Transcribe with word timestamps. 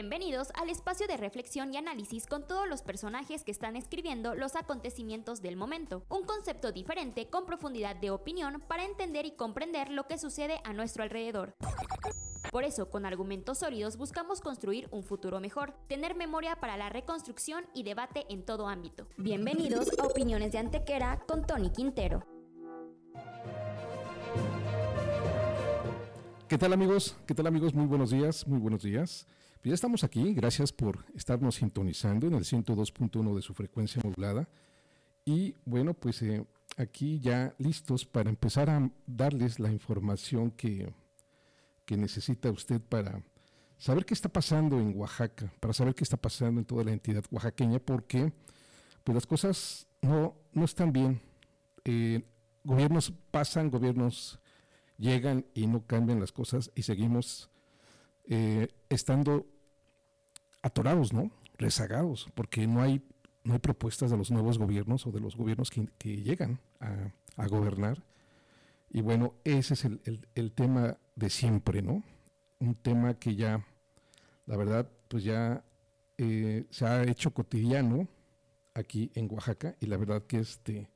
Bienvenidos 0.00 0.52
al 0.54 0.70
espacio 0.70 1.08
de 1.08 1.16
reflexión 1.16 1.74
y 1.74 1.76
análisis 1.76 2.28
con 2.28 2.46
todos 2.46 2.68
los 2.68 2.82
personajes 2.82 3.42
que 3.42 3.50
están 3.50 3.74
escribiendo 3.74 4.36
los 4.36 4.54
acontecimientos 4.54 5.42
del 5.42 5.56
momento. 5.56 6.04
Un 6.08 6.22
concepto 6.22 6.70
diferente 6.70 7.28
con 7.28 7.46
profundidad 7.46 7.96
de 7.96 8.12
opinión 8.12 8.62
para 8.68 8.84
entender 8.84 9.26
y 9.26 9.32
comprender 9.32 9.90
lo 9.90 10.06
que 10.06 10.16
sucede 10.16 10.60
a 10.62 10.72
nuestro 10.72 11.02
alrededor. 11.02 11.56
Por 12.52 12.62
eso, 12.62 12.90
con 12.90 13.06
argumentos 13.06 13.58
sólidos 13.58 13.96
buscamos 13.96 14.40
construir 14.40 14.86
un 14.92 15.02
futuro 15.02 15.40
mejor, 15.40 15.74
tener 15.88 16.14
memoria 16.14 16.60
para 16.60 16.76
la 16.76 16.90
reconstrucción 16.90 17.66
y 17.74 17.82
debate 17.82 18.24
en 18.28 18.44
todo 18.44 18.68
ámbito. 18.68 19.08
Bienvenidos 19.16 19.88
a 19.98 20.06
Opiniones 20.06 20.52
de 20.52 20.58
Antequera 20.58 21.24
con 21.26 21.44
Tony 21.44 21.70
Quintero. 21.70 22.24
¿Qué 26.46 26.56
tal 26.56 26.72
amigos? 26.72 27.16
¿Qué 27.26 27.34
tal 27.34 27.48
amigos? 27.48 27.74
Muy 27.74 27.86
buenos 27.86 28.10
días, 28.10 28.46
muy 28.46 28.60
buenos 28.60 28.84
días. 28.84 29.26
Pues 29.60 29.70
ya 29.70 29.74
estamos 29.74 30.04
aquí, 30.04 30.34
gracias 30.34 30.72
por 30.72 31.04
estarnos 31.16 31.56
sintonizando 31.56 32.28
en 32.28 32.34
el 32.34 32.44
102.1 32.44 33.34
de 33.34 33.42
su 33.42 33.54
frecuencia 33.54 34.00
modulada. 34.04 34.48
Y 35.24 35.56
bueno, 35.64 35.94
pues 35.94 36.22
eh, 36.22 36.46
aquí 36.76 37.18
ya 37.18 37.56
listos 37.58 38.06
para 38.06 38.30
empezar 38.30 38.70
a 38.70 38.88
darles 39.04 39.58
la 39.58 39.72
información 39.72 40.52
que, 40.52 40.94
que 41.84 41.96
necesita 41.96 42.52
usted 42.52 42.80
para 42.80 43.20
saber 43.78 44.06
qué 44.06 44.14
está 44.14 44.28
pasando 44.28 44.78
en 44.78 44.96
Oaxaca, 44.96 45.52
para 45.58 45.74
saber 45.74 45.96
qué 45.96 46.04
está 46.04 46.16
pasando 46.16 46.60
en 46.60 46.64
toda 46.64 46.84
la 46.84 46.92
entidad 46.92 47.24
oaxaqueña, 47.32 47.80
porque 47.80 48.32
pues 49.02 49.14
las 49.14 49.26
cosas 49.26 49.88
no, 50.02 50.36
no 50.52 50.64
están 50.64 50.92
bien. 50.92 51.20
Eh, 51.84 52.22
gobiernos 52.62 53.12
pasan, 53.32 53.70
gobiernos 53.70 54.38
llegan 54.98 55.46
y 55.52 55.66
no 55.66 55.84
cambian 55.84 56.20
las 56.20 56.30
cosas 56.30 56.70
y 56.76 56.82
seguimos 56.82 57.50
eh, 58.24 58.68
estando 58.88 59.46
atorados, 60.62 61.12
¿no? 61.12 61.30
Rezagados, 61.56 62.28
porque 62.34 62.66
no 62.66 62.82
hay, 62.82 63.02
no 63.44 63.54
hay 63.54 63.58
propuestas 63.58 64.10
de 64.10 64.16
los 64.16 64.30
nuevos 64.30 64.58
gobiernos 64.58 65.06
o 65.06 65.12
de 65.12 65.20
los 65.20 65.36
gobiernos 65.36 65.70
que, 65.70 66.16
llegan 66.16 66.60
a, 66.80 67.46
gobernar. 67.46 68.02
Y 68.90 69.00
bueno, 69.00 69.34
ese 69.44 69.74
es 69.74 69.84
el, 69.84 70.52
tema 70.52 70.96
de 71.14 71.30
siempre, 71.30 71.82
¿no? 71.82 72.02
Un 72.58 72.74
tema 72.74 73.14
que 73.14 73.36
ya, 73.36 73.64
la 74.46 74.56
verdad, 74.56 74.90
pues 75.08 75.24
ya 75.24 75.64
eh, 76.16 76.66
se 76.70 76.86
ha 76.86 77.04
hecho 77.04 77.32
cotidiano 77.32 78.08
aquí 78.74 79.10
en 79.14 79.32
Oaxaca 79.32 79.76
y 79.80 79.86
la 79.86 79.96
verdad 79.96 80.24
que 80.26 80.38
este 80.38 80.88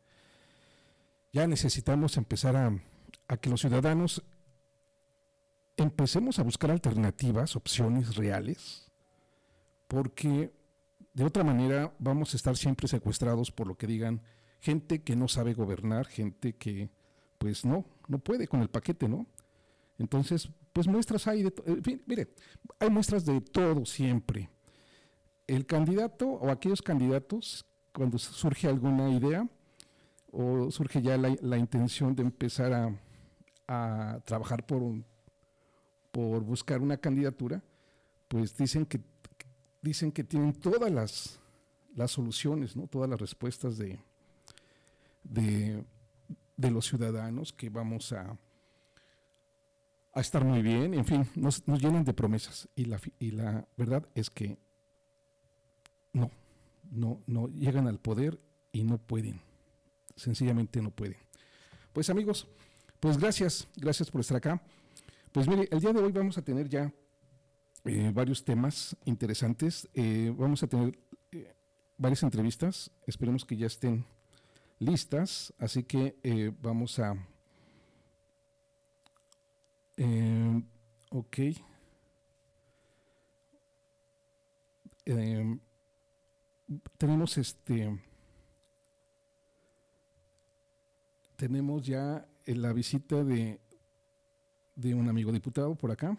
ya 1.32 1.46
necesitamos 1.46 2.16
empezar 2.16 2.56
a, 2.56 2.76
a 3.28 3.36
que 3.36 3.48
los 3.48 3.60
ciudadanos 3.60 4.22
empecemos 5.76 6.38
a 6.38 6.42
buscar 6.42 6.70
alternativas, 6.70 7.56
opciones 7.56 8.16
reales, 8.16 8.91
porque 9.92 10.50
de 11.12 11.24
otra 11.24 11.44
manera 11.44 11.94
vamos 11.98 12.32
a 12.32 12.36
estar 12.36 12.56
siempre 12.56 12.88
secuestrados 12.88 13.50
por 13.50 13.66
lo 13.66 13.76
que 13.76 13.86
digan 13.86 14.22
gente 14.60 15.02
que 15.02 15.16
no 15.16 15.28
sabe 15.28 15.52
gobernar, 15.52 16.06
gente 16.06 16.54
que 16.54 16.88
pues 17.36 17.64
no, 17.64 17.84
no 18.08 18.18
puede 18.18 18.48
con 18.48 18.62
el 18.62 18.70
paquete, 18.70 19.08
¿no? 19.08 19.26
Entonces, 19.98 20.48
pues 20.72 20.86
muestras 20.86 21.26
hay 21.26 21.42
de 21.42 21.52
mire, 22.06 22.32
hay 22.78 22.88
muestras 22.88 23.26
de 23.26 23.40
todo 23.40 23.84
siempre. 23.84 24.48
El 25.46 25.66
candidato 25.66 26.28
o 26.28 26.50
aquellos 26.50 26.80
candidatos, 26.80 27.66
cuando 27.92 28.16
surge 28.16 28.68
alguna 28.68 29.10
idea 29.10 29.46
o 30.30 30.70
surge 30.70 31.02
ya 31.02 31.18
la 31.18 31.58
intención 31.58 32.14
de 32.14 32.22
empezar 32.22 32.72
a 32.72 32.96
a 33.72 34.20
trabajar 34.24 34.66
por, 34.66 34.82
por 36.10 36.42
buscar 36.42 36.80
una 36.80 36.96
candidatura, 36.96 37.62
pues 38.28 38.56
dicen 38.56 38.86
que, 38.86 39.00
dicen 39.82 40.12
que 40.12 40.24
tienen 40.24 40.54
todas 40.54 40.90
las, 40.90 41.40
las 41.94 42.12
soluciones, 42.12 42.76
¿no? 42.76 42.86
todas 42.86 43.10
las 43.10 43.20
respuestas 43.20 43.76
de, 43.76 43.98
de, 45.24 45.84
los 46.70 46.86
ciudadanos 46.86 47.52
que 47.52 47.68
vamos 47.68 48.12
a, 48.12 48.38
a 50.12 50.20
estar 50.20 50.44
muy 50.44 50.62
bien, 50.62 50.94
en 50.94 51.04
fin, 51.04 51.28
nos, 51.34 51.66
nos 51.66 51.82
llenan 51.82 52.04
de 52.04 52.14
promesas 52.14 52.68
y 52.76 52.84
la, 52.84 53.00
y 53.18 53.32
la 53.32 53.66
verdad 53.76 54.08
es 54.14 54.30
que 54.30 54.56
no, 56.12 56.30
no, 56.90 57.20
no 57.26 57.48
llegan 57.48 57.88
al 57.88 57.98
poder 57.98 58.40
y 58.70 58.84
no 58.84 58.98
pueden, 58.98 59.40
sencillamente 60.16 60.80
no 60.80 60.92
pueden. 60.92 61.18
Pues 61.92 62.08
amigos, 62.08 62.48
pues 63.00 63.18
gracias, 63.18 63.68
gracias 63.76 64.10
por 64.10 64.20
estar 64.20 64.36
acá. 64.36 64.62
Pues 65.32 65.48
mire, 65.48 65.68
el 65.70 65.80
día 65.80 65.92
de 65.92 66.00
hoy 66.00 66.12
vamos 66.12 66.38
a 66.38 66.42
tener 66.42 66.68
ya 66.68 66.92
eh, 67.84 68.12
varios 68.14 68.44
temas 68.44 68.96
interesantes. 69.04 69.88
Eh, 69.94 70.32
vamos 70.36 70.62
a 70.62 70.68
tener 70.68 70.96
eh, 71.32 71.52
varias 71.96 72.22
entrevistas. 72.22 72.90
Esperemos 73.06 73.44
que 73.44 73.56
ya 73.56 73.66
estén 73.66 74.04
listas. 74.78 75.52
Así 75.58 75.82
que 75.82 76.54
vamos 76.60 76.98
a... 76.98 77.16
ok. 81.10 81.38
tenemos 86.96 87.38
este... 87.38 88.00
Tenemos 91.36 91.84
ya 91.84 92.24
la 92.46 92.72
visita 92.72 93.24
de, 93.24 93.58
de 94.76 94.94
un 94.94 95.08
amigo 95.08 95.32
diputado 95.32 95.74
por 95.74 95.90
acá 95.90 96.16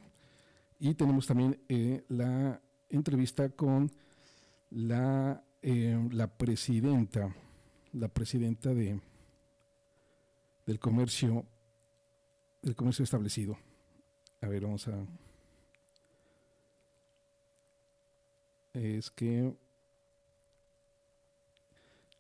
y 0.84 0.96
tenemos 0.96 1.26
también 1.26 1.58
eh, 1.70 2.04
la 2.10 2.60
entrevista 2.90 3.48
con 3.48 3.90
la, 4.70 5.42
eh, 5.62 6.10
la 6.12 6.28
presidenta, 6.28 7.34
la 7.94 8.10
presidenta 8.10 8.74
de, 8.74 9.00
del 10.66 10.80
comercio, 10.80 11.46
del 12.62 12.76
comercio 12.76 13.04
establecido. 13.04 13.58
A 14.42 14.48
ver, 14.50 14.64
vamos 14.64 14.86
a. 14.90 15.06
Es 18.74 19.10
que 19.10 19.56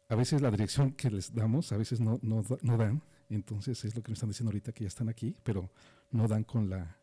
a 0.07 0.15
veces 0.15 0.41
la 0.41 0.51
dirección 0.51 0.93
que 0.93 1.11
les 1.11 1.35
damos, 1.35 1.73
a 1.73 1.77
veces 1.77 1.99
no, 1.99 2.17
no, 2.21 2.45
no 2.61 2.77
dan. 2.77 3.03
Entonces 3.29 3.83
es 3.83 3.93
lo 3.93 4.01
que 4.01 4.11
me 4.11 4.13
están 4.13 4.29
diciendo 4.29 4.51
ahorita 4.51 4.71
que 4.71 4.85
ya 4.85 4.87
están 4.87 5.09
aquí, 5.09 5.35
pero 5.43 5.69
no 6.11 6.29
dan 6.29 6.45
con 6.45 6.69
la, 6.69 7.02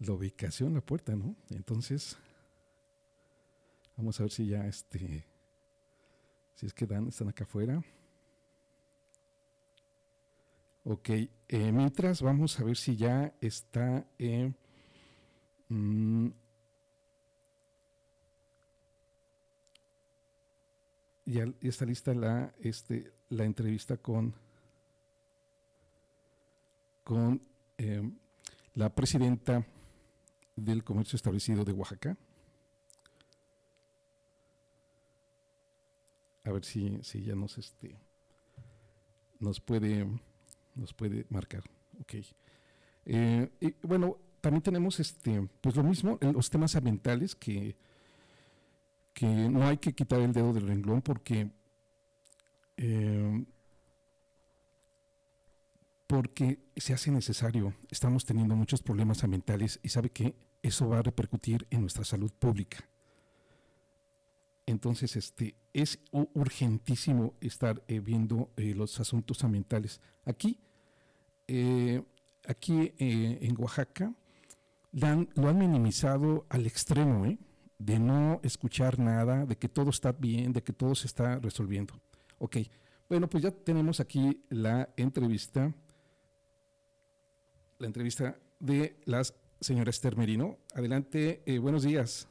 la 0.00 0.12
ubicación, 0.12 0.74
la 0.74 0.80
puerta, 0.80 1.14
¿no? 1.16 1.34
Entonces, 1.50 2.16
vamos 3.96 4.18
a 4.18 4.24
ver 4.24 4.32
si 4.32 4.46
ya 4.46 4.66
este, 4.66 5.24
si 6.54 6.66
es 6.66 6.74
que 6.74 6.86
dan, 6.86 7.08
están 7.08 7.28
acá 7.28 7.44
afuera. 7.44 7.82
Ok, 10.84 11.10
eh, 11.10 11.28
mientras 11.72 12.22
vamos 12.22 12.58
a 12.58 12.64
ver 12.64 12.76
si 12.76 12.96
ya 12.96 13.34
está, 13.40 14.06
eh, 14.18 14.52
mm, 15.68 16.28
ya 21.26 21.44
está 21.60 21.84
lista 21.84 22.14
la, 22.14 22.54
este, 22.60 23.12
la 23.28 23.44
entrevista 23.44 23.96
con 23.96 24.34
con 27.08 27.40
eh, 27.78 28.02
la 28.74 28.94
presidenta 28.94 29.64
del 30.64 30.84
comercio 30.84 31.16
establecido 31.16 31.64
de 31.64 31.72
Oaxaca. 31.72 32.16
A 36.44 36.52
ver 36.52 36.64
si, 36.64 36.98
si 37.02 37.22
ya 37.22 37.34
nos 37.34 37.58
este 37.58 37.96
nos 39.38 39.60
puede 39.60 40.06
nos 40.74 40.94
puede 40.94 41.26
marcar. 41.28 41.64
Ok. 42.00 42.14
Eh, 43.06 43.50
y 43.60 43.74
bueno, 43.82 44.18
también 44.40 44.62
tenemos 44.62 45.00
este, 45.00 45.48
pues 45.60 45.76
lo 45.76 45.82
mismo, 45.82 46.18
los 46.20 46.50
temas 46.50 46.76
ambientales 46.76 47.34
que, 47.34 47.76
que 49.12 49.26
no 49.26 49.66
hay 49.66 49.78
que 49.78 49.94
quitar 49.94 50.20
el 50.20 50.32
dedo 50.32 50.52
del 50.52 50.68
renglón 50.68 51.02
porque 51.02 51.50
eh, 52.76 53.44
porque 56.06 56.58
se 56.76 56.94
hace 56.94 57.10
necesario. 57.10 57.74
Estamos 57.90 58.24
teniendo 58.24 58.56
muchos 58.56 58.82
problemas 58.82 59.22
ambientales 59.24 59.78
y 59.82 59.90
sabe 59.90 60.10
que 60.10 60.34
eso 60.62 60.88
va 60.88 60.98
a 60.98 61.02
repercutir 61.02 61.66
en 61.70 61.82
nuestra 61.82 62.04
salud 62.04 62.32
pública. 62.32 62.78
Entonces, 64.66 65.16
este, 65.16 65.54
es 65.72 65.98
urgentísimo 66.12 67.34
estar 67.40 67.82
eh, 67.88 68.00
viendo 68.00 68.50
eh, 68.56 68.74
los 68.74 69.00
asuntos 69.00 69.42
ambientales. 69.44 70.00
Aquí, 70.24 70.58
eh, 71.46 72.02
aquí 72.46 72.92
en 72.98 73.54
Oaxaca, 73.58 74.12
lo 74.92 75.48
han 75.48 75.58
minimizado 75.58 76.46
al 76.50 76.66
extremo, 76.66 77.24
de 77.78 77.98
no 77.98 78.40
escuchar 78.42 78.98
nada, 78.98 79.46
de 79.46 79.56
que 79.56 79.68
todo 79.68 79.90
está 79.90 80.12
bien, 80.12 80.52
de 80.52 80.62
que 80.62 80.72
todo 80.72 80.94
se 80.94 81.06
está 81.06 81.38
resolviendo. 81.38 81.94
Ok, 82.38 82.58
bueno, 83.08 83.28
pues 83.28 83.42
ya 83.44 83.50
tenemos 83.50 84.00
aquí 84.00 84.42
la 84.50 84.90
entrevista 84.96 85.72
la 87.78 87.86
entrevista 87.86 88.36
de 88.58 89.00
la 89.04 89.22
señora 89.60 89.90
Esther 89.90 90.16
Merino. 90.16 90.58
Adelante, 90.74 91.42
eh, 91.46 91.58
buenos 91.58 91.82
días. 91.82 92.28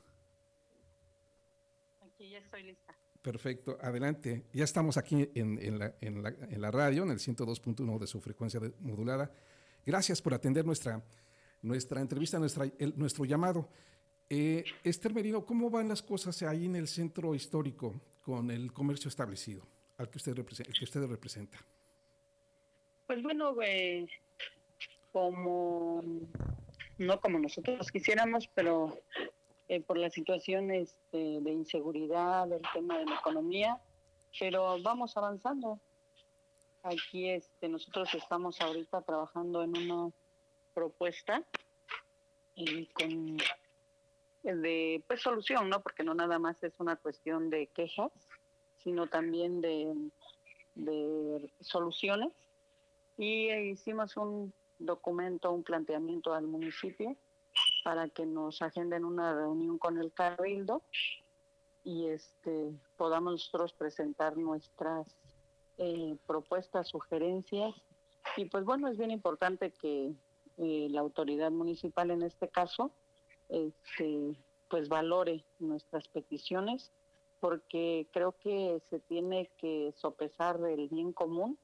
estoy 2.18 2.64
lista. 2.64 2.96
Perfecto, 3.22 3.78
adelante. 3.82 4.46
Ya 4.54 4.64
estamos 4.64 4.98
aquí 4.98 5.30
en, 5.36 5.80
la, 5.80 5.94
en, 6.02 6.24
la, 6.24 6.30
en 6.30 6.62
la, 6.62 6.72
radio, 6.72 7.04
en 7.04 7.12
el 7.12 7.20
102.1 7.20 8.00
de 8.00 8.08
su 8.08 8.22
frecuencia 8.22 8.62
modulada. 8.80 9.32
Gracias 9.86 10.22
por 10.22 10.34
atender 10.34 10.66
nuestra, 10.66 11.04
nuestra 11.62 12.00
entrevista, 12.00 12.40
nuestra, 12.40 12.66
nuestro 12.96 13.26
llamado. 13.26 13.70
Eh, 14.30 14.64
Esther 14.84 15.14
Merino, 15.14 15.46
¿cómo 15.46 15.70
van 15.70 15.90
las 15.90 16.02
cosas 16.02 16.42
ahí 16.44 16.66
en 16.66 16.76
el 16.76 16.88
centro 16.88 17.36
histórico 17.36 18.00
con 18.22 18.52
el 18.52 18.72
comercio 18.72 19.10
establecido 19.10 19.66
al 19.98 20.10
que 20.10 20.18
usted, 20.18 20.34
representa, 20.36 20.72
que 20.78 20.84
usted 20.84 21.06
representa? 21.06 21.58
Pues 23.08 23.24
bueno, 23.24 23.56
como 25.12 26.02
no 26.98 27.20
como 27.20 27.40
nosotros 27.40 27.92
quisiéramos, 27.92 28.48
pero 28.54 29.00
eh, 29.68 29.82
por 29.82 29.98
la 29.98 30.10
situación 30.10 30.72
este, 30.72 31.42
de 31.42 31.52
inseguridad, 31.52 32.52
el 32.52 32.62
tema 32.74 32.98
de 33.00 33.06
la 33.06 33.16
economía, 33.16 33.82
pero 34.40 34.82
vamos 34.82 35.16
avanzando. 35.18 35.80
Aquí 36.84 37.30
este, 37.30 37.68
nosotros 37.68 38.14
estamos 38.14 38.62
ahorita 38.62 39.02
trabajando 39.02 39.64
en 39.64 39.78
una 39.78 40.12
propuesta 40.74 41.44
con 42.94 43.38
de 44.44 45.04
pues 45.08 45.22
solución, 45.22 45.70
¿no? 45.70 45.82
Porque 45.82 46.04
no 46.04 46.14
nada 46.14 46.40
más 46.40 46.64
es 46.64 46.80
una 46.80 46.96
cuestión 46.96 47.50
de 47.50 47.68
quejas, 47.68 48.12
sino 48.78 49.08
también 49.08 49.60
de, 49.62 49.94
de 50.76 51.52
soluciones. 51.60 52.32
Y 53.18 53.52
hicimos 53.52 54.16
un 54.16 54.54
documento, 54.80 55.52
un 55.52 55.64
planteamiento 55.64 56.34
al 56.34 56.48
municipio 56.48 57.16
para 57.84 58.10
que 58.10 58.26
nos 58.26 58.62
agenden 58.62 59.06
una 59.06 59.34
reunión 59.34 59.78
con 59.78 59.98
el 59.98 60.12
cabildo 60.12 60.84
y 61.84 62.08
este 62.08 62.74
podamos 62.98 63.34
nosotros 63.34 63.74
presentar 63.74 64.38
nuestras 64.38 65.08
eh, 65.78 66.18
propuestas, 66.26 66.90
sugerencias. 66.90 67.74
Y 68.36 68.46
pues 68.46 68.66
bueno 68.66 68.88
es 68.90 68.98
bien 68.98 69.12
importante 69.12 69.72
que 69.72 70.14
eh, 70.58 70.88
la 70.90 71.02
autoridad 71.02 71.52
municipal 71.52 72.12
en 72.12 72.24
este 72.24 72.50
caso 72.50 72.92
este, 73.50 74.36
pues 74.70 74.90
valore 74.90 75.46
nuestras 75.60 76.08
peticiones 76.10 76.92
porque 77.40 78.08
creo 78.12 78.34
que 78.34 78.82
se 78.90 79.00
tiene 79.00 79.50
que 79.58 79.94
sopesar 79.96 80.60
el 80.68 80.90
bien 80.90 81.14
común 81.14 81.58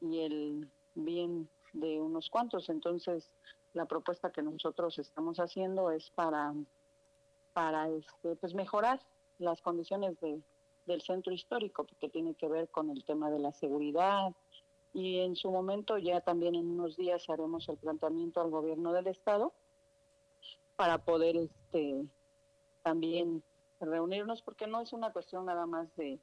y 0.00 0.20
el 0.20 0.70
bien 0.94 1.48
de 1.72 2.00
unos 2.00 2.30
cuantos. 2.30 2.68
Entonces, 2.68 3.30
la 3.72 3.86
propuesta 3.86 4.30
que 4.30 4.42
nosotros 4.42 4.98
estamos 4.98 5.38
haciendo 5.38 5.90
es 5.90 6.10
para, 6.10 6.54
para 7.52 7.88
este, 7.88 8.36
pues 8.36 8.54
mejorar 8.54 9.00
las 9.38 9.60
condiciones 9.62 10.18
de, 10.20 10.40
del 10.86 11.02
centro 11.02 11.32
histórico, 11.32 11.84
porque 11.84 12.08
tiene 12.08 12.34
que 12.34 12.48
ver 12.48 12.68
con 12.68 12.90
el 12.90 13.04
tema 13.04 13.30
de 13.30 13.38
la 13.38 13.52
seguridad. 13.52 14.32
Y 14.94 15.20
en 15.20 15.36
su 15.36 15.50
momento, 15.50 15.96
ya 15.98 16.20
también 16.20 16.54
en 16.54 16.68
unos 16.68 16.96
días 16.96 17.28
haremos 17.28 17.68
el 17.68 17.78
planteamiento 17.78 18.40
al 18.40 18.50
gobierno 18.50 18.92
del 18.92 19.06
estado 19.06 19.52
para 20.76 20.98
poder 20.98 21.36
este 21.36 22.04
también 22.82 23.42
reunirnos 23.78 24.42
porque 24.42 24.66
no 24.66 24.80
es 24.80 24.92
una 24.92 25.12
cuestión 25.12 25.46
nada 25.46 25.66
más 25.66 25.94
de 25.96 26.18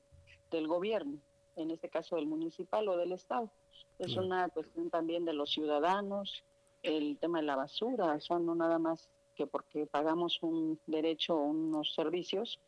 del 0.51 0.67
gobierno, 0.67 1.19
en 1.55 1.71
este 1.71 1.89
caso 1.89 2.15
del 2.15 2.27
municipal 2.27 2.87
o 2.87 2.97
del 2.97 3.11
estado, 3.11 3.49
es 3.97 4.15
una 4.15 4.47
cuestión 4.49 4.89
también 4.89 5.25
de 5.25 5.33
los 5.33 5.51
ciudadanos, 5.51 6.43
el 6.83 7.17
tema 7.19 7.39
de 7.39 7.45
la 7.45 7.55
basura, 7.55 8.17
o 8.29 8.39
no 8.39 8.55
nada 8.55 8.79
más 8.79 9.09
que 9.35 9.45
porque 9.47 9.85
pagamos 9.85 10.41
un 10.41 10.79
derecho 10.85 11.35
o 11.35 11.43
unos 11.43 11.93
servicios, 11.93 12.59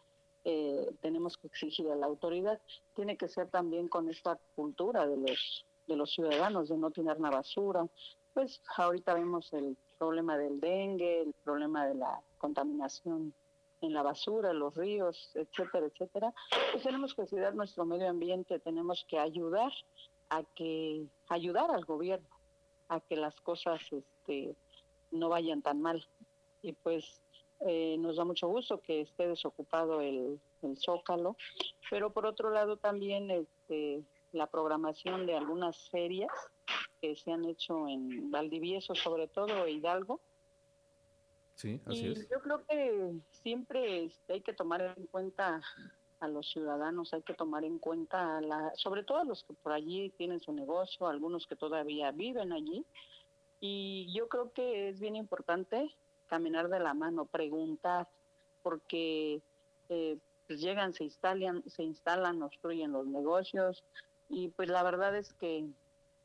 eh, 0.44 0.89
tenemos 1.01 1.38
que 1.38 1.48
exigir 1.48 1.89
a 1.89 1.95
la 1.95 2.07
autoridad, 2.07 2.60
tiene 2.95 3.16
que 3.16 3.28
ser 3.28 3.50
también 3.50 3.88
con 3.88 4.10
esta 4.10 4.39
cultura 4.56 5.07
de 5.07 5.18
los 5.18 5.66
de 5.88 5.95
los 5.95 6.12
ciudadanos 6.12 6.69
de 6.69 6.77
no 6.77 6.92
tener 6.92 7.18
una 7.18 7.30
basura. 7.30 7.86
Pues 8.34 8.62
ahorita 8.77 9.13
vemos 9.13 9.51
el 9.54 9.77
problema 9.98 10.38
del 10.38 10.60
dengue, 10.60 11.22
el 11.22 11.34
problema 11.44 11.86
de 11.86 11.95
la 11.95 12.22
contaminación 12.38 13.34
en 13.81 13.94
la 13.94 14.04
basura, 14.04 14.54
los 14.54 14.75
ríos, 14.75 15.31
etcétera, 15.36 15.88
etcétera, 15.88 16.33
pues 16.72 16.83
tenemos 16.83 17.13
que 17.13 17.25
cuidar 17.25 17.56
nuestro 17.56 17.86
medio 17.86 18.10
ambiente, 18.10 18.60
tenemos 18.60 19.06
que 19.07 19.19
ayudar 19.19 19.72
a 20.30 20.44
que 20.56 21.06
ayudar 21.30 21.72
al 21.72 21.86
gobierno 21.86 22.30
a 22.88 23.00
que 23.00 23.16
las 23.16 23.39
cosas 23.42 23.81
este 23.92 24.56
no 25.12 25.30
vayan 25.30 25.62
tan 25.62 25.81
mal 25.81 26.06
y 26.62 26.74
pues 26.74 27.22
eh, 27.62 27.98
nos 28.00 28.18
da 28.18 28.25
mucho 28.25 28.48
gusto 28.48 28.81
que 28.81 29.01
esté 29.01 29.28
desocupado 29.28 30.01
el, 30.01 30.39
el 30.62 30.77
zócalo 30.77 31.36
pero 31.89 32.12
por 32.12 32.25
otro 32.25 32.50
lado 32.50 32.77
también 32.77 33.31
este 33.31 34.04
la 34.31 34.48
programación 34.48 35.25
de 35.25 35.36
algunas 35.36 35.89
ferias 35.89 36.31
que 37.01 37.16
se 37.16 37.31
han 37.31 37.45
hecho 37.45 37.88
en 37.88 38.31
Valdivieso, 38.31 38.95
sobre 38.95 39.27
todo, 39.27 39.68
Hidalgo. 39.68 40.22
Sí, 41.56 41.81
así 41.86 42.07
y 42.07 42.27
Yo 42.30 42.39
creo 42.42 42.65
que 42.65 43.13
siempre 43.31 44.12
hay 44.30 44.42
que 44.42 44.53
tomar 44.53 44.81
en 44.98 45.07
cuenta 45.07 45.62
a 46.19 46.27
los 46.27 46.50
ciudadanos, 46.51 47.13
hay 47.13 47.24
que 47.24 47.33
tomar 47.33 47.63
en 47.63 47.80
cuenta, 47.80 48.38
a 48.38 48.42
la, 48.42 48.71
sobre 48.75 49.03
todo 49.03 49.18
a 49.18 49.24
los 49.24 49.44
que 49.44 49.53
por 49.53 49.71
allí 49.71 50.09
tienen 50.18 50.39
su 50.39 50.53
negocio, 50.53 51.07
algunos 51.07 51.48
que 51.48 51.56
todavía 51.56 52.12
viven 52.12 52.53
allí. 52.53 52.86
Y 53.59 54.12
yo 54.13 54.27
creo 54.27 54.51
que 54.51 54.89
es 54.89 55.00
bien 55.00 55.15
importante 55.15 55.94
caminar 56.27 56.69
de 56.69 56.80
la 56.80 56.94
mano, 56.94 57.25
preguntar, 57.25 58.07
porque 58.62 59.42
eh, 59.89 60.18
pues 60.48 60.62
llegan, 60.62 60.94
se 60.94 61.03
instalan, 61.03 61.63
se 61.68 61.83
instalan, 61.83 62.42
obstruyen 62.42 62.92
los 62.92 63.07
negocios, 63.07 63.83
y 64.30 64.48
pues 64.50 64.69
la 64.69 64.83
verdad 64.83 65.15
es 65.15 65.33
que 65.33 65.68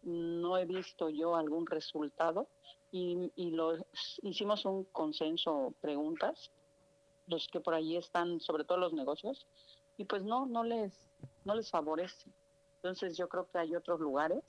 no 0.03 0.59
he 0.59 0.65
visto 0.65 1.11
yo 1.11 1.37
algún 1.37 1.67
resultado 1.67 2.49
y, 2.91 3.33
y 3.35 3.51
lo, 3.51 3.75
hicimos 4.23 4.65
un 4.65 4.85
consenso 4.85 5.75
preguntas, 5.81 6.51
los 7.27 7.49
que 7.49 7.61
por 7.61 7.75
allí 7.75 7.97
están, 7.97 8.41
sobre 8.41 8.65
todo 8.65 8.79
los 8.79 8.93
negocios, 8.93 9.47
y 9.97 10.05
pues 10.05 10.23
no, 10.25 10.47
no 10.47 10.65
les, 10.65 10.93
no 11.45 11.55
les 11.55 11.71
favorece. 11.71 12.31
Entonces 12.77 13.17
yo 13.17 13.29
creo 13.29 13.49
que 13.51 13.59
hay 13.59 13.75
otros 13.75 14.01
lugares 14.01 14.43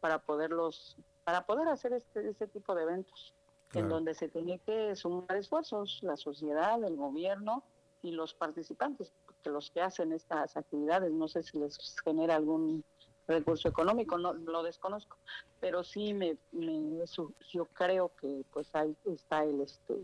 para 0.00 0.18
poderlos, 0.18 0.96
para 1.24 1.44
poder 1.44 1.68
hacer 1.68 1.92
este, 1.92 2.28
este 2.28 2.46
tipo 2.46 2.74
de 2.74 2.82
eventos, 2.82 3.34
en 3.74 3.88
donde 3.88 4.14
se 4.14 4.28
tiene 4.28 4.58
que 4.58 4.94
sumar 4.96 5.36
esfuerzos, 5.36 6.00
la 6.02 6.16
sociedad, 6.16 6.82
el 6.84 6.96
gobierno 6.96 7.62
y 8.02 8.10
los 8.10 8.34
participantes, 8.34 9.12
que 9.42 9.50
los 9.50 9.70
que 9.70 9.80
hacen 9.80 10.12
estas 10.12 10.56
actividades, 10.56 11.10
no 11.12 11.28
sé 11.28 11.42
si 11.42 11.58
les 11.58 11.78
genera 12.00 12.36
algún 12.36 12.84
recurso 13.26 13.68
económico, 13.68 14.18
no 14.18 14.32
lo 14.32 14.62
desconozco, 14.62 15.16
pero 15.60 15.84
sí 15.84 16.12
me, 16.12 16.36
yo 16.52 17.66
creo 17.72 18.12
que 18.20 18.44
pues 18.52 18.74
ahí 18.74 18.96
está 19.04 19.44
el 19.44 19.60
este 19.60 19.94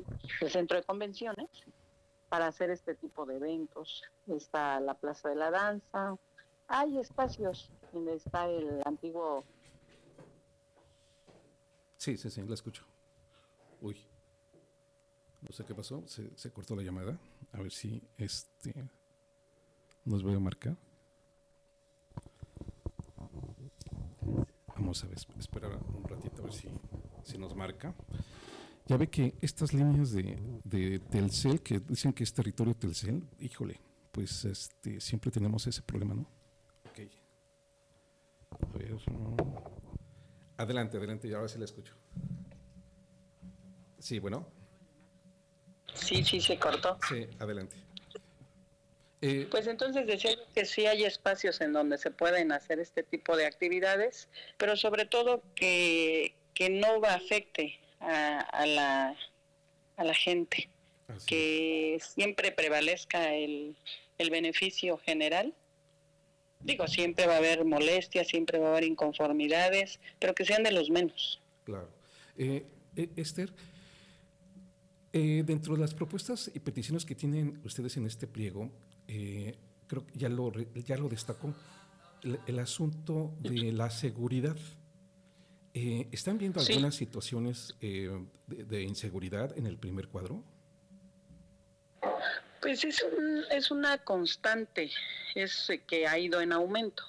el 0.40 0.50
centro 0.50 0.76
de 0.76 0.84
convenciones 0.84 1.48
para 2.28 2.46
hacer 2.46 2.70
este 2.70 2.94
tipo 2.94 3.26
de 3.26 3.36
eventos. 3.36 4.02
Está 4.26 4.80
la 4.80 4.94
Plaza 4.94 5.30
de 5.30 5.36
la 5.36 5.50
Danza, 5.50 6.16
hay 6.68 6.98
espacios 6.98 7.70
donde 7.92 8.14
está 8.14 8.48
el 8.48 8.82
antiguo 8.84 9.44
Sí, 11.98 12.16
sí, 12.16 12.30
sí, 12.30 12.42
la 12.42 12.54
escucho. 12.54 12.84
Uy. 13.80 13.96
No 15.40 15.52
sé 15.52 15.64
qué 15.64 15.74
pasó, 15.74 16.02
se, 16.06 16.36
se 16.36 16.52
cortó 16.52 16.76
la 16.76 16.82
llamada. 16.82 17.18
A 17.52 17.60
ver 17.60 17.72
si 17.72 18.02
este 18.16 18.88
nos 20.04 20.22
voy 20.22 20.34
a 20.34 20.38
marcar. 20.38 20.76
Vamos 24.88 25.04
a 25.04 25.06
ver, 25.06 25.18
esperar 25.38 25.78
un 25.94 26.02
ratito 26.02 26.40
a 26.40 26.44
ver 26.46 26.54
si, 26.54 26.66
si 27.22 27.36
nos 27.36 27.54
marca. 27.54 27.94
Ya 28.86 28.96
ve 28.96 29.10
que 29.10 29.34
estas 29.42 29.74
líneas 29.74 30.12
de, 30.12 30.38
de, 30.64 30.98
Telcel, 30.98 31.60
que 31.60 31.80
dicen 31.80 32.14
que 32.14 32.24
es 32.24 32.32
territorio 32.32 32.74
Telcel, 32.74 33.22
híjole, 33.38 33.78
pues 34.10 34.46
este, 34.46 34.98
siempre 34.98 35.30
tenemos 35.30 35.66
ese 35.66 35.82
problema, 35.82 36.14
¿no? 36.14 36.22
Ok. 36.88 37.00
A 38.74 38.78
ver, 38.78 38.96
adelante, 40.56 40.96
adelante, 40.96 41.28
y 41.28 41.34
ahora 41.34 41.48
sí 41.48 41.58
la 41.58 41.66
escucho. 41.66 41.94
Sí, 43.98 44.20
bueno. 44.20 44.48
Sí, 45.92 46.24
sí, 46.24 46.40
se 46.40 46.58
cortó. 46.58 46.98
Sí, 47.06 47.26
adelante. 47.38 47.76
Eh, 49.20 49.48
pues 49.50 49.66
entonces 49.66 50.06
decía 50.06 50.30
que 50.54 50.64
sí 50.64 50.86
hay 50.86 51.04
espacios 51.04 51.60
en 51.60 51.72
donde 51.72 51.98
se 51.98 52.10
pueden 52.10 52.52
hacer 52.52 52.78
este 52.78 53.02
tipo 53.02 53.36
de 53.36 53.46
actividades, 53.46 54.28
pero 54.56 54.76
sobre 54.76 55.06
todo 55.06 55.42
que, 55.54 56.34
que 56.54 56.70
no 56.70 57.04
afecte 57.04 57.80
a, 58.00 58.38
a, 58.40 58.66
la, 58.66 59.16
a 59.96 60.04
la 60.04 60.14
gente, 60.14 60.68
que 61.26 61.98
siempre 62.00 62.52
prevalezca 62.52 63.34
el, 63.34 63.76
el 64.18 64.30
beneficio 64.30 64.98
general. 64.98 65.54
Digo, 66.60 66.86
siempre 66.88 67.26
va 67.26 67.34
a 67.34 67.38
haber 67.38 67.64
molestias, 67.64 68.28
siempre 68.28 68.58
va 68.58 68.68
a 68.68 68.70
haber 68.70 68.84
inconformidades, 68.84 70.00
pero 70.18 70.34
que 70.34 70.44
sean 70.44 70.62
de 70.62 70.72
los 70.72 70.90
menos. 70.90 71.40
Claro. 71.64 71.88
Eh, 72.36 72.64
eh 72.96 73.08
Esther, 73.16 73.52
eh, 75.12 75.42
dentro 75.44 75.74
de 75.74 75.80
las 75.80 75.94
propuestas 75.94 76.50
y 76.52 76.58
peticiones 76.60 77.04
que 77.04 77.14
tienen 77.14 77.60
ustedes 77.64 77.96
en 77.96 78.06
este 78.06 78.26
pliego, 78.26 78.70
eh, 79.08 79.58
creo 79.86 80.06
que 80.06 80.18
ya 80.18 80.28
lo, 80.28 80.52
ya 80.52 80.96
lo 80.96 81.08
destacó, 81.08 81.54
el, 82.46 82.58
asunto 82.58 83.34
de 83.40 83.72
la 83.72 83.90
seguridad. 83.90 84.56
Eh, 85.74 86.08
¿Están 86.12 86.38
viendo 86.38 86.60
algunas 86.60 86.94
situaciones 86.94 87.74
eh, 87.80 88.10
de, 88.46 88.82
inseguridad 88.82 89.56
en 89.56 89.66
el 89.66 89.78
primer 89.78 90.08
cuadro? 90.08 90.44
Pues 92.60 92.84
es, 92.84 93.04
es 93.50 93.70
una 93.70 93.98
constante, 93.98 94.90
es 95.34 95.70
que 95.86 96.06
ha 96.06 96.18
ido 96.18 96.40
en 96.40 96.52
aumento. 96.52 97.04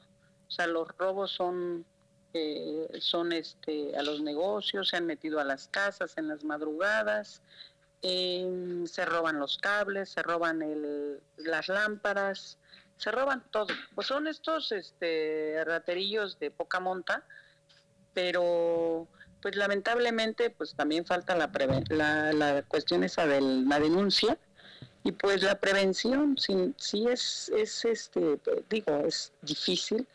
O 0.48 0.51
sea, 0.51 0.68
los 0.68 0.88
robos 0.98 1.32
son 1.32 1.86
eh, 2.32 2.88
son 3.00 3.32
este 3.32 3.96
a 3.96 4.03
los 4.03 4.22
negocios, 4.22 4.89
se 4.89 4.98
han 4.98 5.08
metido 5.08 5.39
a 5.39 5.44
las 5.44 5.68
casas 5.68 6.15
en 6.18 6.27
las 6.27 6.44
madrugadas, 6.44 7.41
em, 8.01 8.86
se 8.86 9.06
roban 9.06 9.39
los 9.39 9.58
cables, 9.58 10.10
se 10.10 10.22
roban 10.24 10.62
el, 10.62 11.20
las 11.38 11.68
lámparas, 11.68 12.58
se 12.98 13.12
roban 13.12 13.44
todo. 13.51 13.68
Pues 13.96 14.08
son 14.08 14.27
estos 14.27 14.72
este, 14.72 15.63
raterillos 15.65 16.39
de 16.39 16.51
poca 16.51 16.79
monta, 16.79 17.24
pero 18.13 19.08
pues 19.41 19.56
lamentablemente 19.56 20.50
pues 20.50 20.75
también 20.75 21.06
falta 21.06 21.36
la, 21.36 21.50
la, 21.89 22.34
la 22.34 22.62
cuestión 22.63 23.03
esa 23.03 23.25
de 23.25 23.39
la 23.39 23.79
denuncia 23.79 24.38
y 25.03 25.13
pues 25.13 25.44
la 25.44 25.60
prevención 25.60 26.38
sí, 26.38 26.74
sí 26.77 27.08
es, 27.08 27.50
es 27.56 27.86
este 27.86 28.39
digo 28.70 29.03
es 29.06 29.32
difícil 29.41 30.06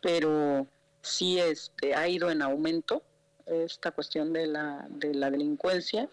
pero 0.00 0.66
sí 1.02 1.38
este, 1.38 1.94
ha 1.94 2.08
ido 2.08 2.30
en 2.30 2.42
aumento 2.42 3.02
esta 3.46 3.90
cuestión 3.90 4.32
de 4.32 4.46
la, 4.46 4.86
de 4.88 5.14
la 5.14 5.30
delincuencia 5.30 6.08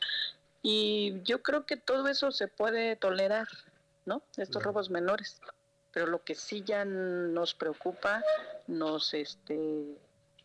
y 0.70 1.22
yo 1.24 1.42
creo 1.42 1.66
que 1.66 1.78
todo 1.78 2.10
eso 2.10 2.30
se 2.30 2.50
puede 2.50 2.98
tolerar, 2.98 3.48
¿no? 4.06 4.22
Estos 4.36 4.62
robos 4.62 4.90
menores. 4.90 5.40
Pero 5.94 6.08
lo 6.08 6.22
que 6.26 6.36
sí 6.36 6.62
ya 6.66 6.84
nos 6.84 7.54
preocupa, 7.54 8.22
nos 8.68 9.14
este 9.14 9.98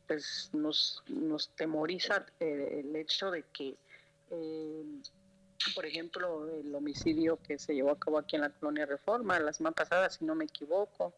pues 0.07 0.51
nos, 0.53 1.03
nos 1.09 1.49
temoriza 1.57 2.25
eh, 2.39 2.85
el 2.85 2.95
hecho 2.95 3.33
de 3.33 3.43
que 3.53 3.75
eh, 4.31 4.85
por 5.75 5.87
ejemplo, 5.87 6.49
el 6.49 6.73
homicidio 6.73 7.41
que 7.43 7.59
se 7.59 7.75
llevó 7.75 7.91
a 7.91 7.99
cabo 7.99 8.19
aquí 8.19 8.37
en 8.37 8.43
la 8.43 8.51
colonia 8.51 8.87
Reforma 8.87 9.41
la 9.41 9.53
semana 9.53 9.75
pasada, 9.75 10.09
si 10.09 10.25
no 10.25 10.37
me 10.37 10.45
equivoco, 10.45 11.15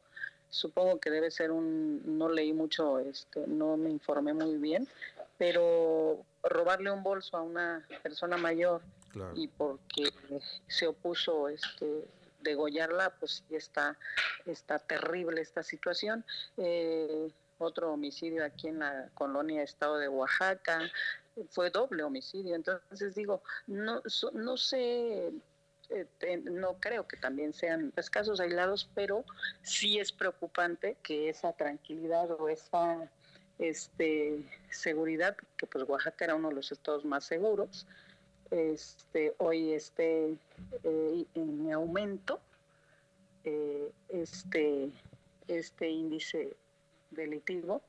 supongo 0.48 0.98
que 0.98 1.10
debe 1.10 1.30
ser 1.30 1.50
un, 1.50 2.00
no 2.16 2.30
leí 2.30 2.54
mucho, 2.54 3.00
este, 3.00 3.46
no 3.46 3.76
me 3.76 3.90
informé 3.90 4.32
muy 4.32 4.56
bien, 4.56 4.88
pero 5.36 6.24
robarle 6.44 6.90
un 6.90 7.02
bolso 7.02 7.36
a 7.36 7.42
una 7.42 7.86
persona 8.02 8.36
mayor 8.36 8.82
y 9.34 9.48
porque 9.48 10.12
se 10.66 10.86
opuso 10.86 11.48
este 11.48 12.08
degollarla, 12.40 13.10
pues 13.18 13.42
sí 13.48 13.56
está, 13.56 13.96
está 14.44 14.78
terrible 14.78 15.40
esta 15.40 15.62
situación. 15.62 16.24
Eh, 16.56 17.30
otro 17.58 17.92
homicidio 17.92 18.44
aquí 18.44 18.68
en 18.68 18.80
la 18.80 19.08
colonia 19.14 19.62
Estado 19.62 19.96
de 19.98 20.08
Oaxaca, 20.08 20.80
fue 21.50 21.70
doble 21.70 22.02
homicidio. 22.02 22.54
Entonces 22.54 23.14
digo, 23.14 23.42
no, 23.66 24.02
no 24.32 24.56
sé 24.56 25.32
eh, 25.90 26.42
no 26.44 26.78
creo 26.80 27.06
que 27.06 27.16
también 27.16 27.52
sean 27.52 27.92
casos 28.10 28.40
aislados, 28.40 28.88
pero 28.94 29.24
sí 29.62 29.98
es 29.98 30.12
preocupante 30.12 30.96
que 31.02 31.28
esa 31.28 31.52
tranquilidad 31.52 32.30
o 32.30 32.48
esa 32.48 33.10
este, 33.58 34.42
seguridad, 34.70 35.36
que 35.56 35.66
pues 35.66 35.88
Oaxaca 35.88 36.24
era 36.24 36.34
uno 36.34 36.48
de 36.48 36.54
los 36.54 36.72
estados 36.72 37.04
más 37.04 37.24
seguros, 37.24 37.86
este, 38.50 39.34
hoy 39.38 39.72
esté 39.72 40.36
eh, 40.82 41.24
en 41.34 41.72
aumento 41.72 42.40
eh, 43.44 43.90
este, 44.08 44.90
este 45.48 45.88
índice 45.88 46.56
delictivo. 47.10 47.82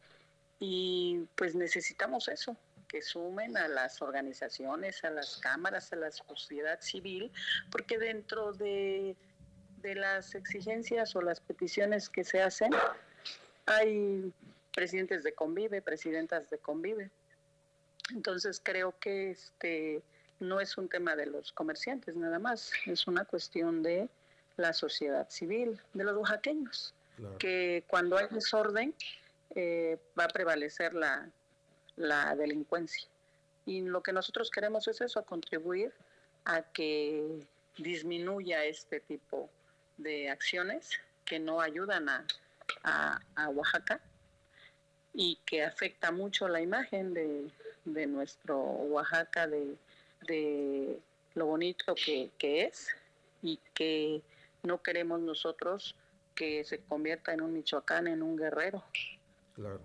Y 0.60 1.28
pues 1.36 1.54
necesitamos 1.54 2.30
eso, 2.30 2.56
que 2.88 3.02
sumen 3.02 3.58
a 3.58 3.68
las 3.68 4.02
organizaciones, 4.02 5.04
a 5.04 5.10
las 5.10 5.38
cámaras, 5.38 5.92
a 5.92 5.98
la 5.98 6.12
sociedad 6.12 6.80
civil, 6.82 7.32
porque 7.72 7.98
dentro 7.98 8.54
de, 8.54 9.16
de 9.82 9.96
las 9.96 10.34
exigencias 10.34 11.16
o 11.16 11.22
las 11.22 11.42
peticiones 11.42 12.10
que 12.10 12.24
se 12.24 12.42
hacen, 12.42 12.72
hay 13.66 14.32
presidentes 14.76 15.24
de 15.24 15.34
Convive, 15.34 15.82
presidentas 15.82 16.50
de 16.50 16.58
Convive. 16.58 17.10
Entonces 18.14 18.62
creo 18.64 18.94
que 19.00 19.32
este 19.32 20.04
no 20.40 20.60
es 20.60 20.78
un 20.78 20.90
tema 20.90 21.16
de 21.16 21.26
los 21.26 21.52
comerciantes 21.54 22.16
nada 22.16 22.40
más, 22.40 22.72
es 22.86 23.08
una 23.08 23.26
cuestión 23.26 23.82
de 23.82 24.10
la 24.58 24.74
sociedad 24.74 25.30
civil, 25.30 25.80
de 25.94 26.04
los 26.04 26.16
oaxaqueños, 26.16 26.94
que 27.40 27.84
cuando 27.88 28.18
hay 28.18 28.28
desorden 28.30 28.94
eh, 29.56 29.98
va 30.20 30.26
a 30.26 30.28
prevalecer 30.28 30.94
la, 30.94 31.30
la 31.96 32.36
delincuencia. 32.36 33.08
Y 33.66 33.82
lo 33.82 34.04
que 34.04 34.14
nosotros 34.14 34.52
queremos 34.52 34.88
es 34.88 35.02
eso, 35.02 35.24
contribuir 35.24 35.92
a 36.44 36.62
que 36.62 37.40
disminuya 37.78 38.64
este 38.66 39.00
tipo 39.00 39.50
de 39.98 40.30
acciones 40.30 40.92
que 41.24 41.40
no 41.40 41.62
ayudan 41.62 42.08
a, 42.10 42.26
a, 42.84 43.50
Oaxaca 43.50 44.00
y 45.16 45.40
que 45.46 45.64
afecta 45.64 46.12
mucho 46.12 46.48
la 46.48 46.62
imagen 46.62 47.14
de, 47.14 47.50
de 47.86 48.06
nuestro 48.06 48.60
Oaxaca, 48.60 49.48
de, 49.48 49.76
de 50.28 51.00
lo 51.34 51.46
bonito 51.48 51.96
que, 51.96 52.32
que, 52.38 52.66
es 52.66 52.90
y 53.42 53.60
que 53.74 54.22
no 54.64 54.82
queremos 54.82 55.22
nosotros 55.22 55.96
que 56.36 56.64
se 56.66 56.80
convierta 56.80 57.34
en 57.34 57.42
un 57.42 57.54
Michoacán, 57.54 58.08
en 58.08 58.22
un 58.22 58.36
guerrero 58.36 58.84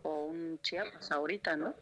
o 0.03 0.25
un 0.25 0.59
Chiapas 0.63 1.13
ahorita, 1.13 1.57
¿no? 1.57 1.75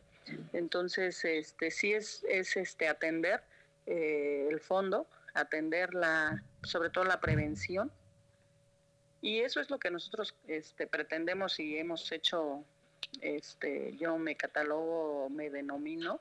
Entonces, 0.53 1.25
este, 1.25 1.71
sí 1.71 1.95
es, 1.95 2.25
es 2.29 2.57
este, 2.57 2.87
atender 2.87 3.43
eh, 3.87 4.47
el 4.51 4.61
fondo, 4.61 5.07
atender 5.33 5.95
la, 5.95 6.43
sobre 6.63 6.91
todo 6.91 7.05
la 7.05 7.21
prevención. 7.21 7.91
Y 9.23 9.41
eso 9.41 9.61
es 9.61 9.71
lo 9.71 9.79
que 9.79 9.91
nosotros 9.91 10.35
este, 10.47 10.87
pretendemos 10.87 11.59
y 11.59 11.79
hemos 11.79 12.13
hecho, 12.13 12.63
este, 13.21 13.97
yo 13.97 14.19
me 14.19 14.37
catalogo, 14.37 15.29
me 15.31 15.51
denomino 15.51 16.21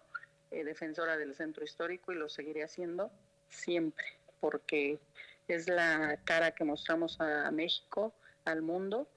eh, 0.52 0.64
defensora 0.64 1.18
del 1.18 1.36
centro 1.36 1.64
histórico 1.64 2.12
y 2.12 2.16
lo 2.16 2.30
seguiré 2.30 2.64
haciendo 2.64 3.12
siempre, 3.50 4.06
porque 4.40 5.00
es 5.48 5.68
la 5.68 6.20
cara 6.24 6.52
que 6.52 6.64
mostramos 6.64 7.20
a 7.22 7.50
México, 7.52 8.14
al 8.46 8.62
mundo, 8.62 9.08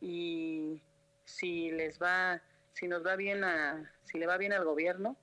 y 0.00 0.80
si 1.24 1.70
les 1.70 2.00
va 2.00 2.42
si 2.74 2.88
nos 2.88 3.06
va 3.06 3.16
bien 3.16 3.44
a, 3.44 3.90
si 4.04 4.18
le 4.18 4.26
va 4.26 4.36
bien 4.36 4.52
al 4.52 4.64
gobierno, 4.64 5.16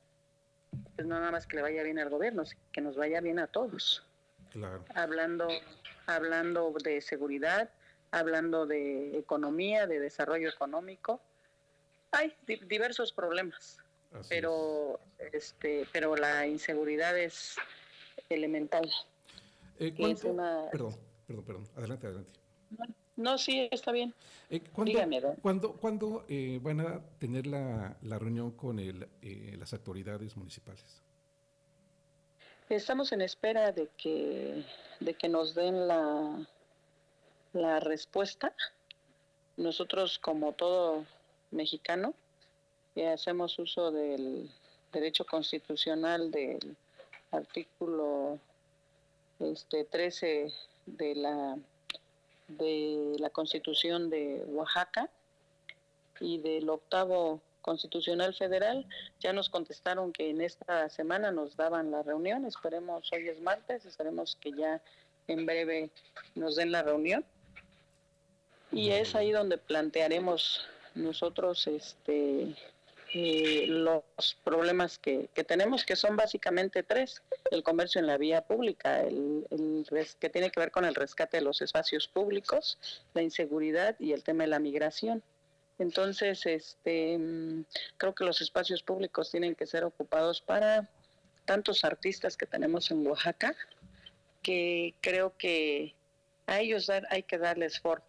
pues 0.95 1.05
no 1.07 1.19
nada 1.19 1.31
más 1.31 1.45
que 1.45 1.57
le 1.57 1.61
vaya 1.61 1.83
bien 1.83 1.99
al 1.99 2.09
gobierno, 2.09 2.43
que 2.71 2.81
nos 2.81 2.95
vaya 2.95 3.21
bien 3.21 3.39
a 3.39 3.47
todos. 3.47 4.03
Claro. 4.51 4.83
Hablando, 4.95 5.47
hablando 6.07 6.73
de 6.83 7.01
seguridad, 7.01 7.69
hablando 8.11 8.65
de 8.65 9.17
economía, 9.17 9.85
de 9.85 9.99
desarrollo 9.99 10.49
económico. 10.49 11.21
Hay 12.11 12.33
diversos 12.45 13.11
problemas, 13.11 13.77
pero 14.27 14.99
este, 15.31 15.87
pero 15.91 16.15
la 16.15 16.45
inseguridad 16.47 17.17
es 17.17 17.55
elemental. 18.29 18.89
Eh, 19.79 19.93
perdón, 20.71 20.95
perdón, 21.27 21.45
perdón. 21.45 21.69
Adelante, 21.75 22.07
adelante. 22.07 22.39
No, 23.21 23.37
sí, 23.37 23.67
está 23.71 23.91
bien. 23.91 24.13
Eh, 24.49 24.61
¿Cuándo, 24.71 26.25
eh, 26.27 26.59
van 26.61 26.81
a 26.81 27.01
tener 27.19 27.45
la, 27.45 27.95
reunión 28.01 28.51
con 28.51 28.79
el, 28.79 29.07
eh, 29.21 29.55
las 29.59 29.73
autoridades 29.73 30.35
municipales? 30.37 31.01
Estamos 32.69 33.11
en 33.11 33.21
espera 33.21 33.71
de 33.71 33.89
que, 33.97 34.65
de 35.01 35.13
que 35.13 35.27
nos 35.27 35.53
den 35.53 35.87
la, 35.87 36.47
la 37.53 37.79
respuesta. 37.79 38.55
Nosotros, 39.57 40.17
como 40.17 40.53
todo 40.53 41.05
mexicano, 41.51 42.13
hacemos 43.13 43.57
uso 43.59 43.91
del 43.91 44.49
derecho 44.91 45.25
constitucional 45.25 46.31
del 46.31 46.75
artículo 47.31 48.39
este 49.39 49.85
13 49.85 50.53
de 50.85 51.15
la 51.15 51.57
de 52.57 53.15
la 53.19 53.29
Constitución 53.29 54.09
de 54.09 54.43
Oaxaca 54.47 55.09
y 56.19 56.39
del 56.39 56.69
octavo 56.69 57.41
Constitucional 57.61 58.33
Federal. 58.33 58.85
Ya 59.19 59.33
nos 59.33 59.49
contestaron 59.49 60.11
que 60.11 60.29
en 60.29 60.41
esta 60.41 60.89
semana 60.89 61.31
nos 61.31 61.55
daban 61.55 61.91
la 61.91 62.03
reunión. 62.03 62.45
Esperemos, 62.45 63.09
hoy 63.13 63.29
es 63.29 63.39
martes, 63.41 63.85
esperemos 63.85 64.37
que 64.41 64.51
ya 64.51 64.81
en 65.27 65.45
breve 65.45 65.89
nos 66.35 66.55
den 66.55 66.71
la 66.71 66.83
reunión. 66.83 67.23
Y 68.71 68.89
es 68.89 69.15
ahí 69.15 69.31
donde 69.31 69.57
plantearemos 69.57 70.65
nosotros 70.95 71.67
este 71.67 72.55
eh, 73.13 73.65
los 73.67 74.03
problemas 74.45 74.97
que, 74.97 75.27
tenemos, 75.45 75.83
que 75.83 75.97
son 75.97 76.15
básicamente 76.15 76.81
tres. 76.81 77.21
El 77.49 77.61
comercio 77.61 77.99
en 77.99 78.07
la 78.07 78.17
vía 78.17 78.41
pública, 78.41 79.01
el, 79.01 79.45
que 80.19 80.29
tiene 80.29 80.49
que 80.49 80.59
ver 80.61 80.71
con 80.71 80.85
el 80.85 80.95
rescate 80.95 81.37
de 81.37 81.43
los 81.43 81.61
espacios 81.61 82.07
públicos, 82.07 82.77
la 83.13 83.21
inseguridad 83.21 83.97
y 83.99 84.13
el 84.13 84.23
tema 84.23 84.43
de 84.43 84.49
la 84.49 84.59
migración. 84.59 85.21
Entonces, 85.77 86.45
este, 86.45 87.17
mm, 87.17 87.65
creo 87.97 88.15
que 88.15 88.23
los 88.23 88.39
espacios 88.39 88.81
públicos 88.81 89.29
tienen 89.29 89.55
que 89.55 89.65
ser 89.65 89.83
ocupados 89.83 90.39
para 90.39 90.89
tantos 91.43 91.83
artistas 91.83 92.37
que 92.37 92.45
tenemos 92.45 92.91
en 92.91 93.05
Oaxaca, 93.05 93.55
que 94.41 94.95
creo 95.01 95.35
que 95.37 95.95
a 96.47 96.61
ellos 96.61 96.89
hay 96.89 97.23
que 97.23 97.37
darles 97.37 97.79
forma. 97.79 98.05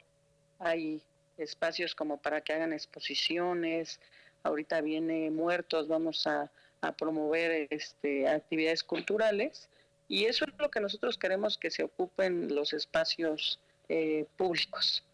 Hay 0.61 1.03
espacios 1.39 1.95
como 1.95 2.21
para 2.21 2.41
que 2.41 2.53
hagan 2.53 2.73
exposiciones, 2.73 4.01
ahorita 4.43 4.81
viene 4.81 5.31
Muertos, 5.31 5.89
vamos 5.89 6.27
a, 6.27 6.51
promover 6.99 7.69
este, 7.71 8.27
actividades 8.27 8.83
culturales. 8.83 9.69
Y 10.09 10.25
eso 10.25 10.45
es 10.45 10.53
lo 10.59 10.69
que 10.69 10.81
nosotros 10.81 11.17
queremos 11.17 11.57
que 11.57 11.71
se 11.71 11.85
ocupen 11.85 12.53
los 12.53 12.73
espacios 12.73 13.61
eh, 13.89 14.27
públicos, 14.37 15.05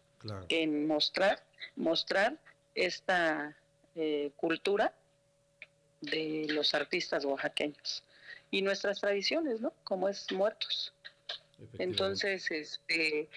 en 0.49 0.87
mostrar, 0.87 1.43
mostrar 1.75 2.39
esta 2.73 3.55
eh, 3.95 4.31
cultura 4.35 4.95
de 6.01 6.47
los 6.49 6.73
artistas 6.73 7.23
oaxaqueños. 7.23 8.03
Y 8.49 8.63
nuestras 8.63 8.99
tradiciones, 8.99 9.61
¿no? 9.61 9.73
Como 9.83 10.09
es 10.09 10.31
Muertos. 10.31 10.91
Entonces, 11.77 12.49
este, 12.49 13.29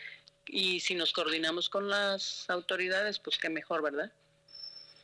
y 0.47 0.81
si 0.81 0.95
nos 0.95 1.13
coordinamos 1.13 1.69
con 1.69 1.89
las 1.89 2.49
autoridades, 2.51 3.19
pues 3.19 3.39
qué 3.39 3.49
mejor, 3.49 3.83
¿verdad? 3.83 4.13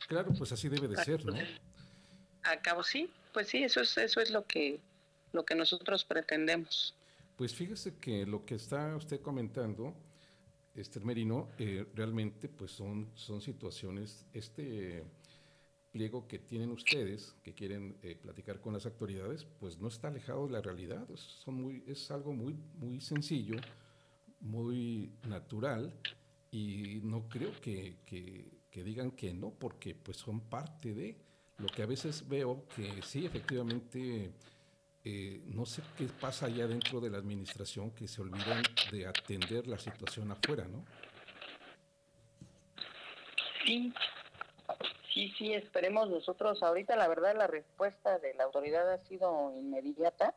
Claro, 0.07 0.33
pues 0.37 0.51
así 0.51 0.69
debe 0.69 0.87
de 0.87 1.03
ser, 1.03 1.25
¿no? 1.25 1.35
A 2.43 2.61
cabo 2.61 2.83
sí, 2.83 3.09
pues 3.33 3.47
sí, 3.47 3.63
eso 3.63 3.81
es, 3.81 3.97
eso 3.97 4.21
es 4.21 4.31
lo 4.31 4.45
que, 4.45 4.79
lo 5.33 5.45
que 5.45 5.55
nosotros 5.55 6.03
pretendemos. 6.03 6.95
Pues 7.35 7.53
fíjese 7.53 7.97
que 7.97 8.25
lo 8.25 8.45
que 8.45 8.55
está 8.55 8.95
usted 8.95 9.21
comentando, 9.21 9.95
Esther 10.75 11.05
Merino, 11.05 11.49
eh, 11.57 11.85
realmente 11.93 12.49
pues 12.49 12.71
son, 12.71 13.11
son 13.15 13.41
situaciones, 13.41 14.25
este 14.33 15.03
pliego 15.91 16.27
que 16.27 16.39
tienen 16.39 16.71
ustedes, 16.71 17.35
que 17.43 17.53
quieren 17.53 17.97
eh, 18.03 18.15
platicar 18.15 18.59
con 18.61 18.73
las 18.73 18.85
autoridades, 18.85 19.45
pues 19.59 19.79
no 19.79 19.87
está 19.87 20.09
alejado 20.09 20.45
de 20.45 20.53
la 20.53 20.61
realidad, 20.61 21.07
son 21.15 21.55
muy, 21.55 21.83
es 21.87 22.11
algo 22.11 22.33
muy, 22.33 22.53
muy 22.75 23.01
sencillo, 23.01 23.55
muy 24.41 25.11
natural, 25.27 25.93
y 26.51 26.99
no 27.03 27.27
creo 27.29 27.51
que, 27.61 27.97
que 28.05 28.83
digan 28.83 29.11
que 29.11 29.33
no, 29.33 29.51
porque 29.51 29.95
pues 29.95 30.17
son 30.17 30.39
parte 30.39 30.93
de 30.93 31.17
lo 31.59 31.67
que 31.67 31.83
a 31.83 31.85
veces 31.85 32.27
veo 32.27 32.63
que 32.75 33.01
sí, 33.01 33.25
efectivamente, 33.25 34.31
eh, 35.03 35.41
no 35.47 35.65
sé 35.65 35.81
qué 35.97 36.05
pasa 36.05 36.45
allá 36.45 36.67
dentro 36.67 37.01
de 37.01 37.09
la 37.09 37.17
administración 37.17 37.91
que 37.91 38.07
se 38.07 38.21
olvidan 38.21 38.63
de 38.91 39.05
atender 39.05 39.67
la 39.67 39.77
situación 39.77 40.31
afuera, 40.31 40.65
¿no? 40.65 40.85
Sí, 43.65 43.93
sí, 45.13 45.33
sí, 45.37 45.53
esperemos 45.53 46.09
nosotros. 46.09 46.63
Ahorita 46.63 46.95
la 46.95 47.07
verdad 47.07 47.35
la 47.35 47.47
respuesta 47.47 48.19
de 48.19 48.33
la 48.35 48.45
autoridad 48.45 48.91
ha 48.91 48.97
sido 48.99 49.53
inmediata. 49.59 50.33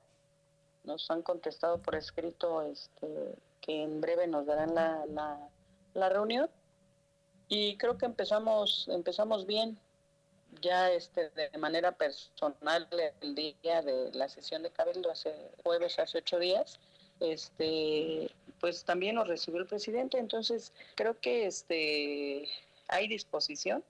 Nos 0.85 1.09
han 1.11 1.23
contestado 1.23 1.80
por 1.80 1.94
escrito 1.94 2.62
este, 2.62 3.37
que 3.62 3.83
en 3.83 4.02
breve 4.02 4.26
nos 4.26 4.45
darán 4.45 4.75
la, 4.75 5.07
la, 5.07 5.38
la 5.95 6.09
reunión. 6.11 6.50
Y 7.49 7.78
creo 7.78 7.97
que 7.97 8.04
empezamos 8.04 8.88
empezamos 8.88 9.47
bien. 9.47 9.78
Ya 10.61 10.90
este 10.90 11.31
de 11.31 11.57
manera 11.59 11.92
personal 11.92 12.87
el 13.23 13.35
día 13.35 13.80
de 13.80 14.13
la 14.13 14.28
sesión 14.28 14.63
de 14.63 14.71
cabildo 14.71 15.10
hace 15.10 15.34
jueves 15.63 15.99
hace 15.99 16.19
ocho 16.19 16.39
días 16.39 16.78
este 17.23 18.30
pues 18.60 18.84
también 18.84 19.17
nos 19.17 19.28
recibió 19.28 19.60
el 19.60 19.67
presidente. 19.67 20.19
Entonces 20.19 20.73
creo 20.95 21.19
que 21.19 21.47
este 21.47 22.49
hay 22.89 23.08
disposición. 23.08 23.82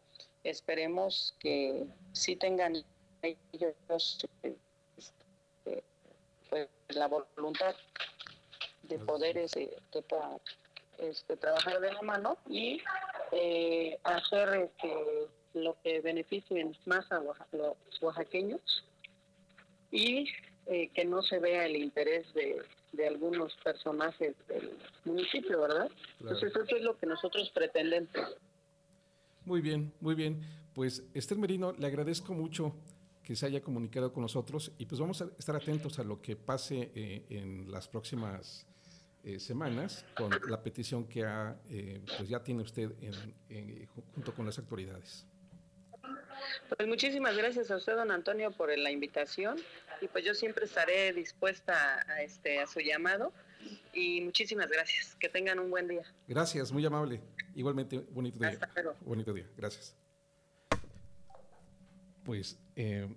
Esperemos 0.44 1.34
que 1.38 1.86
sí 2.12 2.36
tengan 2.36 2.84
ellos 3.22 4.18
este, 4.42 5.84
pues, 6.50 6.68
la 6.88 7.06
voluntad 7.06 7.74
de 8.92 9.04
poder 9.04 9.38
este, 9.38 9.76
de, 9.92 10.04
este, 10.98 11.36
trabajar 11.36 11.80
de 11.80 11.92
la 11.92 12.02
mano 12.02 12.36
y 12.48 12.80
eh, 13.32 13.98
hacer 14.04 14.48
este, 14.54 14.94
lo 15.54 15.76
que 15.82 16.00
beneficien 16.00 16.76
más 16.84 17.10
a 17.10 17.20
los 17.20 18.02
oaxaqueños 18.02 18.84
y 19.90 20.28
eh, 20.66 20.90
que 20.94 21.04
no 21.04 21.22
se 21.22 21.38
vea 21.38 21.66
el 21.66 21.76
interés 21.76 22.26
de, 22.34 22.62
algunos 23.06 23.56
personajes 23.64 24.36
del 24.46 24.78
municipio, 25.04 25.62
¿verdad? 25.62 25.90
Entonces 26.20 26.52
eso 26.54 26.76
es 26.76 26.82
lo 26.82 26.96
que 26.98 27.06
nosotros 27.06 27.50
pretendemos. 27.52 28.10
Muy 29.44 29.60
bien, 29.60 29.92
muy 30.00 30.14
bien. 30.14 30.42
Pues 30.74 31.02
Esther 31.14 31.38
Merino, 31.38 31.72
le 31.72 31.86
agradezco 31.86 32.32
mucho 32.32 32.76
que 33.24 33.34
se 33.34 33.46
haya 33.46 33.62
comunicado 33.62 34.12
con 34.12 34.22
nosotros 34.22 34.72
y 34.78 34.86
pues 34.86 35.00
vamos 35.00 35.22
a 35.22 35.30
estar 35.38 35.56
atentos 35.56 35.98
a 35.98 36.04
lo 36.04 36.20
que 36.20 36.36
pase 36.36 36.92
eh, 36.94 37.26
en 37.30 37.70
las 37.70 37.88
próximas 37.88 38.66
eh, 39.24 39.38
semanas 39.38 40.04
con 40.16 40.30
la 40.48 40.62
petición 40.62 41.06
que 41.06 41.24
ha, 41.24 41.56
eh, 41.68 42.02
pues 42.16 42.28
ya 42.28 42.42
tiene 42.42 42.62
usted 42.62 42.90
en, 43.00 43.86
junto 44.14 44.34
con 44.34 44.46
las 44.46 44.58
autoridades. 44.58 45.26
Pues 46.76 46.88
muchísimas 46.88 47.36
gracias 47.36 47.70
a 47.70 47.76
usted, 47.76 47.94
don 47.94 48.10
Antonio, 48.10 48.50
por 48.50 48.76
la 48.76 48.90
invitación 48.90 49.58
y 50.00 50.08
pues 50.08 50.24
yo 50.24 50.34
siempre 50.34 50.64
estaré 50.64 51.12
dispuesta 51.12 52.04
a, 52.08 52.22
este, 52.22 52.58
a 52.58 52.66
su 52.66 52.80
llamado 52.80 53.32
y 53.92 54.20
muchísimas 54.22 54.68
gracias. 54.68 55.14
Que 55.16 55.28
tengan 55.28 55.58
un 55.58 55.70
buen 55.70 55.86
día. 55.86 56.02
Gracias, 56.26 56.72
muy 56.72 56.84
amable. 56.84 57.20
Igualmente, 57.54 57.98
bonito 58.10 58.38
día. 58.40 58.58
Bonito 59.00 59.32
día, 59.32 59.48
gracias. 59.56 59.96
Pues 62.24 62.58
eh, 62.76 63.08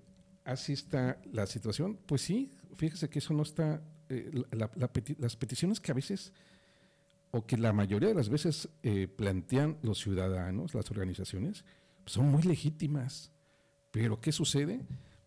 así 0.43 0.73
está 0.73 1.19
la 1.31 1.45
situación. 1.47 1.97
Pues 1.97 2.21
sí, 2.21 2.51
fíjese 2.77 3.09
que 3.09 3.19
eso 3.19 3.33
no 3.33 3.43
está 3.43 3.81
eh, 4.09 4.43
las 5.17 5.35
peticiones 5.35 5.79
que 5.79 5.91
a 5.91 5.95
veces, 5.95 6.33
o 7.31 7.45
que 7.45 7.57
la 7.57 7.73
mayoría 7.73 8.09
de 8.09 8.15
las 8.15 8.29
veces 8.29 8.69
eh, 8.83 9.07
plantean 9.07 9.77
los 9.81 9.99
ciudadanos, 9.99 10.73
las 10.73 10.89
organizaciones, 10.91 11.65
son 12.05 12.27
muy 12.27 12.43
legítimas. 12.43 13.31
Pero 13.91 14.19
¿qué 14.21 14.31
sucede? 14.31 14.81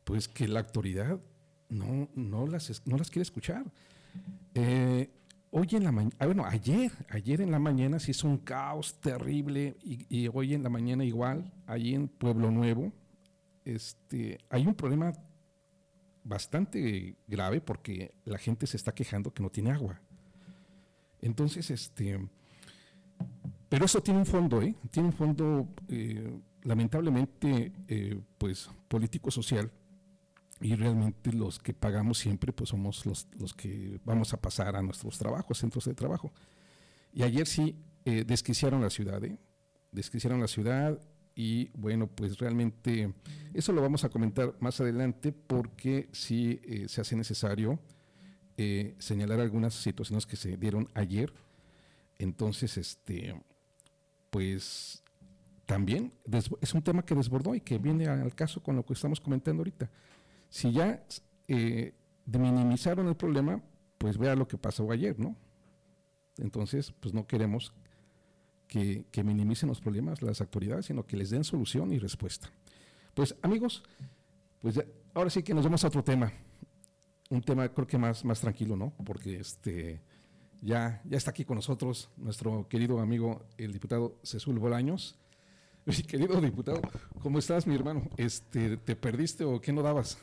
Pues 0.05 0.29
que 0.29 0.49
la 0.49 0.61
autoridad 0.61 1.21
no, 1.69 2.09
no, 2.14 2.47
las, 2.47 2.83
no 2.87 2.97
las 2.97 3.11
quiere 3.11 3.23
escuchar. 3.23 3.64
Eh, 4.55 5.11
hoy 5.51 5.69
en 5.73 5.85
la 5.85 5.93
mañana, 5.93 6.17
ah, 6.19 6.27
bueno, 6.27 6.45
ayer, 6.45 6.93
ayer 7.09 7.41
en 7.41 7.51
la 7.51 7.59
mañana 7.59 7.99
se 7.99 8.12
hizo 8.12 8.29
un 8.29 8.38
caos 8.38 9.01
terrible 9.01 9.77
y, 9.83 10.07
y, 10.09 10.29
hoy 10.33 10.55
en 10.55 10.62
la 10.62 10.69
mañana 10.69 11.05
igual, 11.05 11.53
allí 11.67 11.95
en 11.95 12.09
Pueblo 12.09 12.51
Nuevo, 12.51 12.93
este, 13.64 14.38
hay 14.49 14.67
un 14.67 14.75
problema 14.75 15.12
bastante 16.29 17.17
grave 17.27 17.61
porque 17.61 18.14
la 18.25 18.38
gente 18.38 18.67
se 18.67 18.77
está 18.77 18.93
quejando 18.93 19.33
que 19.33 19.43
no 19.43 19.51
tiene 19.51 19.73
agua. 19.73 20.01
Entonces, 21.21 21.71
este, 21.71 22.21
pero 23.69 23.87
eso 23.87 24.03
tiene 24.03 24.21
un 24.21 24.27
fondo, 24.27 24.62
¿eh? 24.62 24.75
Tiene 24.91 25.09
un 25.09 25.14
fondo, 25.14 25.69
eh, 25.88 26.38
lamentablemente, 26.62 27.73
eh, 27.88 28.21
pues, 28.37 28.71
político-social. 28.88 29.73
Y 30.61 30.75
realmente 30.75 31.33
los 31.33 31.59
que 31.59 31.73
pagamos 31.73 32.19
siempre, 32.19 32.53
pues, 32.53 32.71
somos 32.71 33.07
los, 33.07 33.27
los, 33.38 33.55
que 33.55 33.99
vamos 34.05 34.35
a 34.35 34.41
pasar 34.41 34.77
a 34.77 34.83
nuestros 34.83 35.19
trabajos, 35.19 35.59
centros 35.59 35.87
de 35.87 35.95
trabajo. 35.95 36.33
Y 37.12 37.23
ayer 37.23 37.47
sí 37.47 37.77
desquiciaron 38.05 38.81
la 38.81 38.88
ciudad, 38.88 39.23
¿eh? 39.23 39.38
Desquiciaron 39.93 40.41
la 40.41 40.49
ciudad 40.49 40.99
y 41.40 41.70
bueno, 41.74 42.09
pues 42.09 42.37
realmente 42.38 43.14
eso 43.55 43.72
lo 43.72 43.81
vamos 43.81 44.03
a 44.03 44.09
comentar 44.09 44.57
más 44.59 44.81
adelante 44.81 45.31
porque 45.31 46.09
sí 46.11 46.61
eh, 46.64 46.88
se 46.88 47.01
hace 47.01 47.14
necesario 47.14 47.79
eh, 48.57 48.96
señalar 48.98 49.38
algunas 49.38 49.72
situaciones 49.72 50.27
que 50.27 50.35
se 50.35 50.57
dieron 50.57 50.88
ayer. 50.94 51.33
Entonces, 52.18 52.77
este, 52.77 53.40
pues 54.31 55.05
también 55.64 56.12
es 56.61 56.74
un 56.74 56.83
tema 56.83 57.05
que 57.05 57.14
desbordó 57.14 57.55
y 57.55 57.61
que 57.61 57.79
viene 57.79 58.09
al 58.09 58.35
caso 58.35 58.61
con 58.61 58.74
lo 58.74 58.85
que 58.85 58.94
estamos 58.94 59.20
comentando 59.20 59.61
ahorita. 59.61 59.88
Si 60.48 60.72
ya 60.72 61.05
eh, 61.46 61.94
minimizaron 62.27 63.07
el 63.07 63.14
problema, 63.14 63.62
pues 63.96 64.18
vea 64.18 64.35
lo 64.35 64.48
que 64.48 64.59
pasó 64.59 64.90
ayer, 64.90 65.20
¿no? 65.20 65.37
Entonces, 66.37 66.92
pues 66.98 67.14
no 67.14 67.29
queremos 67.29 67.72
que, 68.68 69.24
minimicen 69.24 69.68
los 69.68 69.81
problemas 69.81 70.22
las 70.22 70.40
autoridades, 70.40 70.87
sino 70.87 71.04
que 71.04 71.16
les 71.16 71.31
den 71.31 71.42
solución 71.42 71.92
y 71.92 71.98
respuesta. 71.98 72.52
Pues 73.14 73.35
amigos, 73.42 73.83
pues 74.61 74.81
ahora 75.14 75.31
sí 75.31 75.42
que 75.42 75.54
nos 75.54 75.64
vamos 75.64 75.83
a 75.85 75.88
otro 75.88 76.04
tema, 76.04 76.33
un 77.31 77.42
tema 77.42 77.68
creo 77.68 77.87
que 77.87 77.98
más, 77.98 78.24
más 78.24 78.40
tranquilo, 78.40 78.76
¿no? 78.76 78.92
Porque 79.04 79.40
este, 79.40 80.00
ya, 80.61 81.02
ya 81.04 81.16
está 81.16 81.31
aquí 81.31 81.44
con 81.44 81.57
nosotros 81.57 82.11
nuestro 82.16 82.68
querido 82.68 83.00
amigo, 83.00 83.46
el 83.57 83.72
diputado 83.72 84.18
Cecil 84.22 84.59
Bolaños. 84.59 85.18
Mi 85.87 85.94
querido 85.94 86.38
diputado, 86.40 86.83
¿cómo 87.22 87.38
estás, 87.38 87.66
mi 87.66 87.74
hermano? 87.74 88.11
Este, 88.18 88.76
¿Te 88.76 88.94
perdiste 88.94 89.44
o 89.44 89.59
qué 89.59 89.72
no 89.72 89.81
dabas? 89.81 90.18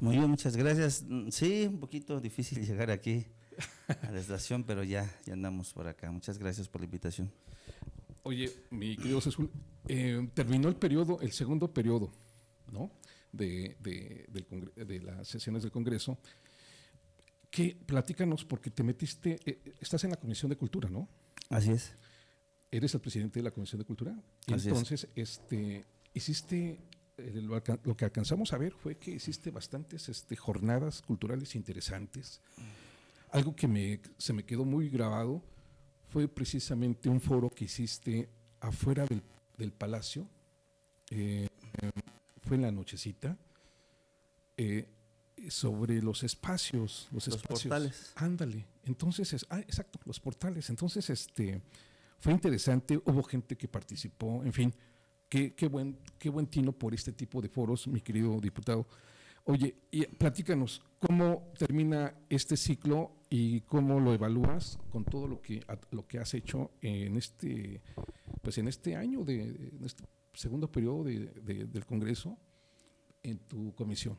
Muy 0.00 0.16
bien, 0.16 0.28
muchas 0.28 0.56
gracias. 0.56 1.04
Mm, 1.06 1.28
sí, 1.28 1.66
un 1.68 1.78
poquito 1.78 2.18
difícil 2.18 2.64
llegar 2.66 2.90
aquí 2.90 3.26
a 3.88 4.10
la 4.10 4.18
estación, 4.18 4.64
pero 4.64 4.82
ya, 4.82 5.08
ya 5.26 5.34
andamos 5.34 5.72
por 5.74 5.86
acá. 5.86 6.10
Muchas 6.10 6.38
gracias 6.38 6.66
por 6.66 6.80
la 6.80 6.86
invitación. 6.86 7.30
Oye, 8.24 8.52
mi 8.70 8.96
querido 8.96 9.20
César, 9.20 9.46
eh, 9.88 10.28
terminó 10.34 10.68
el 10.68 10.76
periodo, 10.76 11.20
el 11.20 11.32
segundo 11.32 11.72
periodo, 11.72 12.12
¿no? 12.70 12.92
De, 13.32 13.76
de, 13.80 14.26
de 14.76 15.00
las 15.00 15.26
sesiones 15.28 15.62
del 15.62 15.72
Congreso. 15.72 16.18
Que 17.50 17.74
platícanos, 17.74 18.44
porque 18.44 18.70
te 18.70 18.82
metiste, 18.82 19.38
eh, 19.44 19.74
estás 19.80 20.04
en 20.04 20.10
la 20.10 20.16
Comisión 20.16 20.50
de 20.50 20.56
Cultura, 20.56 20.88
¿no? 20.88 21.08
Así 21.50 21.72
es. 21.72 21.94
Eres 22.70 22.94
el 22.94 23.00
presidente 23.00 23.40
de 23.40 23.44
la 23.44 23.50
Comisión 23.50 23.80
de 23.80 23.84
Cultura. 23.84 24.16
Y 24.46 24.52
entonces, 24.54 25.08
este, 25.14 25.84
hiciste, 26.14 26.80
eh, 27.18 27.40
lo, 27.42 27.62
que 27.62 28.04
alcanzamos 28.04 28.52
a 28.52 28.58
ver 28.58 28.72
fue 28.72 28.96
que 28.96 29.10
hiciste 29.10 29.50
bastantes 29.50 30.08
este, 30.08 30.36
jornadas 30.36 31.02
culturales 31.02 31.54
interesantes. 31.56 32.40
Algo 33.30 33.54
que 33.54 33.66
me, 33.66 34.00
se 34.16 34.32
me 34.32 34.44
quedó 34.44 34.64
muy 34.64 34.88
grabado 34.88 35.42
fue 36.12 36.28
precisamente 36.28 37.08
un 37.08 37.22
foro 37.22 37.48
que 37.48 37.64
hiciste 37.64 38.28
afuera 38.60 39.06
del, 39.56 39.72
palacio. 39.72 40.28
Eh, 41.10 41.48
fue 42.42 42.56
en 42.56 42.62
la 42.62 42.70
nochecita. 42.70 43.38
Eh, 44.58 44.86
sobre 45.48 46.02
los 46.02 46.22
espacios, 46.22 47.08
los, 47.10 47.26
espacios. 47.28 47.62
portales. 47.62 48.12
Ándale. 48.16 48.66
Entonces, 48.84 49.46
ah, 49.48 49.60
exacto, 49.60 49.98
los 50.04 50.20
portales. 50.20 50.68
Entonces, 50.68 51.08
este, 51.08 51.62
fue 52.18 52.32
interesante, 52.32 52.98
hubo 52.98 53.22
gente 53.22 53.56
que 53.56 53.66
participó, 53.66 54.44
en 54.44 54.52
fin, 54.52 54.74
qué, 55.30 55.54
qué, 55.54 55.66
buen, 55.66 55.98
qué 56.18 56.28
buen 56.28 56.46
tino 56.46 56.72
por 56.72 56.92
este 56.94 57.12
tipo 57.12 57.40
de 57.40 57.48
foros, 57.48 57.88
mi 57.88 58.02
querido 58.02 58.38
diputado. 58.38 58.86
Oye, 59.44 59.74
y 59.90 60.04
platícanos, 60.06 60.82
¿cómo 61.00 61.52
termina 61.58 62.14
este 62.28 62.56
ciclo 62.56 63.16
y 63.34 63.62
cómo 63.62 63.98
lo 63.98 64.12
evalúas 64.12 64.78
con 64.90 65.06
todo 65.06 65.26
lo 65.26 65.40
que, 65.40 65.64
lo 65.90 66.06
que 66.06 66.18
has 66.18 66.34
hecho 66.34 66.70
en 66.82 67.16
este, 67.16 67.80
pues 68.42 68.58
en 68.58 68.68
este 68.68 68.94
año, 68.94 69.24
de, 69.24 69.40
en 69.72 69.82
este 69.86 70.04
segundo 70.34 70.70
periodo 70.70 71.04
del 71.04 71.86
Congreso 71.86 72.36
en 73.22 73.38
tu 73.38 73.74
comisión? 73.74 74.18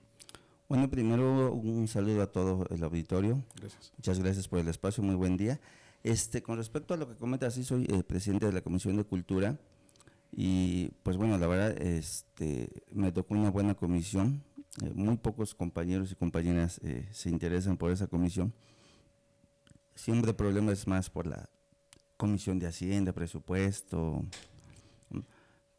Bueno, 0.68 0.90
primero 0.90 1.54
un 1.54 1.88
saludo 1.88 2.24
a 2.24 2.32
todo 2.32 2.66
el 2.72 2.84
auditorio. 2.84 3.44
Gracias. 3.56 3.94
Muchas 3.98 4.18
gracias 4.18 4.48
por 4.48 4.58
el 4.58 4.68
espacio, 4.68 5.04
muy 5.04 5.14
buen 5.14 5.38
día. 5.38 5.62
Este, 6.02 6.42
con 6.42 6.58
respecto 6.58 6.96
a 6.96 6.98
lo 6.98 7.08
que 7.08 7.16
comentas, 7.16 7.54
sí 7.54 7.64
soy 7.64 7.86
eh, 7.90 8.02
presidente 8.02 8.48
de 8.48 8.52
la 8.52 8.62
Comisión 8.62 8.98
de 8.98 9.04
Cultura 9.04 9.60
y 10.32 10.90
pues 11.04 11.18
bueno, 11.18 11.38
la 11.38 11.46
verdad 11.46 11.80
este, 11.80 12.68
me 12.92 13.12
tocó 13.12 13.36
una 13.36 13.52
buena 13.52 13.76
comisión. 13.76 14.42
Eh, 14.82 14.92
muy 14.96 15.18
pocos 15.18 15.54
compañeros 15.54 16.12
y 16.12 16.16
compañeras 16.16 16.82
eh, 16.84 17.08
se 17.12 17.30
interesan 17.30 17.78
por 17.78 17.92
esa 17.92 18.08
comisión. 18.08 18.56
Siempre 19.96 20.32
el 20.32 20.36
problema 20.36 20.72
es 20.72 20.88
más 20.88 21.10
por 21.10 21.28
la 21.28 21.50
Comisión 22.18 22.60
de 22.60 22.68
Hacienda, 22.68 23.14
presupuesto. 23.14 24.24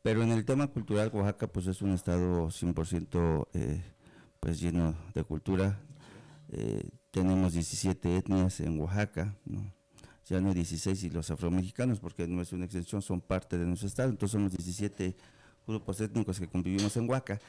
Pero 0.02 0.22
en 0.22 0.30
el 0.32 0.44
tema 0.44 0.66
cultural, 0.66 1.10
Oaxaca 1.12 1.46
pues 1.46 1.66
es 1.66 1.80
un 1.82 1.92
estado 1.92 2.48
100% 2.48 3.46
pues 4.40 4.60
lleno 4.60 4.94
de 5.14 5.24
cultura. 5.24 5.80
Eh, 6.50 6.90
tenemos 7.10 7.54
17 7.54 8.16
etnias 8.16 8.60
en 8.60 8.78
Oaxaca, 8.78 9.34
ya 10.26 10.40
no 10.40 10.48
hay 10.48 10.54
16 10.54 11.04
y 11.04 11.10
los 11.10 11.30
afromexicanos, 11.30 12.00
porque 12.00 12.26
no 12.26 12.42
es 12.42 12.52
una 12.52 12.64
extensión, 12.64 13.00
son 13.00 13.20
parte 13.20 13.56
de 13.56 13.64
nuestro 13.64 13.88
estado, 13.88 14.10
entonces 14.10 14.32
somos 14.32 14.52
17 14.52 15.16
grupos 15.66 16.00
étnicos 16.00 16.38
que 16.38 16.48
convivimos 16.48 16.96
en 16.96 17.08
Oaxaca. 17.08 17.40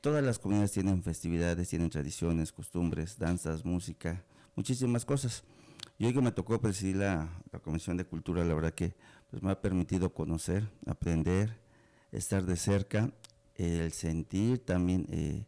Todas 0.00 0.22
las 0.22 0.38
comunidades 0.38 0.72
tienen 0.72 1.02
festividades, 1.02 1.68
tienen 1.68 1.88
tradiciones, 1.88 2.52
costumbres, 2.52 3.18
danzas, 3.18 3.64
música, 3.64 4.22
muchísimas 4.54 5.04
cosas. 5.04 5.44
Y 6.02 6.06
hoy 6.06 6.14
que 6.14 6.20
me 6.20 6.32
tocó 6.32 6.60
presidir 6.60 6.96
la, 6.96 7.30
Comisión 7.62 7.96
de 7.96 8.04
Cultura, 8.04 8.44
la 8.44 8.54
verdad 8.54 8.74
que 8.74 8.96
pues, 9.30 9.40
me 9.40 9.52
ha 9.52 9.60
permitido 9.60 10.12
conocer, 10.12 10.68
aprender, 10.84 11.60
estar 12.10 12.44
de 12.44 12.56
cerca, 12.56 13.12
el 13.54 13.92
sentir 13.92 14.64
también 14.64 15.06
eh, 15.12 15.46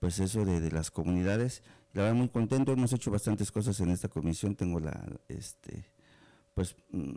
pues 0.00 0.18
eso 0.18 0.44
de, 0.44 0.68
las 0.72 0.90
comunidades. 0.90 1.62
La 1.92 2.02
verdad 2.02 2.16
muy 2.16 2.28
contento, 2.28 2.72
hemos 2.72 2.92
hecho 2.92 3.12
bastantes 3.12 3.52
cosas 3.52 3.78
en 3.78 3.90
esta 3.90 4.08
comisión, 4.08 4.56
tengo 4.56 4.80
la, 4.80 5.00
este, 5.28 5.84
pues, 6.54 6.74
mm, 6.90 7.12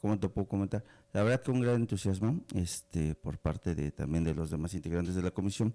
¿cómo 0.00 0.18
te 0.18 0.30
puedo 0.30 0.48
comentar? 0.48 0.82
La 1.12 1.22
verdad 1.22 1.42
que 1.42 1.50
un 1.50 1.60
gran 1.60 1.74
entusiasmo 1.74 2.40
este, 2.54 3.14
por 3.16 3.36
parte 3.36 3.74
de 3.74 3.90
también 3.90 4.24
de 4.24 4.34
los 4.34 4.48
demás 4.48 4.72
integrantes 4.72 5.14
de 5.14 5.20
la 5.20 5.30
comisión 5.30 5.74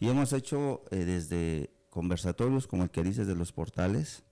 y 0.00 0.08
hemos 0.08 0.32
hecho 0.32 0.84
eh, 0.90 1.04
desde 1.04 1.74
conversatorios 1.90 2.66
como 2.66 2.84
el 2.84 2.90
que 2.90 3.02
dices 3.02 3.26
de 3.26 3.34
los 3.34 3.52
portales, 3.52 4.24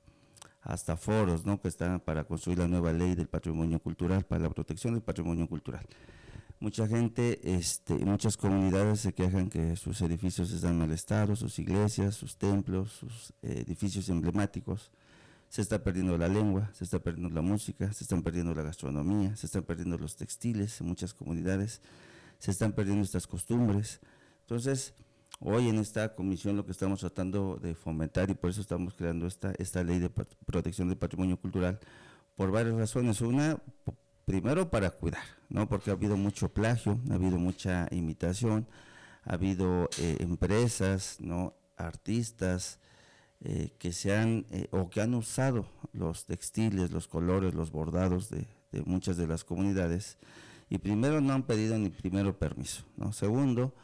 hasta 0.66 0.96
foros, 0.96 1.46
¿no? 1.46 1.60
Que 1.60 1.68
están 1.68 2.00
para 2.00 2.24
construir 2.24 2.58
la 2.58 2.68
nueva 2.68 2.92
ley 2.92 3.14
del 3.14 3.28
patrimonio 3.28 3.78
cultural, 3.78 4.24
para 4.24 4.42
la 4.42 4.50
protección 4.50 4.94
del 4.94 5.02
patrimonio 5.02 5.48
cultural. 5.48 5.86
Mucha 6.58 6.88
gente, 6.88 7.38
este, 7.56 7.94
muchas 8.04 8.36
comunidades 8.36 9.00
se 9.00 9.12
quejan 9.12 9.48
que 9.48 9.76
sus 9.76 10.00
edificios 10.00 10.50
están 10.52 10.78
mal 10.78 10.90
estado, 10.90 11.36
sus 11.36 11.58
iglesias, 11.58 12.14
sus 12.14 12.36
templos, 12.36 12.92
sus 12.92 13.32
eh, 13.42 13.62
edificios 13.66 14.08
emblemáticos. 14.08 14.90
Se 15.48 15.62
está 15.62 15.82
perdiendo 15.84 16.18
la 16.18 16.28
lengua, 16.28 16.70
se 16.74 16.82
está 16.82 16.98
perdiendo 16.98 17.32
la 17.32 17.42
música, 17.42 17.92
se 17.92 18.02
están 18.02 18.22
perdiendo 18.22 18.52
la 18.54 18.62
gastronomía, 18.62 19.36
se 19.36 19.46
están 19.46 19.62
perdiendo 19.62 19.96
los 19.98 20.16
textiles 20.16 20.80
en 20.80 20.88
muchas 20.88 21.14
comunidades, 21.14 21.80
se 22.38 22.50
están 22.50 22.72
perdiendo 22.72 23.04
estas 23.04 23.28
costumbres. 23.28 24.00
Entonces, 24.40 24.94
hoy 25.40 25.68
en 25.68 25.78
esta 25.78 26.14
comisión 26.14 26.56
lo 26.56 26.64
que 26.64 26.72
estamos 26.72 27.00
tratando 27.00 27.58
de 27.60 27.74
fomentar 27.74 28.30
y 28.30 28.34
por 28.34 28.50
eso 28.50 28.60
estamos 28.60 28.94
creando 28.94 29.26
esta, 29.26 29.52
esta 29.58 29.82
ley 29.82 29.98
de 29.98 30.10
protección 30.10 30.88
del 30.88 30.98
patrimonio 30.98 31.36
cultural 31.36 31.78
por 32.36 32.50
varias 32.50 32.76
razones. 32.76 33.20
Una, 33.20 33.58
primero 34.24 34.70
para 34.70 34.90
cuidar, 34.90 35.24
¿no? 35.48 35.68
Porque 35.68 35.90
ha 35.90 35.94
habido 35.94 36.16
mucho 36.16 36.48
plagio, 36.48 36.98
ha 37.10 37.14
habido 37.14 37.38
mucha 37.38 37.86
imitación, 37.90 38.66
ha 39.24 39.34
habido 39.34 39.88
eh, 39.98 40.16
empresas, 40.20 41.16
¿no? 41.20 41.54
Artistas 41.76 42.78
eh, 43.40 43.70
que 43.78 43.92
se 43.92 44.16
han 44.16 44.46
eh, 44.50 44.66
o 44.70 44.88
que 44.88 45.02
han 45.02 45.14
usado 45.14 45.66
los 45.92 46.24
textiles, 46.24 46.90
los 46.90 47.06
colores, 47.06 47.54
los 47.54 47.70
bordados 47.70 48.30
de, 48.30 48.46
muchas 48.84 49.16
de 49.16 49.26
las 49.26 49.44
comunidades 49.44 50.18
y 50.68 50.78
primero 50.78 51.20
no 51.20 51.32
han 51.32 51.44
pedido 51.44 51.78
ni 51.78 51.90
primero 51.90 52.38
permiso, 52.38 52.84
¿no? 52.96 53.12
Segundo, 53.12 53.74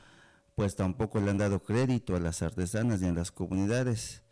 pues 0.54 0.76
tampoco 0.76 1.20
le 1.20 1.30
han 1.30 1.38
dado 1.38 1.62
crédito 1.62 2.14
a 2.14 2.20
las 2.20 2.42
artesanas 2.42 3.00
ni 3.00 3.08
a 3.08 3.12
las 3.12 3.30
comunidades, 3.30 4.22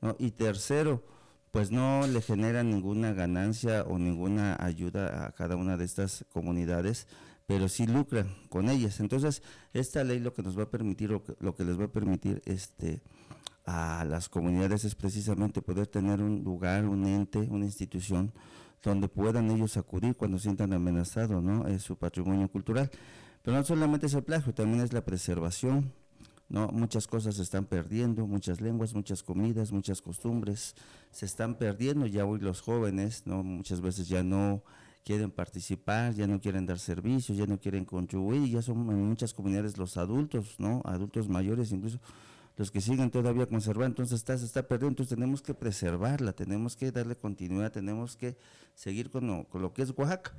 ¿no? 0.00 0.16
Y 0.18 0.32
tercero, 0.32 1.04
pues 1.50 1.70
no 1.70 2.06
le 2.06 2.20
genera 2.20 2.62
ninguna 2.62 3.12
ganancia 3.12 3.84
o 3.84 3.98
ninguna 3.98 4.56
ayuda 4.60 5.26
a 5.26 5.32
cada 5.32 5.56
una 5.56 5.76
de 5.76 5.84
estas 5.84 6.24
comunidades, 6.32 7.06
pero 7.46 7.68
sí 7.68 7.86
lucran 7.86 8.34
con 8.48 8.68
ellas. 8.68 9.00
Entonces, 9.00 9.42
esta 9.72 10.04
ley 10.04 10.20
lo 10.20 10.34
que 10.34 10.42
nos 10.42 10.58
va 10.58 10.64
a 10.64 10.70
permitir, 10.70 11.12
o 11.12 11.22
lo 11.40 11.54
que 11.54 11.64
les 11.64 11.78
va 11.78 11.84
a 11.84 11.92
permitir 11.92 12.42
este, 12.44 13.00
a 13.64 14.04
las 14.04 14.28
comunidades 14.28 14.84
es 14.84 14.94
precisamente 14.94 15.60
poder 15.60 15.86
tener 15.86 16.22
un 16.22 16.42
lugar, 16.42 16.86
un 16.86 17.06
ente, 17.06 17.38
una 17.38 17.66
institución 17.66 18.32
donde 18.82 19.08
puedan 19.08 19.50
ellos 19.50 19.76
acudir 19.76 20.16
cuando 20.16 20.38
sientan 20.38 20.72
amenazado 20.72 21.42
¿no? 21.42 21.66
es 21.66 21.82
su 21.82 21.96
patrimonio 21.96 22.48
cultural. 22.48 22.90
Pero 23.42 23.56
no 23.56 23.64
solamente 23.64 24.06
es 24.06 24.14
el 24.14 24.22
plagio, 24.22 24.54
también 24.54 24.82
es 24.82 24.92
la 24.92 25.04
preservación, 25.04 25.92
¿no? 26.48 26.68
Muchas 26.68 27.06
cosas 27.06 27.36
se 27.36 27.42
están 27.42 27.66
perdiendo, 27.66 28.26
muchas 28.26 28.60
lenguas, 28.60 28.94
muchas 28.94 29.22
comidas, 29.22 29.72
muchas 29.72 30.02
costumbres 30.02 30.74
se 31.10 31.26
están 31.26 31.54
perdiendo. 31.54 32.06
Ya 32.06 32.24
hoy 32.24 32.40
los 32.40 32.60
jóvenes, 32.60 33.22
¿no? 33.26 33.42
Muchas 33.42 33.80
veces 33.80 34.08
ya 34.08 34.22
no 34.22 34.62
quieren 35.04 35.30
participar, 35.30 36.14
ya 36.14 36.26
no 36.26 36.40
quieren 36.40 36.66
dar 36.66 36.78
servicios, 36.78 37.38
ya 37.38 37.46
no 37.46 37.58
quieren 37.58 37.84
contribuir, 37.84 38.50
ya 38.50 38.60
son 38.60 38.90
en 38.90 39.08
muchas 39.08 39.32
comunidades 39.32 39.78
los 39.78 39.96
adultos, 39.96 40.56
¿no? 40.58 40.82
Adultos 40.84 41.28
mayores, 41.28 41.72
incluso 41.72 42.00
los 42.58 42.72
que 42.72 42.80
siguen 42.80 43.10
todavía 43.10 43.46
conservando, 43.46 43.86
entonces 43.86 44.16
está, 44.16 44.36
se 44.36 44.44
está 44.44 44.66
perdiendo, 44.66 44.90
entonces 44.90 45.16
tenemos 45.16 45.40
que 45.40 45.54
preservarla, 45.54 46.32
tenemos 46.32 46.76
que 46.76 46.90
darle 46.90 47.14
continuidad, 47.14 47.70
tenemos 47.70 48.16
que 48.16 48.36
seguir 48.74 49.10
con 49.10 49.44
con 49.44 49.62
lo 49.62 49.72
que 49.72 49.82
es 49.82 49.94
Oaxaca. 49.96 50.34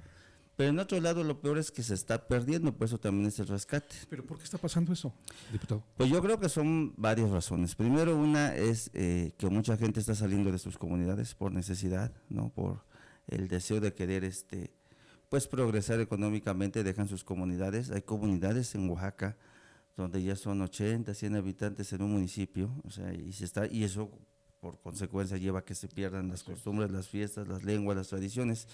Pero 0.57 0.71
en 0.71 0.79
otro 0.79 0.99
lado 0.99 1.23
lo 1.23 1.39
peor 1.39 1.57
es 1.57 1.71
que 1.71 1.81
se 1.81 1.93
está 1.93 2.27
perdiendo, 2.27 2.75
por 2.75 2.85
eso 2.85 2.99
también 2.99 3.27
es 3.27 3.39
el 3.39 3.47
rescate. 3.47 3.95
¿Pero 4.09 4.25
por 4.25 4.37
qué 4.37 4.43
está 4.43 4.57
pasando 4.57 4.91
eso, 4.91 5.13
diputado? 5.53 5.81
Pues 5.95 6.09
yo 6.09 6.21
creo 6.21 6.37
que 6.37 6.49
son 6.49 6.93
varias 6.97 7.29
razones. 7.29 7.75
Primero, 7.75 8.17
una 8.17 8.53
es 8.53 8.91
eh, 8.93 9.31
que 9.37 9.47
mucha 9.47 9.77
gente 9.77 10.01
está 10.01 10.15
saliendo 10.15 10.51
de 10.51 10.59
sus 10.59 10.77
comunidades 10.77 11.33
por 11.33 11.53
necesidad, 11.53 12.11
no 12.27 12.49
por 12.49 12.83
el 13.27 13.47
deseo 13.47 13.79
de 13.79 13.93
querer 13.93 14.25
este 14.25 14.73
pues 15.29 15.47
progresar 15.47 16.01
económicamente, 16.01 16.83
dejan 16.83 17.07
sus 17.07 17.23
comunidades. 17.23 17.89
Hay 17.91 18.01
comunidades 18.01 18.75
en 18.75 18.89
Oaxaca 18.89 19.37
donde 20.03 20.23
ya 20.23 20.35
son 20.35 20.61
80, 20.61 21.13
100 21.13 21.35
habitantes 21.35 21.93
en 21.93 22.01
un 22.01 22.13
municipio, 22.13 22.71
o 22.83 22.89
sea, 22.89 23.13
y 23.13 23.31
se 23.33 23.45
está 23.45 23.67
y 23.67 23.83
eso 23.83 24.09
por 24.59 24.79
consecuencia 24.79 25.37
lleva 25.37 25.59
a 25.59 25.65
que 25.65 25.75
se 25.75 25.87
pierdan 25.87 26.29
las 26.29 26.43
costumbres, 26.43 26.91
las 26.91 27.07
fiestas, 27.07 27.47
las 27.47 27.63
lenguas, 27.63 27.95
las 27.97 28.09
tradiciones 28.09 28.67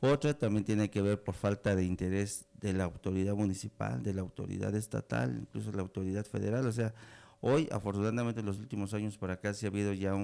Otra 0.00 0.32
también 0.32 0.64
tiene 0.64 0.90
que 0.90 1.02
ver 1.02 1.22
por 1.22 1.34
falta 1.34 1.76
de 1.76 1.84
interés 1.84 2.46
de 2.54 2.72
la 2.72 2.84
autoridad 2.84 3.34
municipal, 3.34 4.02
de 4.02 4.14
la 4.14 4.22
autoridad 4.22 4.74
estatal, 4.74 5.38
incluso 5.42 5.72
la 5.72 5.82
autoridad 5.82 6.24
federal. 6.24 6.66
O 6.66 6.72
sea, 6.72 6.94
hoy, 7.40 7.68
afortunadamente, 7.70 8.40
en 8.40 8.46
los 8.46 8.58
últimos 8.58 8.94
años 8.94 9.18
para 9.18 9.34
acá 9.34 9.52
sí 9.52 9.66
ha 9.66 9.68
habido 9.68 9.92
ya 9.92 10.14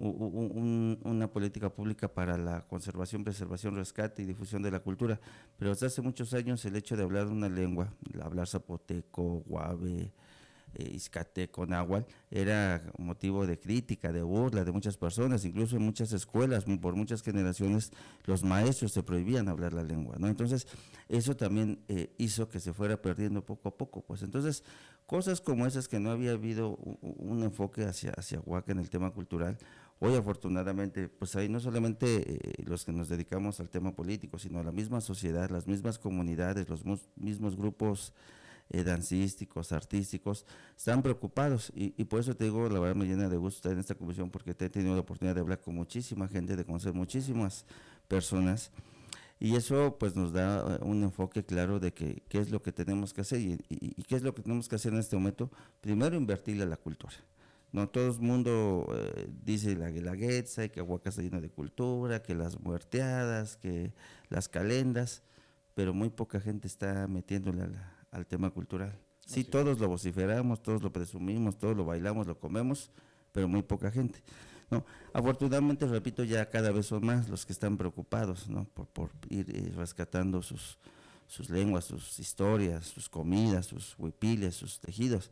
una 0.00 1.30
política 1.30 1.70
pública 1.70 2.08
para 2.08 2.38
la 2.38 2.66
conservación, 2.66 3.22
preservación, 3.22 3.76
rescate 3.76 4.22
y 4.22 4.26
difusión 4.26 4.62
de 4.62 4.70
la 4.70 4.80
cultura. 4.80 5.20
Pero 5.58 5.70
desde 5.70 5.86
hace 5.86 6.02
muchos 6.02 6.32
años 6.34 6.64
el 6.64 6.76
hecho 6.76 6.96
de 6.96 7.02
hablar 7.02 7.26
una 7.26 7.48
lengua, 7.48 7.92
hablar 8.20 8.48
zapoteco, 8.48 9.42
guave, 9.46 10.12
eh, 10.74 11.48
con 11.50 11.72
agua 11.72 12.06
era 12.30 12.82
motivo 12.98 13.46
de 13.46 13.58
crítica, 13.58 14.12
de 14.12 14.22
burla 14.22 14.64
de 14.64 14.72
muchas 14.72 14.96
personas, 14.96 15.44
incluso 15.44 15.76
en 15.76 15.82
muchas 15.82 16.12
escuelas, 16.12 16.64
por 16.80 16.94
muchas 16.94 17.22
generaciones, 17.22 17.90
los 18.24 18.44
maestros 18.44 18.92
se 18.92 19.02
prohibían 19.02 19.48
hablar 19.48 19.72
la 19.72 19.82
lengua. 19.82 20.16
Entonces, 20.20 20.66
eso 21.08 21.36
también 21.36 21.80
eh, 21.88 22.12
hizo 22.18 22.48
que 22.48 22.60
se 22.60 22.72
fuera 22.72 23.00
perdiendo 23.00 23.44
poco 23.44 23.68
a 23.68 23.76
poco, 23.76 24.02
pues 24.02 24.22
entonces, 24.22 24.62
cosas 25.06 25.40
como 25.40 25.66
esas 25.66 25.88
que 25.88 25.98
no 25.98 26.10
había 26.10 26.32
habido 26.32 26.76
un, 27.00 27.42
enfoque 27.42 27.84
hacia, 27.84 28.12
hacia 28.12 28.40
Huaca 28.40 28.72
en 28.72 28.78
el 28.78 28.90
tema 28.90 29.10
cultural, 29.10 29.58
hoy 30.00 30.14
afortunadamente, 30.16 31.08
pues 31.08 31.36
ahí 31.36 31.48
no 31.48 31.60
solamente 31.60 32.06
eh, 32.26 32.64
los 32.64 32.84
que 32.84 32.92
nos 32.92 33.08
dedicamos 33.08 33.60
al 33.60 33.70
tema 33.70 33.94
político, 33.94 34.38
sino 34.38 34.62
la 34.62 34.72
misma 34.72 35.00
sociedad, 35.00 35.48
las 35.50 35.66
mismas 35.66 35.98
comunidades, 35.98 36.68
los 36.68 36.84
mismos 37.16 37.56
grupos 37.56 38.12
eh, 38.70 38.84
artísticos, 38.88 40.46
están 40.76 41.02
preocupados 41.02 41.72
y, 41.74 42.04
por 42.04 42.20
eso 42.20 42.34
te 42.34 42.44
digo, 42.44 42.68
la 42.68 42.80
verdad 42.80 42.96
me 42.96 43.04
llena 43.04 43.28
de 43.28 43.36
gusto 43.36 43.58
estar 43.58 43.72
en 43.72 43.80
esta 43.80 43.94
comisión 43.94 44.30
porque 44.30 44.54
te 44.54 44.66
he 44.66 44.70
tenido 44.70 44.94
la 44.94 45.00
oportunidad 45.00 45.34
de 45.34 45.40
hablar 45.42 45.60
con 45.60 45.74
muchísima 45.74 46.28
gente, 46.28 46.56
de 46.56 46.64
conocer 46.64 46.92
muchísimas 46.92 47.66
personas 48.08 48.70
y 49.40 49.56
eso 49.56 49.96
pues 49.98 50.14
nos 50.14 50.32
da 50.32 50.76
eh, 50.76 50.78
un 50.82 51.02
enfoque 51.02 51.44
claro 51.44 51.80
de 51.80 51.92
que, 51.92 52.22
qué 52.28 52.38
es 52.38 52.50
lo 52.50 52.62
que 52.62 52.72
tenemos 52.72 53.12
que 53.12 53.22
hacer 53.22 53.40
y, 53.40 53.56
qué 54.04 54.16
es 54.16 54.22
lo 54.22 54.34
que 54.34 54.42
tenemos 54.42 54.68
que 54.68 54.76
hacer 54.76 54.92
en 54.92 55.00
este 55.00 55.16
momento. 55.16 55.50
Primero 55.80 56.16
invertirle 56.16 56.64
a 56.64 56.66
la 56.66 56.76
cultura. 56.76 57.14
No 57.72 57.88
todo 57.88 58.12
el 58.12 58.20
mundo 58.20 58.86
eh, 58.92 59.28
dice 59.44 59.76
la 59.76 59.90
guelaguetza 59.90 60.64
y 60.64 60.70
que 60.70 60.80
Aguaca 60.80 61.10
está 61.10 61.22
lleno 61.22 61.40
de 61.40 61.50
cultura, 61.50 62.22
que 62.22 62.34
las 62.34 62.58
muerteadas, 62.60 63.56
que 63.56 63.92
las 64.28 64.48
calendas, 64.48 65.22
pero 65.74 65.94
muy 65.94 66.10
poca 66.10 66.40
gente 66.40 66.66
está 66.66 67.06
metiéndole 67.06 67.68
la, 67.68 67.96
al 68.10 68.26
tema 68.26 68.50
cultural. 68.50 68.98
Sí, 69.24 69.44
todos 69.44 69.78
lo 69.78 69.88
vociferamos, 69.88 70.62
todos 70.62 70.82
lo 70.82 70.92
presumimos, 70.92 71.56
todos 71.58 71.76
lo 71.76 71.84
bailamos, 71.84 72.26
lo 72.26 72.38
comemos, 72.38 72.90
pero 73.30 73.46
muy 73.46 73.62
poca 73.62 73.90
gente. 73.90 74.20
¿no? 74.70 74.84
Afortunadamente, 75.12 75.86
repito, 75.86 76.24
ya 76.24 76.48
cada 76.50 76.72
vez 76.72 76.86
son 76.86 77.04
más 77.06 77.28
los 77.28 77.46
que 77.46 77.52
están 77.52 77.76
preocupados 77.76 78.48
¿no? 78.48 78.64
por, 78.64 78.86
por 78.88 79.10
ir 79.28 79.46
eh, 79.54 79.72
rescatando 79.76 80.42
sus, 80.42 80.78
sus 81.26 81.48
lenguas, 81.48 81.84
sus 81.84 82.18
historias, 82.18 82.86
sus 82.86 83.08
comidas, 83.08 83.66
sus 83.66 83.94
huipiles, 83.98 84.56
sus 84.56 84.80
tejidos. 84.80 85.30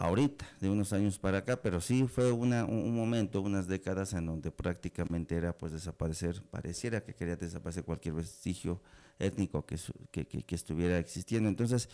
Ahorita, 0.00 0.48
de 0.60 0.70
unos 0.70 0.94
años 0.94 1.18
para 1.18 1.36
acá, 1.36 1.60
pero 1.60 1.78
sí 1.82 2.08
fue 2.08 2.32
una, 2.32 2.64
un 2.64 2.96
momento, 2.96 3.42
unas 3.42 3.68
décadas 3.68 4.14
en 4.14 4.24
donde 4.24 4.50
prácticamente 4.50 5.36
era 5.36 5.52
pues 5.52 5.72
desaparecer, 5.72 6.42
pareciera 6.50 7.02
que 7.02 7.12
quería 7.12 7.36
desaparecer 7.36 7.84
cualquier 7.84 8.14
vestigio 8.14 8.80
étnico 9.18 9.66
que, 9.66 9.76
que, 10.10 10.54
estuviera 10.54 10.98
existiendo. 10.98 11.50
Entonces, 11.50 11.90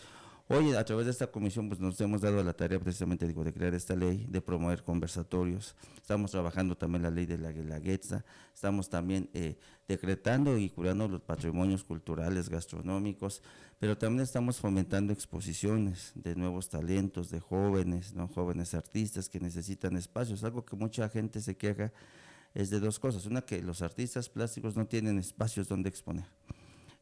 hoy 0.49 0.73
a 0.73 0.83
través 0.85 1.05
de 1.05 1.11
esta 1.11 1.27
comisión 1.27 1.67
pues 1.67 1.79
nos 1.79 1.99
hemos 1.99 2.21
dado 2.21 2.43
la 2.43 2.53
tarea 2.53 2.79
precisamente 2.79 3.27
de 3.27 3.53
crear 3.53 3.73
esta 3.73 3.95
ley, 3.95 4.25
de 4.29 4.41
promover 4.41 4.83
conversatorios. 4.83 5.75
Estamos 5.97 6.31
trabajando 6.31 6.77
también 6.77 7.03
la 7.03 7.11
ley 7.11 7.25
de 7.25 7.37
la 7.37 7.51
Guelaguetza, 7.51 8.23
estamos 8.53 8.89
también 8.89 9.29
eh, 9.33 9.57
decretando 9.87 10.57
y 10.57 10.69
curando 10.69 11.07
los 11.07 11.21
patrimonios 11.21 11.83
culturales, 11.83 12.49
gastronómicos, 12.49 13.41
pero 13.79 13.97
también 13.97 14.23
estamos 14.23 14.57
fomentando 14.57 15.13
exposiciones 15.13 16.11
de 16.15 16.35
nuevos 16.35 16.69
talentos, 16.69 17.29
de 17.29 17.39
jóvenes, 17.39 18.13
jóvenes 18.33 18.73
artistas 18.73 19.29
que 19.29 19.39
necesitan 19.39 19.97
espacios, 19.97 20.43
algo 20.43 20.65
que 20.65 20.75
mucha 20.75 21.09
gente 21.09 21.41
se 21.41 21.57
queja 21.57 21.91
es 22.53 22.69
de 22.69 22.79
dos 22.79 22.99
cosas. 22.99 23.25
Una, 23.25 23.41
que 23.41 23.61
los 23.61 23.81
artistas 23.81 24.29
plásticos 24.29 24.75
no 24.75 24.87
tienen 24.87 25.19
espacios 25.19 25.67
donde 25.67 25.89
exponer 25.89 26.25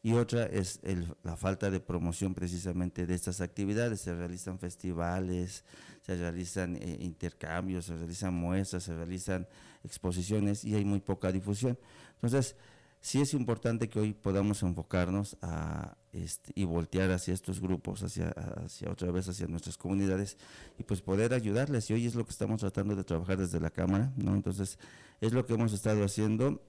y 0.05 0.13
otra 0.13 0.45
es 0.45 0.79
la 1.23 1.35
falta 1.35 1.71
de 1.71 1.79
promoción 1.79 2.35
precisamente 2.35 3.07
de 3.07 3.15
estas 3.15 3.41
actividades. 3.41 4.01
Se 4.01 4.13
realizan 4.13 4.59
festivales, 4.59 5.65
se 6.03 6.15
realizan 6.15 6.75
eh, 6.75 6.97
intercambios, 6.99 7.85
se 7.85 7.95
realizan 7.95 8.31
muestras, 8.35 8.83
se 8.83 8.95
realizan 8.95 9.47
exposiciones 9.83 10.63
y 10.63 10.75
hay 10.75 10.85
muy 10.85 10.99
poca 10.99 11.31
difusión. 11.31 11.79
Entonces, 12.13 12.55
sí 13.01 13.19
es 13.19 13.33
importante 13.33 13.89
que 13.89 13.99
hoy 13.99 14.13
podamos 14.13 14.61
enfocarnos 14.61 15.37
a, 15.41 15.97
este, 16.13 16.51
y 16.53 16.65
voltear 16.65 17.09
hacia 17.09 17.33
estos 17.33 17.59
grupos, 17.59 18.03
hacia, 18.03 18.29
hacia 18.63 18.91
otra 18.91 19.09
vez 19.09 19.27
hacia 19.27 19.47
nuestras 19.47 19.75
comunidades 19.75 20.37
y 20.77 20.83
pues 20.83 21.01
poder 21.01 21.33
ayudarles. 21.33 21.89
Y 21.89 21.93
hoy 21.93 22.05
es 22.05 22.13
lo 22.13 22.25
que 22.25 22.31
estamos 22.31 22.61
tratando 22.61 22.95
de 22.95 23.03
trabajar 23.03 23.39
desde 23.39 23.59
la 23.59 23.71
Cámara, 23.71 24.13
¿no? 24.17 24.35
Entonces, 24.35 24.77
es 25.19 25.33
lo 25.33 25.47
que 25.47 25.55
hemos 25.55 25.73
estado 25.73 26.05
haciendo 26.05 26.61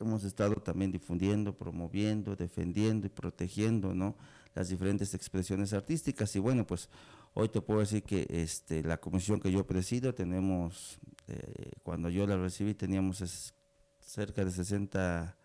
hemos 0.00 0.24
estado 0.24 0.54
también 0.56 0.92
difundiendo, 0.92 1.56
promoviendo, 1.56 2.36
defendiendo 2.36 3.06
y 3.06 3.10
protegiendo, 3.10 3.94
¿no? 3.94 4.16
Las 4.54 4.68
diferentes 4.68 5.14
expresiones 5.14 5.72
artísticas. 5.72 6.34
Y 6.36 6.38
bueno, 6.38 6.66
pues 6.66 6.88
hoy 7.34 7.48
te 7.48 7.60
puedo 7.60 7.80
decir 7.80 8.02
que 8.02 8.26
este, 8.28 8.82
la 8.82 8.98
comisión 8.98 9.40
que 9.40 9.50
yo 9.50 9.66
presido, 9.66 10.14
tenemos, 10.14 10.98
eh, 11.26 11.72
cuando 11.82 12.08
yo 12.10 12.26
la 12.26 12.36
recibí, 12.36 12.74
teníamos 12.74 13.54
cerca 14.00 14.44
de 14.44 14.50
60 14.50 15.36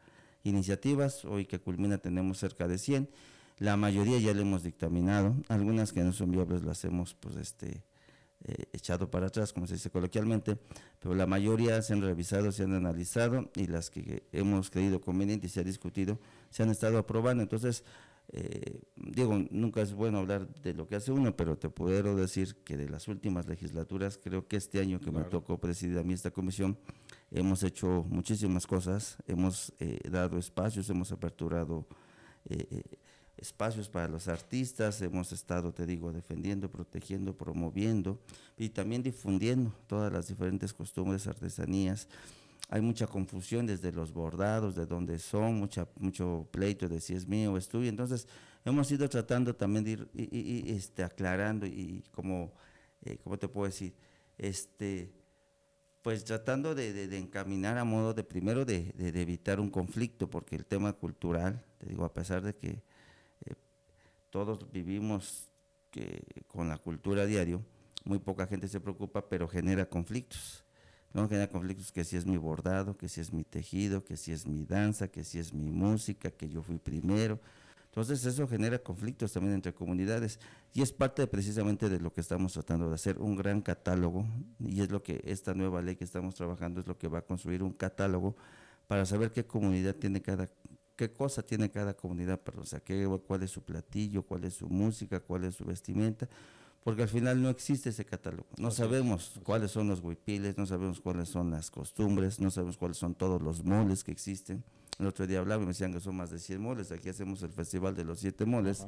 iniciativas, 0.43 1.25
hoy 1.25 1.45
que 1.45 1.59
culmina 1.59 1.97
tenemos 1.97 2.37
cerca 2.37 2.67
de 2.67 2.77
100. 2.77 3.09
La 3.59 3.77
mayoría 3.77 4.19
ya 4.19 4.33
le 4.33 4.41
hemos 4.41 4.63
dictaminado, 4.63 5.35
algunas 5.47 5.93
que 5.93 6.03
no 6.03 6.11
son 6.11 6.31
viables 6.31 6.63
las 6.63 6.83
hemos 6.85 7.13
pues 7.13 7.35
este 7.35 7.83
eh, 8.45 8.65
echado 8.73 9.09
para 9.09 9.27
atrás, 9.27 9.53
como 9.53 9.67
se 9.67 9.75
dice 9.75 9.89
coloquialmente, 9.89 10.57
pero 10.99 11.15
la 11.15 11.25
mayoría 11.25 11.81
se 11.81 11.93
han 11.93 12.01
revisado, 12.01 12.51
se 12.51 12.63
han 12.63 12.73
analizado 12.73 13.49
y 13.55 13.67
las 13.67 13.89
que 13.89 14.23
hemos 14.31 14.69
creído 14.69 14.99
convenientes 14.99 15.51
y 15.51 15.53
se 15.53 15.59
ha 15.61 15.63
discutido 15.63 16.19
se 16.49 16.61
han 16.61 16.69
estado 16.69 16.97
aprobando. 16.97 17.41
Entonces, 17.41 17.83
eh, 18.31 18.81
digo, 18.95 19.37
nunca 19.49 19.81
es 19.81 19.93
bueno 19.93 20.19
hablar 20.19 20.47
de 20.61 20.73
lo 20.73 20.87
que 20.87 20.95
hace 20.95 21.11
uno, 21.11 21.35
pero 21.35 21.57
te 21.57 21.69
puedo 21.69 22.15
decir 22.15 22.55
que 22.63 22.77
de 22.77 22.87
las 22.87 23.07
últimas 23.07 23.47
legislaturas, 23.47 24.19
creo 24.21 24.47
que 24.47 24.57
este 24.57 24.79
año 24.79 24.99
que 24.99 25.11
me 25.11 25.23
tocó 25.23 25.57
presidir 25.59 25.97
a 25.97 26.03
mí 26.03 26.13
esta 26.13 26.31
comisión, 26.31 26.77
hemos 27.31 27.63
hecho 27.63 28.05
muchísimas 28.09 28.67
cosas, 28.67 29.17
hemos 29.27 29.73
eh, 29.79 29.99
dado 30.09 30.37
espacios, 30.37 30.89
hemos 30.89 31.11
aperturado 31.11 31.87
espacios 33.37 33.89
para 33.89 34.07
los 34.07 34.27
artistas, 34.27 35.01
hemos 35.01 35.31
estado, 35.31 35.73
te 35.73 35.85
digo, 35.85 36.11
defendiendo, 36.13 36.69
protegiendo, 36.69 37.35
promoviendo 37.35 38.19
y 38.57 38.69
también 38.69 39.03
difundiendo 39.03 39.73
todas 39.87 40.11
las 40.11 40.27
diferentes 40.27 40.73
costumbres, 40.73 41.27
artesanías. 41.27 42.07
Hay 42.69 42.81
mucha 42.81 43.07
confusión 43.07 43.65
desde 43.65 43.91
los 43.91 44.13
bordados, 44.13 44.75
de 44.75 44.85
dónde 44.85 45.19
son, 45.19 45.55
mucha, 45.55 45.87
mucho 45.97 46.47
pleito 46.51 46.87
de 46.87 47.01
si 47.01 47.13
es 47.13 47.27
mío 47.27 47.53
o 47.53 47.57
es 47.57 47.67
tuyo. 47.67 47.89
Entonces, 47.89 48.27
hemos 48.65 48.89
ido 48.91 49.09
tratando 49.09 49.55
también 49.55 49.83
de 49.83 49.91
ir 49.91 50.09
y, 50.13 50.71
este, 50.71 51.03
aclarando 51.03 51.65
y 51.65 52.03
como, 52.11 52.53
eh, 53.01 53.17
¿cómo 53.23 53.37
te 53.37 53.47
puedo 53.47 53.65
decir? 53.65 53.93
Este, 54.37 55.11
pues 56.01 56.25
tratando 56.25 56.75
de, 56.75 57.17
encaminar 57.17 57.77
a 57.77 57.83
modo 57.83 58.13
de 58.13 58.23
primero 58.23 58.65
de, 58.65 58.93
de, 58.95 59.21
evitar 59.21 59.59
un 59.59 59.69
conflicto, 59.69 60.29
porque 60.29 60.55
el 60.55 60.65
tema 60.65 60.93
cultural, 60.93 61.63
te 61.77 61.87
digo, 61.87 62.05
a 62.05 62.13
pesar 62.13 62.41
de 62.41 62.55
que 62.55 62.83
todos 64.33 64.71
vivimos 64.71 65.51
con 66.47 66.67
la 66.67 66.79
cultura 66.79 67.27
diario, 67.27 67.63
muy 68.03 68.17
poca 68.17 68.47
gente 68.47 68.67
se 68.67 68.79
preocupa, 68.79 69.29
pero 69.29 69.47
genera 69.47 69.85
conflictos. 69.85 70.65
¿no? 71.13 71.29
Genera 71.29 71.51
conflictos 71.51 71.91
que 71.91 72.03
si 72.03 72.17
es 72.17 72.25
mi 72.25 72.37
bordado, 72.37 72.97
que 72.97 73.07
si 73.09 73.21
es 73.21 73.31
mi 73.31 73.43
tejido, 73.43 74.03
que 74.03 74.17
si 74.17 74.31
es 74.31 74.47
mi 74.47 74.65
danza, 74.65 75.07
que 75.07 75.23
si 75.23 75.37
es 75.37 75.53
mi 75.53 75.69
música, 75.69 76.31
que 76.31 76.49
yo 76.49 76.63
fui 76.63 76.79
primero. 76.79 77.39
Entonces 77.85 78.25
eso 78.25 78.47
genera 78.47 78.79
conflictos 78.79 79.31
también 79.33 79.53
entre 79.53 79.71
comunidades 79.71 80.39
y 80.73 80.81
es 80.81 80.91
parte 80.91 81.27
precisamente 81.27 81.87
de 81.87 81.99
lo 81.99 82.11
que 82.11 82.21
estamos 82.21 82.53
tratando 82.53 82.89
de 82.89 82.95
hacer, 82.95 83.19
un 83.19 83.35
gran 83.35 83.61
catálogo 83.61 84.25
y 84.57 84.81
es 84.81 84.89
lo 84.89 85.03
que 85.03 85.21
esta 85.25 85.53
nueva 85.53 85.83
ley 85.83 85.95
que 85.95 86.05
estamos 86.05 86.33
trabajando 86.33 86.79
es 86.79 86.87
lo 86.87 86.97
que 86.97 87.07
va 87.07 87.19
a 87.19 87.21
construir 87.21 87.61
un 87.61 87.71
catálogo 87.71 88.35
para 88.87 89.05
saber 89.05 89.31
qué 89.31 89.45
comunidad 89.45 89.95
tiene 89.95 90.23
cada 90.23 90.49
qué 90.95 91.11
cosa 91.11 91.43
tiene 91.43 91.69
cada 91.71 91.93
comunidad, 91.95 92.41
pero, 92.43 92.61
o 92.61 92.65
sea, 92.65 92.79
qué, 92.79 93.07
cuál 93.25 93.43
es 93.43 93.51
su 93.51 93.63
platillo, 93.63 94.23
cuál 94.23 94.43
es 94.43 94.53
su 94.55 94.67
música, 94.67 95.19
cuál 95.19 95.45
es 95.45 95.55
su 95.55 95.65
vestimenta, 95.65 96.27
porque 96.83 97.03
al 97.03 97.09
final 97.09 97.41
no 97.41 97.49
existe 97.49 97.89
ese 97.89 98.05
catálogo. 98.05 98.47
No 98.57 98.69
sabemos 98.69 99.39
cuáles 99.43 99.71
son 99.71 99.87
los 99.87 100.01
huipiles, 100.01 100.57
no 100.57 100.65
sabemos 100.65 100.99
cuáles 100.99 101.29
son 101.29 101.51
las 101.51 101.71
costumbres, 101.71 102.39
no 102.39 102.51
sabemos 102.51 102.77
cuáles 102.77 102.97
son 102.97 103.15
todos 103.15 103.41
los 103.41 103.63
moles 103.63 104.03
que 104.03 104.11
existen. 104.11 104.63
El 104.99 105.07
otro 105.07 105.25
día 105.25 105.39
hablaba 105.39 105.63
y 105.63 105.65
me 105.65 105.71
decían 105.71 105.93
que 105.93 105.99
son 105.99 106.15
más 106.15 106.29
de 106.29 106.39
100 106.39 106.61
moles, 106.61 106.91
aquí 106.91 107.09
hacemos 107.09 107.41
el 107.41 107.51
festival 107.51 107.95
de 107.95 108.03
los 108.03 108.19
siete 108.19 108.45
moles. 108.45 108.85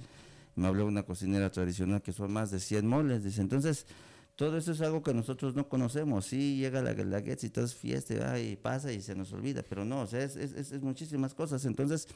Me 0.55 0.67
habló 0.67 0.85
una 0.85 1.03
cocinera 1.03 1.51
tradicional 1.51 2.01
que 2.01 2.13
son 2.13 2.31
más 2.31 2.51
de 2.51 2.59
100 2.59 2.85
moles, 2.85 3.23
dice, 3.23 3.41
entonces 3.41 3.87
Todo 4.35 4.57
eso 4.57 4.73
es 4.73 4.81
algo 4.81 5.01
que 5.01 5.13
nosotros 5.13 5.55
no 5.55 5.69
conocemos. 5.69 6.25
Sí, 6.25 6.57
llega 6.57 6.81
la 6.81 6.93
Guelaguetza 6.93 7.45
y 7.45 7.49
todo 7.49 7.63
es 7.63 7.73
fiesta 7.73 8.37
y 8.39 8.57
pasa 8.57 8.91
y 8.91 9.01
se 9.01 9.15
nos 9.15 9.31
olvida, 9.31 9.63
pero 9.63 9.85
no, 9.85 10.01
o 10.01 10.07
sea, 10.07 10.21
es, 10.21 10.73
muchísimas 10.81 11.33
cosas. 11.33 11.63
Entonces, 11.63 12.07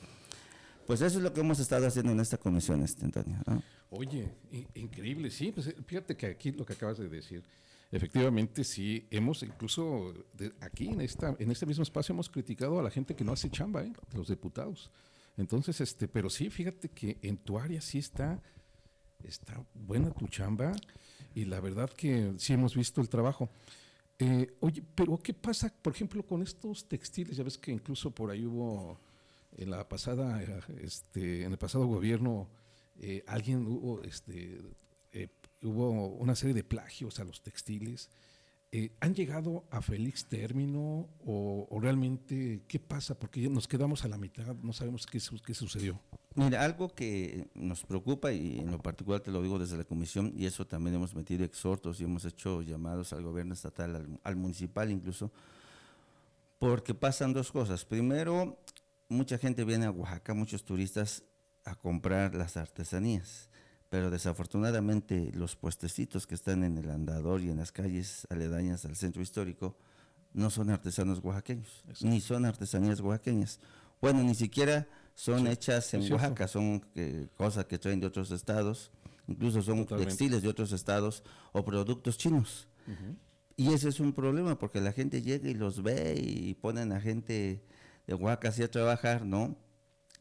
pues 0.85 0.99
eso 0.99 1.17
es 1.17 1.23
lo 1.23 1.33
que 1.33 1.39
hemos 1.39 1.59
estado 1.59 1.87
haciendo 1.87 2.11
en 2.11 2.19
esta 2.19 2.37
comisión, 2.37 2.81
este, 2.83 3.05
Antonio. 3.05 3.37
Oye, 3.89 4.33
increíble, 4.75 5.31
sí, 5.31 5.53
pues 5.53 5.73
fíjate 5.85 6.17
que 6.17 6.25
aquí 6.25 6.51
lo 6.51 6.65
que 6.65 6.73
acabas 6.73 6.97
de 6.97 7.07
decir, 7.07 7.41
efectivamente 7.89 8.65
sí, 8.65 9.07
hemos 9.11 9.41
incluso 9.41 10.13
aquí 10.59 10.89
en, 10.89 10.99
esta, 10.99 11.37
en 11.39 11.51
este 11.51 11.65
mismo 11.65 11.83
espacio 11.83 12.11
hemos 12.11 12.27
criticado 12.27 12.79
a 12.79 12.83
la 12.83 12.91
gente 12.91 13.15
que 13.15 13.23
no 13.23 13.31
hace 13.31 13.49
chamba, 13.49 13.83
¿eh? 13.83 13.93
los 14.13 14.27
diputados. 14.27 14.91
Entonces, 15.37 15.79
este, 15.79 16.09
pero 16.09 16.29
sí, 16.29 16.49
fíjate 16.49 16.89
que 16.89 17.17
en 17.21 17.37
tu 17.37 17.57
área 17.57 17.79
sí 17.79 17.99
está, 17.99 18.41
está 19.23 19.63
buena 19.73 20.11
tu 20.11 20.27
chamba 20.27 20.73
y 21.39 21.45
la 21.45 21.61
verdad 21.61 21.89
que 21.89 22.33
sí 22.37 22.53
hemos 22.53 22.75
visto 22.75 22.99
el 22.99 23.07
trabajo. 23.07 23.49
Eh, 24.17 24.57
oye, 24.59 24.83
pero 24.93 25.17
¿qué 25.17 25.33
pasa, 25.33 25.73
por 25.81 25.93
ejemplo, 25.93 26.21
con 26.23 26.41
estos 26.41 26.85
textiles? 26.85 27.37
Ya 27.37 27.43
ves 27.43 27.57
que 27.57 27.71
incluso 27.71 28.11
por 28.11 28.29
ahí 28.29 28.45
hubo 28.45 28.99
en 29.55 29.69
la 29.69 29.87
pasada, 29.87 30.43
este, 30.81 31.43
en 31.43 31.53
el 31.53 31.57
pasado 31.57 31.87
gobierno, 31.87 32.49
eh, 32.99 33.23
alguien 33.25 33.65
hubo, 33.65 34.03
este, 34.03 34.59
eh, 35.13 35.29
hubo 35.63 36.07
una 36.07 36.35
serie 36.35 36.53
de 36.53 36.65
plagios 36.65 37.21
a 37.21 37.23
los 37.23 37.41
textiles. 37.41 38.09
¿Han 38.99 39.15
llegado 39.15 39.65
a 39.71 39.81
feliz 39.81 40.25
término 40.25 41.09
o, 41.25 41.79
realmente 41.81 42.61
qué 42.67 42.79
pasa? 42.79 43.17
Porque 43.17 43.49
nos 43.49 43.67
quedamos 43.67 44.05
a 44.05 44.07
la 44.07 44.17
mitad, 44.17 44.55
no 44.57 44.73
sabemos 44.73 45.07
qué, 45.07 45.19
qué 45.43 45.53
sucedió. 45.55 45.99
Mira, 46.35 46.63
algo 46.63 46.89
que 46.93 47.47
nos 47.55 47.83
preocupa 47.83 48.31
y 48.31 48.59
en 48.59 48.69
lo 48.69 48.79
particular 48.79 49.21
te 49.21 49.31
lo 49.31 49.41
digo 49.41 49.57
desde 49.57 49.75
la 49.75 49.85
comisión 49.85 50.31
y 50.37 50.45
eso 50.45 50.67
también 50.67 50.95
hemos 50.95 51.15
metido 51.15 51.43
exhortos 51.43 51.99
y 51.99 52.03
hemos 52.03 52.23
hecho 52.25 52.61
llamados 52.61 53.11
al 53.11 53.23
gobierno 53.23 53.55
estatal, 53.55 54.19
al, 54.23 54.35
municipal 54.35 54.91
incluso, 54.91 55.31
porque 56.59 56.93
pasan 56.93 57.33
dos 57.33 57.51
cosas. 57.51 57.83
Primero, 57.85 58.59
mucha 59.07 59.39
gente 59.39 59.63
viene 59.63 59.87
a 59.87 59.91
Oaxaca, 59.91 60.35
muchos 60.35 60.63
turistas 60.63 61.23
a 61.65 61.73
comprar 61.73 62.35
las 62.35 62.55
artesanías, 62.55 63.49
pero 63.89 64.11
desafortunadamente 64.11 65.31
los 65.33 65.55
puestecitos 65.55 66.27
que 66.27 66.35
están 66.35 66.63
en 66.63 66.77
el 66.77 66.89
andador 66.89 67.41
y 67.41 67.49
en 67.49 67.57
las 67.57 67.71
calles 67.71 68.27
aledañas 68.29 68.85
al 68.85 68.95
centro 68.95 69.21
histórico 69.21 69.75
no 70.33 70.51
son 70.51 70.69
artesanos 70.69 71.19
oaxaqueños, 71.23 71.83
ni 72.01 72.21
son 72.21 72.45
artesanías 72.45 73.01
oaxaqueñas. 73.01 73.59
Bueno, 73.99 74.21
ni 74.23 74.35
siquiera 74.35 74.87
son 75.15 75.47
hechas 75.47 75.93
en 75.93 76.11
Oaxaca, 76.13 76.47
son 76.47 76.85
eh, 76.95 77.27
cosas 77.35 77.65
que 77.65 77.77
traen 77.77 77.99
de 77.99 78.07
otros 78.07 78.31
estados, 78.31 78.91
incluso 79.27 79.61
son 79.61 79.85
textiles 79.85 80.41
de 80.43 80.47
otros 80.47 80.71
estados 80.71 81.23
o 81.51 81.65
productos 81.65 82.17
chinos. 82.17 82.67
Y 83.57 83.73
ese 83.73 83.89
es 83.89 83.99
un 83.99 84.13
problema 84.13 84.57
porque 84.57 84.79
la 84.79 84.93
gente 84.93 85.21
llega 85.21 85.49
y 85.49 85.53
los 85.53 85.83
ve 85.83 86.15
y 86.17 86.53
ponen 86.53 86.93
a 86.93 87.01
gente 87.01 87.61
de 88.07 88.13
Oaxaca 88.13 88.49
así 88.49 88.63
a 88.63 88.71
trabajar, 88.71 89.25
¿no? 89.25 89.57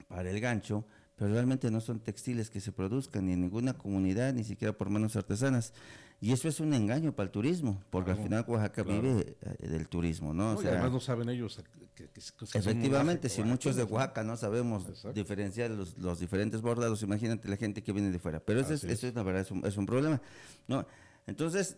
Para 0.09 0.31
el 0.31 0.41
gancho, 0.41 0.85
pero 1.19 1.33
realmente 1.33 1.71
no 1.71 1.81
son 1.81 1.99
textiles 1.99 2.49
que 2.49 2.61
se 2.61 2.71
produzcan 2.71 3.27
ni 3.27 3.33
en 3.33 3.41
ninguna 3.41 3.75
comunidad, 3.75 4.33
ni 4.33 4.45
siquiera 4.45 4.73
por 4.73 4.89
manos 4.89 5.17
artesanas. 5.17 5.73
Y 6.21 6.33
eso 6.33 6.49
es 6.49 6.61
un 6.61 6.73
engaño 6.75 7.13
para 7.13 7.27
el 7.27 7.31
turismo, 7.31 7.83
porque 7.91 8.13
al 8.13 8.19
final 8.19 8.45
Oaxaca 8.47 8.83
vive 8.83 9.37
eh, 9.41 9.69
del 9.69 9.89
turismo, 9.89 10.33
¿no? 10.33 10.55
o 10.55 10.63
sea, 10.63 10.73
además 10.73 10.93
no 10.93 11.01
saben 11.01 11.29
ellos 11.29 11.61
que, 11.95 12.09
Efectivamente, 12.55 13.29
si 13.29 13.43
muchos 13.43 13.75
de 13.75 13.83
Oaxaca 13.83 14.23
no 14.23 14.37
sabemos 14.37 14.85
diferenciar 15.13 15.71
los, 15.71 16.21
diferentes 16.21 16.61
bordados, 16.61 17.03
imagínate 17.03 17.49
la 17.49 17.57
gente 17.57 17.83
que 17.83 17.93
viene 17.93 18.11
de 18.13 18.19
fuera. 18.21 18.39
Pero 18.39 18.61
eso 18.61 18.75
es, 18.75 18.85
eso 18.85 19.09
es 19.09 19.15
la 19.15 19.25
verdad, 19.25 19.43
es 19.43 19.51
un, 19.51 19.67
es 19.67 19.77
un 19.77 19.87
problema, 19.87 20.21
¿no? 20.69 20.87
Entonces, 21.27 21.77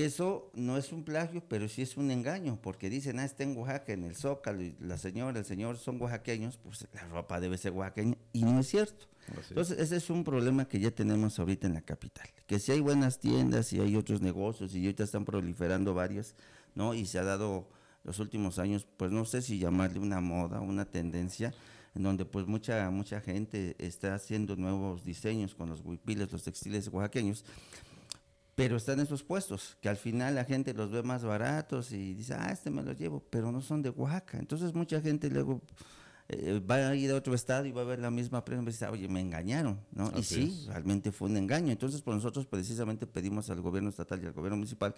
eso 0.00 0.50
no 0.54 0.76
es 0.76 0.92
un 0.92 1.04
plagio, 1.04 1.42
pero 1.48 1.68
sí 1.68 1.82
es 1.82 1.96
un 1.96 2.10
engaño, 2.10 2.58
porque 2.62 2.88
dicen, 2.88 3.18
ah, 3.18 3.24
está 3.24 3.42
en 3.42 3.56
Oaxaca, 3.56 3.92
en 3.92 4.04
el 4.04 4.16
Zócalo, 4.16 4.62
y 4.62 4.76
la 4.80 4.98
señora, 4.98 5.38
el 5.38 5.44
señor 5.44 5.76
son 5.76 6.00
oaxaqueños, 6.00 6.56
pues 6.56 6.86
la 6.92 7.06
ropa 7.08 7.40
debe 7.40 7.58
ser 7.58 7.72
oaxaqueña, 7.72 8.16
y 8.32 8.44
no 8.44 8.60
es 8.60 8.68
cierto. 8.68 9.06
Entonces, 9.48 9.78
ese 9.78 9.96
es 9.96 10.10
un 10.10 10.24
problema 10.24 10.66
que 10.66 10.80
ya 10.80 10.90
tenemos 10.90 11.38
ahorita 11.38 11.66
en 11.66 11.74
la 11.74 11.82
capital, 11.82 12.28
que 12.46 12.58
si 12.58 12.72
hay 12.72 12.80
buenas 12.80 13.18
tiendas 13.18 13.72
y 13.72 13.80
hay 13.80 13.96
otros 13.96 14.20
negocios, 14.20 14.74
y 14.74 14.84
ahorita 14.84 15.04
están 15.04 15.24
proliferando 15.24 15.94
varios, 15.94 16.34
¿no? 16.74 16.94
Y 16.94 17.06
se 17.06 17.18
ha 17.18 17.24
dado 17.24 17.68
los 18.04 18.18
últimos 18.18 18.58
años, 18.58 18.86
pues 18.96 19.12
no 19.12 19.24
sé 19.24 19.42
si 19.42 19.58
llamarle 19.58 20.00
una 20.00 20.20
moda, 20.20 20.60
una 20.60 20.84
tendencia, 20.84 21.54
en 21.94 22.02
donde 22.02 22.24
pues 22.24 22.46
mucha, 22.46 22.90
mucha 22.90 23.20
gente 23.20 23.76
está 23.78 24.14
haciendo 24.14 24.56
nuevos 24.56 25.04
diseños 25.04 25.54
con 25.54 25.68
los 25.68 25.82
huipiles, 25.84 26.32
los 26.32 26.42
textiles 26.42 26.88
oaxaqueños, 26.88 27.44
pero 28.54 28.76
están 28.76 29.00
esos 29.00 29.22
puestos, 29.22 29.76
que 29.80 29.88
al 29.88 29.96
final 29.96 30.34
la 30.34 30.44
gente 30.44 30.74
los 30.74 30.90
ve 30.90 31.02
más 31.02 31.24
baratos 31.24 31.92
y 31.92 32.14
dice, 32.14 32.34
ah, 32.34 32.50
este 32.52 32.70
me 32.70 32.82
lo 32.82 32.92
llevo, 32.92 33.24
pero 33.30 33.50
no 33.50 33.62
son 33.62 33.82
de 33.82 33.90
Oaxaca. 33.90 34.38
Entonces 34.38 34.74
mucha 34.74 35.00
gente 35.00 35.30
luego 35.30 35.62
eh, 36.28 36.60
va 36.60 36.88
a 36.88 36.94
ir 36.94 37.10
a 37.10 37.16
otro 37.16 37.34
estado 37.34 37.66
y 37.66 37.72
va 37.72 37.82
a 37.82 37.84
ver 37.84 37.98
la 37.98 38.10
misma 38.10 38.44
prenda 38.44 38.62
y 38.64 38.72
dice, 38.72 38.86
oye, 38.86 39.08
me 39.08 39.20
engañaron, 39.20 39.80
¿no? 39.92 40.12
y 40.16 40.22
sí, 40.22 40.64
realmente 40.68 41.12
fue 41.12 41.28
un 41.28 41.36
engaño. 41.36 41.72
Entonces, 41.72 42.02
por 42.02 42.14
nosotros 42.14 42.46
precisamente 42.46 43.06
pedimos 43.06 43.50
al 43.50 43.60
gobierno 43.60 43.88
estatal 43.88 44.22
y 44.22 44.26
al 44.26 44.32
gobierno 44.32 44.56
municipal 44.56 44.94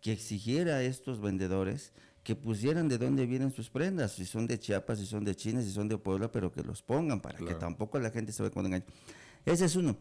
que 0.00 0.12
exigiera 0.12 0.76
a 0.76 0.82
estos 0.82 1.20
vendedores 1.20 1.92
que 2.22 2.36
pusieran 2.36 2.88
de 2.88 2.98
dónde 2.98 3.26
vienen 3.26 3.50
sus 3.50 3.70
prendas, 3.70 4.12
si 4.12 4.26
son 4.26 4.46
de 4.46 4.58
Chiapas, 4.58 4.98
si 4.98 5.06
son 5.06 5.24
de 5.24 5.34
China, 5.34 5.62
si 5.62 5.70
son 5.70 5.88
de 5.88 5.96
Puebla, 5.96 6.30
pero 6.30 6.52
que 6.52 6.62
los 6.62 6.82
pongan 6.82 7.20
para 7.20 7.38
que 7.38 7.54
tampoco 7.54 7.98
la 7.98 8.10
gente 8.10 8.32
se 8.32 8.42
vea 8.42 8.50
con 8.50 8.66
engaño. 8.66 8.84
Ese 9.44 9.64
es 9.64 9.76
uno. 9.76 9.96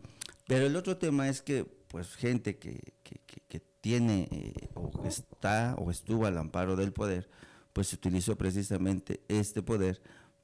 Pero 0.48 0.66
el 0.66 0.76
otro 0.76 0.98
tema 0.98 1.30
es 1.30 1.42
que, 1.42 1.66
pues, 1.89 2.15
gente 2.15 2.58
que, 2.58 2.93
que, 3.04 3.60
tiene 3.82 4.28
eh, 4.30 4.69
o 4.75 5.06
está 5.06 5.73
o 5.78 5.89
estuvo 5.89 6.25
al 6.25 6.38
amparo 6.38 6.75
del 6.75 6.91
poder, 6.91 7.30
pues 7.71 7.93
utilizó 7.93 8.38
precisamente 8.38 9.21
este 9.30 9.62
poder 9.62 10.02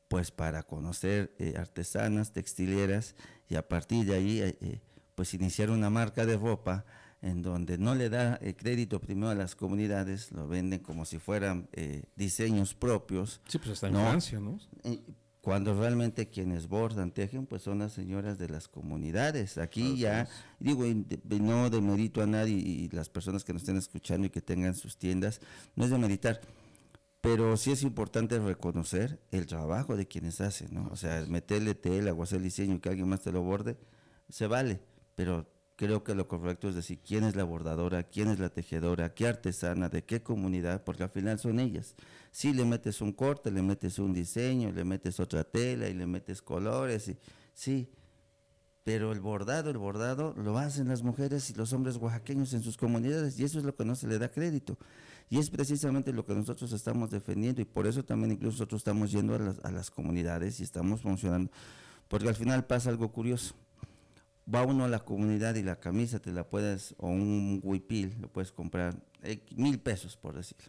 pues 0.08 0.32
para 0.32 0.64
conocer 0.64 1.36
eh, 1.38 1.56
artesanas, 1.58 2.32
textileras 2.32 3.14
y 3.50 3.56
a 3.56 3.68
partir 3.68 4.06
de 4.06 4.16
ahí 4.16 4.40
eh, 4.42 4.82
pues 5.16 5.34
iniciar 5.34 5.70
una 5.70 5.90
marca 5.90 6.26
de 6.26 6.38
ropa 6.38 6.86
en 7.22 7.42
donde 7.42 7.78
no 7.78 7.94
le 7.94 8.10
da 8.10 8.40
crédito 8.56 9.02
primero 9.02 9.30
a 9.30 9.36
las 9.36 9.54
comunidades, 9.54 10.32
lo 10.32 10.48
venden 10.48 10.80
como 10.80 11.04
si 11.04 11.20
fueran 11.20 11.68
diseños 12.16 12.74
propios. 12.74 13.42
Sí, 13.48 13.58
pues 13.58 13.72
está 13.72 13.88
en 13.88 13.96
Francia, 13.96 14.40
¿no? 14.40 14.60
Cuando 15.46 15.80
realmente 15.80 16.28
quienes 16.28 16.68
bordan, 16.68 17.12
tejen, 17.12 17.46
pues 17.46 17.62
son 17.62 17.78
las 17.78 17.94
señoras 17.94 18.40
de 18.40 18.50
las 18.50 18.68
comunidades. 18.68 19.60
Aquí 19.60 19.96
ya, 19.96 20.28
digo, 20.60 20.86
no 21.40 21.70
demerito 21.70 22.24
a 22.24 22.26
nadie 22.26 22.56
y 22.56 22.90
las 22.90 23.10
personas 23.10 23.44
que 23.44 23.54
nos 23.54 23.62
estén 23.62 23.78
escuchando 23.78 24.26
y 24.26 24.32
que 24.32 24.42
tengan 24.42 24.74
sus 24.74 24.98
tiendas, 24.98 25.42
no 25.76 25.86
es 25.86 25.92
de 25.92 26.00
meditar, 26.00 26.42
pero 27.22 27.58
sí 27.58 27.72
es 27.72 27.84
importante 27.84 28.40
reconocer 28.40 29.20
el 29.30 29.46
trabajo 29.46 29.96
de 29.96 30.08
quienes 30.08 30.42
hacen, 30.42 30.74
¿no? 30.74 30.90
O 30.92 30.96
sea, 30.96 31.24
meterle 31.28 31.76
tela 31.76 32.12
o 32.12 32.24
hacer 32.24 32.42
diseño 32.42 32.74
y 32.74 32.80
que 32.80 32.90
alguien 32.90 33.08
más 33.08 33.22
te 33.22 33.32
lo 33.32 33.44
borde, 33.44 33.78
se 34.30 34.48
vale, 34.48 34.80
pero 35.14 35.48
creo 35.76 36.04
que 36.04 36.16
lo 36.16 36.28
correcto 36.28 36.70
es 36.70 36.74
decir 36.74 37.02
quién 37.06 37.24
es 37.24 37.36
la 37.36 37.44
bordadora, 37.44 38.02
quién 38.02 38.30
es 38.30 38.40
la 38.40 38.50
tejedora, 38.50 39.14
qué 39.14 39.28
artesana, 39.28 39.90
de 39.90 40.04
qué 40.06 40.24
comunidad, 40.24 40.84
porque 40.84 41.04
al 41.04 41.12
final 41.12 41.38
son 41.38 41.60
ellas. 41.60 41.94
Si 42.36 42.52
le 42.52 42.66
metes 42.66 43.00
un 43.00 43.14
corte, 43.14 43.50
le 43.50 43.62
metes 43.62 43.98
un 43.98 44.12
diseño, 44.12 44.70
le 44.74 44.84
metes 44.84 45.22
otra 45.22 45.46
tela 45.46 45.88
y 45.88 45.94
le 45.94 46.06
metes 46.06 46.42
colores, 46.42 47.08
y, 47.08 47.18
sí, 47.54 47.90
pero 48.84 49.14
el 49.14 49.22
bordado, 49.22 49.70
el 49.70 49.78
bordado 49.78 50.34
lo 50.36 50.58
hacen 50.58 50.90
las 50.90 51.02
mujeres 51.02 51.50
y 51.50 51.54
los 51.54 51.72
hombres 51.72 51.96
oaxaqueños 51.96 52.52
en 52.52 52.62
sus 52.62 52.76
comunidades 52.76 53.40
y 53.40 53.46
eso 53.46 53.58
es 53.58 53.64
lo 53.64 53.74
que 53.74 53.86
no 53.86 53.96
se 53.96 54.10
le 54.10 54.20
da 54.20 54.28
crédito. 54.28 54.78
Y 55.30 55.40
es 55.40 55.50
precisamente 55.50 56.12
lo 56.12 56.26
que 56.26 56.36
nosotros 56.36 56.74
estamos 56.74 57.10
defendiendo 57.10 57.62
y 57.62 57.66
por 57.66 57.88
eso 57.88 58.04
también 58.04 58.34
incluso 58.34 58.56
nosotros 58.56 58.82
estamos 58.82 59.14
yendo 59.14 59.36
a 59.36 59.40
las, 59.40 59.60
a 59.64 59.72
las 59.72 59.90
comunidades 59.90 60.60
y 60.60 60.64
estamos 60.64 61.00
funcionando, 61.00 61.50
porque 62.10 62.28
al 62.28 62.36
final 62.36 62.66
pasa 62.66 62.90
algo 62.90 63.14
curioso 63.14 63.56
va 64.54 64.64
uno 64.64 64.84
a 64.84 64.90
la 64.90 65.00
comunidad 65.00 65.56
y 65.56 65.64
la 65.64 65.80
camisa 65.80 66.20
te 66.20 66.34
la 66.34 66.44
puedes, 66.50 66.96
o 66.98 67.08
un 67.08 67.62
huipil, 67.64 68.18
lo 68.20 68.28
puedes 68.28 68.52
comprar 68.52 69.02
eh, 69.24 69.42
mil 69.56 69.80
pesos, 69.80 70.18
por 70.18 70.36
decirlo. 70.36 70.66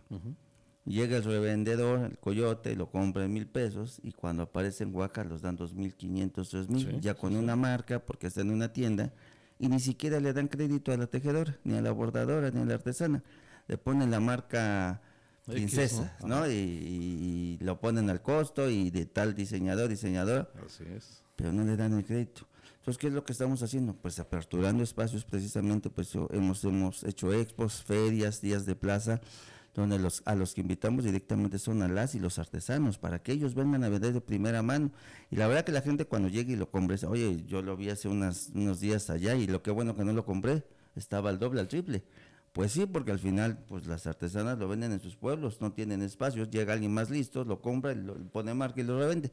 Llega 0.87 1.16
el 1.16 1.25
revendedor, 1.25 2.01
el 2.01 2.18
coyote, 2.18 2.77
lo 2.77 2.88
compra 2.90 3.25
en 3.25 3.33
mil 3.33 3.46
pesos 3.46 3.99
y 4.05 4.12
cuando 4.12 4.44
aparece 4.44 4.85
en 4.85 4.94
Huaca 4.94 5.25
los 5.25 5.42
dan 5.42 5.56
dos 5.56 5.75
mil 5.75 5.94
quinientos, 5.94 6.50
tres 6.50 6.69
mil, 6.69 7.00
ya 7.00 7.15
con 7.15 7.35
una 7.35 7.56
marca 7.56 7.98
porque 7.98 8.29
está 8.29 8.42
en 8.42 8.52
una 8.52 8.73
tienda 8.73 9.13
y 9.58 9.69
ni 9.69 9.81
siquiera 9.81 10.21
le 10.21 10.33
dan 10.33 10.48
crédito 10.48 10.92
a 10.92 10.96
la 10.96 11.06
tejedora, 11.06 11.58
ni 11.65 11.77
a 11.77 11.81
la 11.81 11.90
bordadora, 11.90 12.50
ni 12.50 12.60
a 12.60 12.65
la 12.65 12.75
artesana. 12.75 13.23
Le 13.67 13.79
ponen 13.79 14.10
la 14.10 14.21
marca 14.21 15.00
princesa, 15.44 16.17
¿no? 16.25 16.48
Y, 16.48 17.58
lo 17.60 17.81
ponen 17.81 18.10
al 18.10 18.23
costo 18.23 18.69
y 18.69 18.90
de 18.90 19.06
tal 19.06 19.35
diseñador, 19.35 19.88
diseñador. 19.88 20.52
Así 20.65 20.85
es. 20.94 21.23
Pero 21.37 21.52
no 21.52 21.65
le 21.65 21.77
dan 21.77 21.94
el 21.94 22.04
crédito. 22.04 22.46
Entonces, 22.79 22.98
¿qué 22.98 23.08
es 23.08 23.13
lo 23.13 23.25
que 23.25 23.33
estamos 23.33 23.63
haciendo? 23.63 23.94
Pues 23.94 24.21
aperturando 24.21 24.85
espacios 24.85 25.25
precisamente, 25.25 25.90
pues 25.90 26.15
hemos, 26.31 26.63
hemos 26.65 27.02
hecho 27.02 27.33
expos, 27.33 27.83
ferias, 27.83 28.40
días 28.40 28.67
de 28.67 28.77
plaza, 28.77 29.21
donde 29.81 29.98
los, 29.98 30.22
a 30.24 30.35
los 30.35 30.54
que 30.54 30.60
invitamos 30.60 31.04
directamente 31.04 31.58
son 31.58 31.83
a 31.83 31.88
las 31.88 32.14
y 32.14 32.18
los 32.18 32.38
artesanos, 32.38 32.98
para 32.98 33.18
que 33.20 33.33
ellos 33.33 33.54
vengan 33.54 33.85
a 33.85 33.88
vender 33.88 34.12
de 34.12 34.20
primera 34.20 34.62
mano. 34.62 34.90
Y 35.31 35.37
la 35.37 35.46
verdad 35.46 35.64
que 35.64 35.72
la 35.72 35.83
gente 35.83 36.06
cuando 36.06 36.29
llegue 36.29 36.54
y 36.54 36.56
lo 36.56 36.70
compre, 36.70 36.96
oye, 37.06 37.44
yo 37.46 37.62
lo 37.62 37.77
vi 37.77 37.90
hace 37.90 38.08
unos 38.08 38.81
días 38.81 39.10
allá 39.10 39.35
y 39.35 39.46
lo 39.46 39.62
que 39.62 39.70
bueno 39.70 39.94
que 39.94 40.04
no 40.04 40.12
lo 40.12 40.24
compré, 40.24 40.64
estaba 40.96 41.31
al 41.31 41.38
doble, 41.38 41.60
al 41.60 41.68
triple 41.68 42.04
Pues 42.52 42.72
sí, 42.72 42.87
porque 42.87 43.10
al 43.10 43.18
final 43.18 43.58
pues 43.68 43.87
las 43.87 44.06
artesanas 44.06 44.58
lo 44.58 44.68
venden 44.68 44.92
en 44.92 45.00
sus 45.00 45.16
pueblos, 45.16 45.60
no 45.60 45.72
tienen 45.72 46.02
espacios, 46.02 46.50
llega 46.50 46.72
alguien 46.72 46.92
más 46.92 47.10
listo, 47.10 47.44
lo 47.44 47.60
compra, 47.60 47.94
lo 47.94 48.14
pone 48.31 48.54
marca 48.54 48.81
y 48.81 48.85
lo 48.85 48.98
revende. 48.98 49.31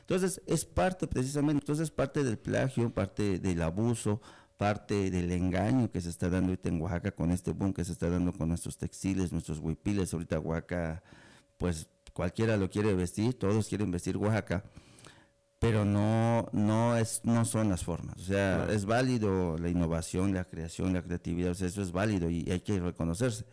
Entonces 0.00 0.42
es 0.46 0.64
parte 0.64 1.06
precisamente, 1.06 1.60
entonces 1.62 1.90
parte 1.90 2.24
del 2.24 2.36
plagio, 2.36 2.90
parte 2.90 3.38
del 3.38 3.62
abuso, 3.62 4.20
parte 4.60 5.10
del 5.10 5.32
engaño 5.32 5.90
que 5.90 6.02
se 6.02 6.10
está 6.10 6.28
dando 6.28 6.50
ahorita 6.50 6.68
en 6.68 6.82
Oaxaca 6.82 7.12
con 7.12 7.30
este 7.30 7.52
boom 7.52 7.72
que 7.72 7.82
se 7.82 7.92
está 7.92 8.10
dando 8.10 8.30
con 8.34 8.50
nuestros 8.50 8.76
textiles, 8.76 9.32
nuestros 9.32 9.58
huipiles, 9.58 10.12
ahorita 10.12 10.38
Oaxaca, 10.38 11.02
pues 11.56 11.88
cualquiera 12.12 12.58
lo 12.58 12.68
quiere 12.68 12.92
vestir, 12.92 13.38
todos 13.38 13.68
quieren 13.68 13.90
vestir 13.90 14.18
Oaxaca, 14.18 14.62
pero 15.58 15.86
no, 15.86 16.50
no, 16.52 16.94
es, 16.98 17.22
no 17.24 17.46
son 17.46 17.70
las 17.70 17.84
formas. 17.84 18.18
O 18.18 18.22
sea, 18.22 18.70
es 18.70 18.84
válido 18.84 19.56
la 19.56 19.70
innovación, 19.70 20.34
la 20.34 20.44
creación, 20.44 20.92
la 20.92 21.00
creatividad, 21.00 21.52
o 21.52 21.54
sea, 21.54 21.66
eso 21.66 21.80
es 21.80 21.90
válido 21.90 22.28
y 22.28 22.50
hay 22.50 22.60
que 22.60 22.78
reconocerse. 22.78 23.46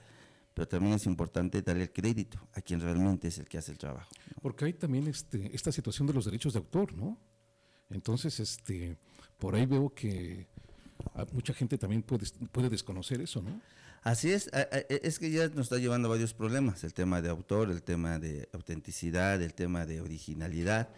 Pero 0.54 0.68
también 0.68 0.96
es 0.96 1.06
importante 1.06 1.62
darle 1.62 1.84
el 1.84 1.94
crédito 1.94 2.38
a 2.52 2.60
quien 2.60 2.82
realmente 2.82 3.30
es 3.30 3.38
el 3.38 3.48
que 3.48 3.58
hace 3.58 3.72
el 3.72 3.78
trabajo. 3.78 4.10
Porque 4.42 4.66
hay 4.66 4.74
también 4.74 5.08
este, 5.08 5.56
esta 5.56 5.72
situación 5.72 6.06
de 6.06 6.16
los 6.16 6.26
derechos 6.26 6.52
de 6.52 6.60
autor, 6.60 6.94
¿no? 6.98 7.18
Entonces, 7.90 8.42
este, 8.42 8.98
por 9.38 9.56
ahí 9.56 9.66
veo 9.66 9.94
que 9.94 10.50
mucha 11.32 11.54
gente 11.54 11.78
también 11.78 12.04
puede, 12.04 12.70
desconocer 12.70 13.22
eso, 13.22 13.42
¿no? 13.42 13.62
Así 14.04 14.32
es, 14.32 14.50
es 14.90 15.20
que 15.20 15.32
ya 15.32 15.48
nos 15.50 15.66
está 15.66 15.78
llevando 15.78 16.08
a 16.08 16.12
varios 16.12 16.34
problemas, 16.34 16.84
el 16.84 16.94
tema 16.94 17.22
de 17.22 17.30
autor, 17.30 17.70
el 17.72 17.84
tema 17.84 18.20
de 18.20 18.48
autenticidad, 18.54 19.42
el 19.42 19.54
tema 19.54 19.86
de 19.86 20.00
originalidad. 20.02 20.90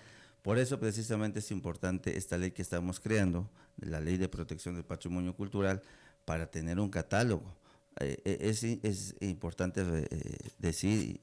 Por 0.41 0.57
eso 0.57 0.79
precisamente 0.79 1.39
es 1.39 1.51
importante 1.51 2.17
esta 2.17 2.37
ley 2.37 2.51
que 2.51 2.61
estamos 2.61 2.99
creando, 2.99 3.49
la 3.77 3.99
ley 3.99 4.17
de 4.17 4.29
protección 4.29 4.75
del 4.75 4.83
patrimonio 4.83 5.35
cultural, 5.35 5.81
para 6.25 6.45
tener 6.45 6.79
un 6.79 6.89
catálogo. 6.89 7.55
Eh, 7.99 8.17
eh, 8.23 8.37
es, 8.41 8.63
es, 8.63 9.15
importante 9.19 9.81
eh, 9.81 10.37
decir 10.57 11.19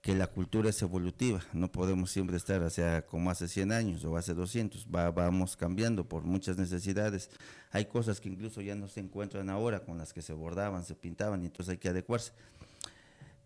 que 0.00 0.14
la 0.14 0.28
cultura 0.28 0.70
es 0.70 0.80
evolutiva, 0.82 1.40
no 1.52 1.72
podemos 1.72 2.10
siempre 2.10 2.36
estar 2.36 2.62
hacia 2.62 3.04
como 3.06 3.30
hace 3.30 3.48
100 3.48 3.72
años 3.72 4.04
o 4.04 4.16
hace 4.16 4.32
200, 4.32 4.86
va, 4.94 5.10
vamos 5.10 5.56
cambiando 5.56 6.08
por 6.08 6.22
muchas 6.22 6.56
necesidades. 6.56 7.30
Hay 7.70 7.86
cosas 7.86 8.20
que 8.20 8.28
incluso 8.28 8.60
ya 8.60 8.76
no 8.76 8.86
se 8.86 9.00
encuentran 9.00 9.50
ahora 9.50 9.84
con 9.84 9.98
las 9.98 10.12
que 10.12 10.22
se 10.22 10.32
bordaban, 10.32 10.84
se 10.84 10.94
pintaban 10.94 11.42
y 11.42 11.46
entonces 11.46 11.72
hay 11.72 11.78
que 11.78 11.88
adecuarse. 11.88 12.32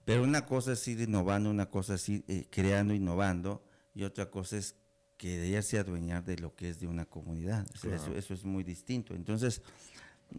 Pero 0.04 0.24
una 0.24 0.44
cosa 0.44 0.72
es 0.72 0.86
ir 0.88 1.00
innovando, 1.00 1.50
una 1.50 1.70
cosa 1.70 1.94
es 1.94 2.08
ir 2.08 2.24
eh, 2.28 2.46
creando, 2.50 2.92
innovando 2.92 3.64
y 3.94 4.02
otra 4.02 4.30
cosa 4.30 4.58
es 4.58 4.76
quererse 5.16 5.78
adueñar 5.78 6.24
de 6.24 6.36
lo 6.36 6.54
que 6.54 6.68
es 6.68 6.80
de 6.80 6.86
una 6.86 7.06
comunidad. 7.06 7.66
eso, 7.74 8.12
eso, 8.14 8.34
es 8.34 8.44
muy 8.44 8.64
distinto. 8.64 9.14
Entonces, 9.14 9.62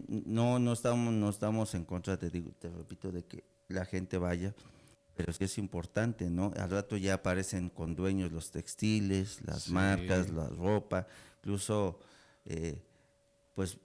no, 0.08 0.60
no, 0.60 0.74
estamos, 0.74 1.14
no 1.14 1.30
estamos 1.30 1.74
en 1.74 1.86
contra, 1.86 2.18
te, 2.18 2.30
digo, 2.30 2.52
te 2.60 2.70
repito, 2.70 3.12
de 3.12 3.24
que 3.24 3.46
la 3.70 3.86
gente 3.86 4.18
vaya 4.18 4.54
pero 5.16 5.32
sí 5.34 5.44
es 5.44 5.58
importante, 5.58 6.30
¿no? 6.30 6.52
Al 6.58 6.70
rato 6.70 6.98
ya 6.98 7.16
aparecen 7.16 7.70
con 7.70 7.96
dueños 7.96 8.32
los 8.32 8.52
textiles, 8.52 9.40
las 9.46 9.70
marcas, 9.70 10.30
la 10.32 10.48
ropa, 10.48 11.08
incluso, 11.38 12.00
eh, 12.46 12.82
pues, 13.54 13.78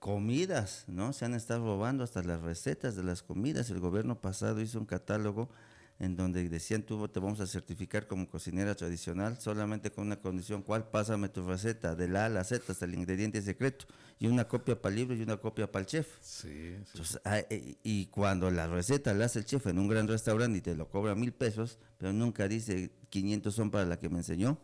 comidas, 0.00 0.84
¿no? 0.86 1.12
Se 1.12 1.24
han 1.24 1.34
estado 1.34 1.64
robando 1.64 2.04
hasta 2.04 2.22
las 2.22 2.40
recetas 2.42 2.96
de 2.96 3.04
las 3.04 3.22
comidas. 3.22 3.70
El 3.70 3.80
gobierno 3.80 4.20
pasado 4.20 4.60
hizo 4.60 4.78
un 4.78 4.86
catálogo 4.86 5.48
en 5.98 6.16
donde 6.16 6.48
decían 6.48 6.82
tú 6.82 7.06
te 7.08 7.20
vamos 7.20 7.40
a 7.40 7.46
certificar 7.46 8.06
como 8.06 8.28
cocinera 8.28 8.74
tradicional 8.74 9.38
solamente 9.40 9.90
con 9.90 10.06
una 10.06 10.20
condición, 10.20 10.62
¿cuál? 10.62 10.88
Pásame 10.88 11.28
tu 11.28 11.46
receta 11.46 11.94
de 11.94 12.08
la 12.08 12.22
A 12.22 12.26
a 12.26 12.28
la 12.28 12.44
Z 12.44 12.72
hasta 12.72 12.84
el 12.84 12.94
ingrediente 12.94 13.40
secreto 13.42 13.86
y 14.18 14.26
una 14.26 14.48
copia 14.48 14.80
para 14.80 14.92
el 14.92 15.00
libro 15.00 15.16
y 15.16 15.22
una 15.22 15.36
copia 15.36 15.70
para 15.70 15.82
el 15.82 15.86
chef. 15.86 16.08
Sí, 16.20 16.76
ah, 17.24 17.38
eh, 17.50 17.76
y 17.82 18.06
cuando 18.06 18.50
la 18.50 18.66
receta 18.66 19.14
la 19.14 19.26
hace 19.26 19.40
el 19.40 19.44
chef 19.44 19.66
en 19.66 19.78
un 19.78 19.88
gran 19.88 20.08
restaurante 20.08 20.58
y 20.58 20.60
te 20.60 20.74
lo 20.74 20.88
cobra 20.88 21.14
mil 21.14 21.32
pesos, 21.32 21.78
pero 21.98 22.12
nunca 22.12 22.48
dice 22.48 22.90
500 23.10 23.54
son 23.54 23.70
para 23.70 23.84
la 23.84 23.98
que 23.98 24.08
me 24.08 24.18
enseñó 24.18 24.58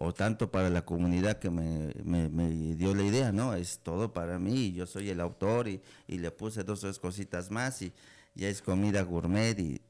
o 0.00 0.14
tanto 0.14 0.52
para 0.52 0.70
la 0.70 0.84
comunidad 0.84 1.40
que 1.40 1.50
me, 1.50 1.92
me, 2.04 2.76
dio 2.76 2.94
la 2.94 3.02
idea, 3.02 3.32
¿no? 3.32 3.54
Es 3.54 3.80
todo 3.80 4.12
para 4.12 4.38
mí, 4.38 4.72
yo 4.72 4.86
soy 4.86 5.10
el 5.10 5.20
autor 5.20 5.66
y, 5.66 5.82
y 6.06 6.18
le 6.18 6.30
puse 6.30 6.62
dos 6.62 6.84
o 6.84 6.86
tres 6.86 7.00
cositas 7.00 7.50
más 7.50 7.82
y 7.82 7.92
ya 8.38 8.48
es 8.48 8.62
comida 8.62 9.02
gourmet 9.02 9.58
y 9.58 9.82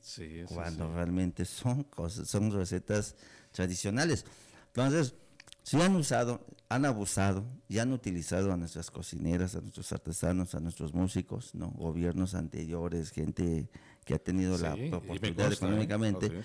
cuando 0.46 0.90
realmente 0.92 1.44
son 1.44 1.84
cosas, 1.84 2.28
son 2.28 2.51
recetas 2.51 3.14
tradicionales. 3.53 4.24
Entonces, 4.68 5.14
si 5.62 5.78
han 5.82 5.94
usado, 5.96 6.40
han 6.70 6.86
abusado 6.86 7.44
y 7.68 7.78
han 7.78 7.92
utilizado 7.92 8.51
a 8.51 8.57
nuestras 8.57 8.90
cocineras, 8.90 9.55
a 9.55 9.61
nuestros 9.61 9.92
artesanos, 9.92 10.55
a 10.55 10.61
nuestros 10.61 10.94
músicos, 10.94 11.55
¿no? 11.55 11.68
Gobiernos 11.72 12.34
anteriores, 12.34 13.11
gente 13.11 13.68
que 14.07 14.14
ha 14.14 14.18
tenido 14.18 14.57
la 14.57 14.72
oportunidad 14.96 15.53
¿eh? 15.53 15.55
económicamente, 15.55 16.42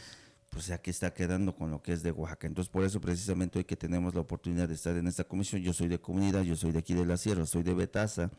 pues 0.49 0.71
aquí 0.71 0.89
está 0.89 1.13
quedando 1.13 1.55
con 1.55 1.71
lo 1.71 1.81
que 1.81 1.93
es 1.93 2.03
de 2.03 2.11
Oaxaca. 2.11 2.47
Entonces, 2.47 2.69
por 2.69 2.83
eso 2.83 2.99
precisamente 2.99 3.59
hoy 3.59 3.63
que 3.63 3.77
tenemos 3.77 4.13
la 4.13 4.19
oportunidad 4.19 4.67
de 4.67 4.75
estar 4.75 4.97
en 4.97 5.07
esta 5.07 5.23
comisión, 5.23 5.61
yo 5.61 5.71
soy 5.71 5.87
de 5.87 6.01
comunidad, 6.01 6.41
yo 6.41 6.57
soy 6.57 6.73
de 6.73 6.79
aquí 6.79 6.93
de 6.93 7.05
la 7.05 7.15
Sierra, 7.15 7.45
soy 7.45 7.63
de 7.63 7.73
Betaza, 7.73 8.29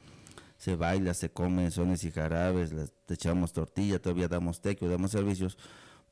se 0.64 0.76
baila, 0.76 1.12
se 1.12 1.30
come 1.30 1.70
sones 1.70 2.04
y 2.04 2.10
jarabes, 2.10 2.72
les 2.72 2.90
echamos 3.10 3.52
tortilla, 3.52 4.00
todavía 4.00 4.28
damos 4.28 4.62
tequio, 4.62 4.88
damos 4.88 5.10
servicios. 5.10 5.58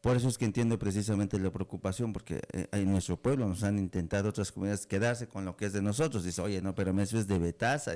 Por 0.02 0.14
eso 0.14 0.28
es 0.28 0.36
que 0.36 0.44
entiendo 0.44 0.78
precisamente 0.78 1.38
la 1.38 1.50
preocupación, 1.50 2.12
porque 2.12 2.42
eh, 2.52 2.66
en 2.72 2.90
nuestro 2.90 3.16
pueblo 3.16 3.48
nos 3.48 3.62
han 3.62 3.78
intentado 3.78 4.28
otras 4.28 4.52
comunidades 4.52 4.86
quedarse 4.86 5.26
con 5.26 5.46
lo 5.46 5.56
que 5.56 5.64
es 5.64 5.72
de 5.72 5.80
nosotros. 5.80 6.24
Dice, 6.24 6.42
oye, 6.42 6.60
no, 6.60 6.74
pero 6.74 6.90
eso 7.00 7.18
es 7.18 7.26
de 7.26 7.38
Betaza. 7.38 7.92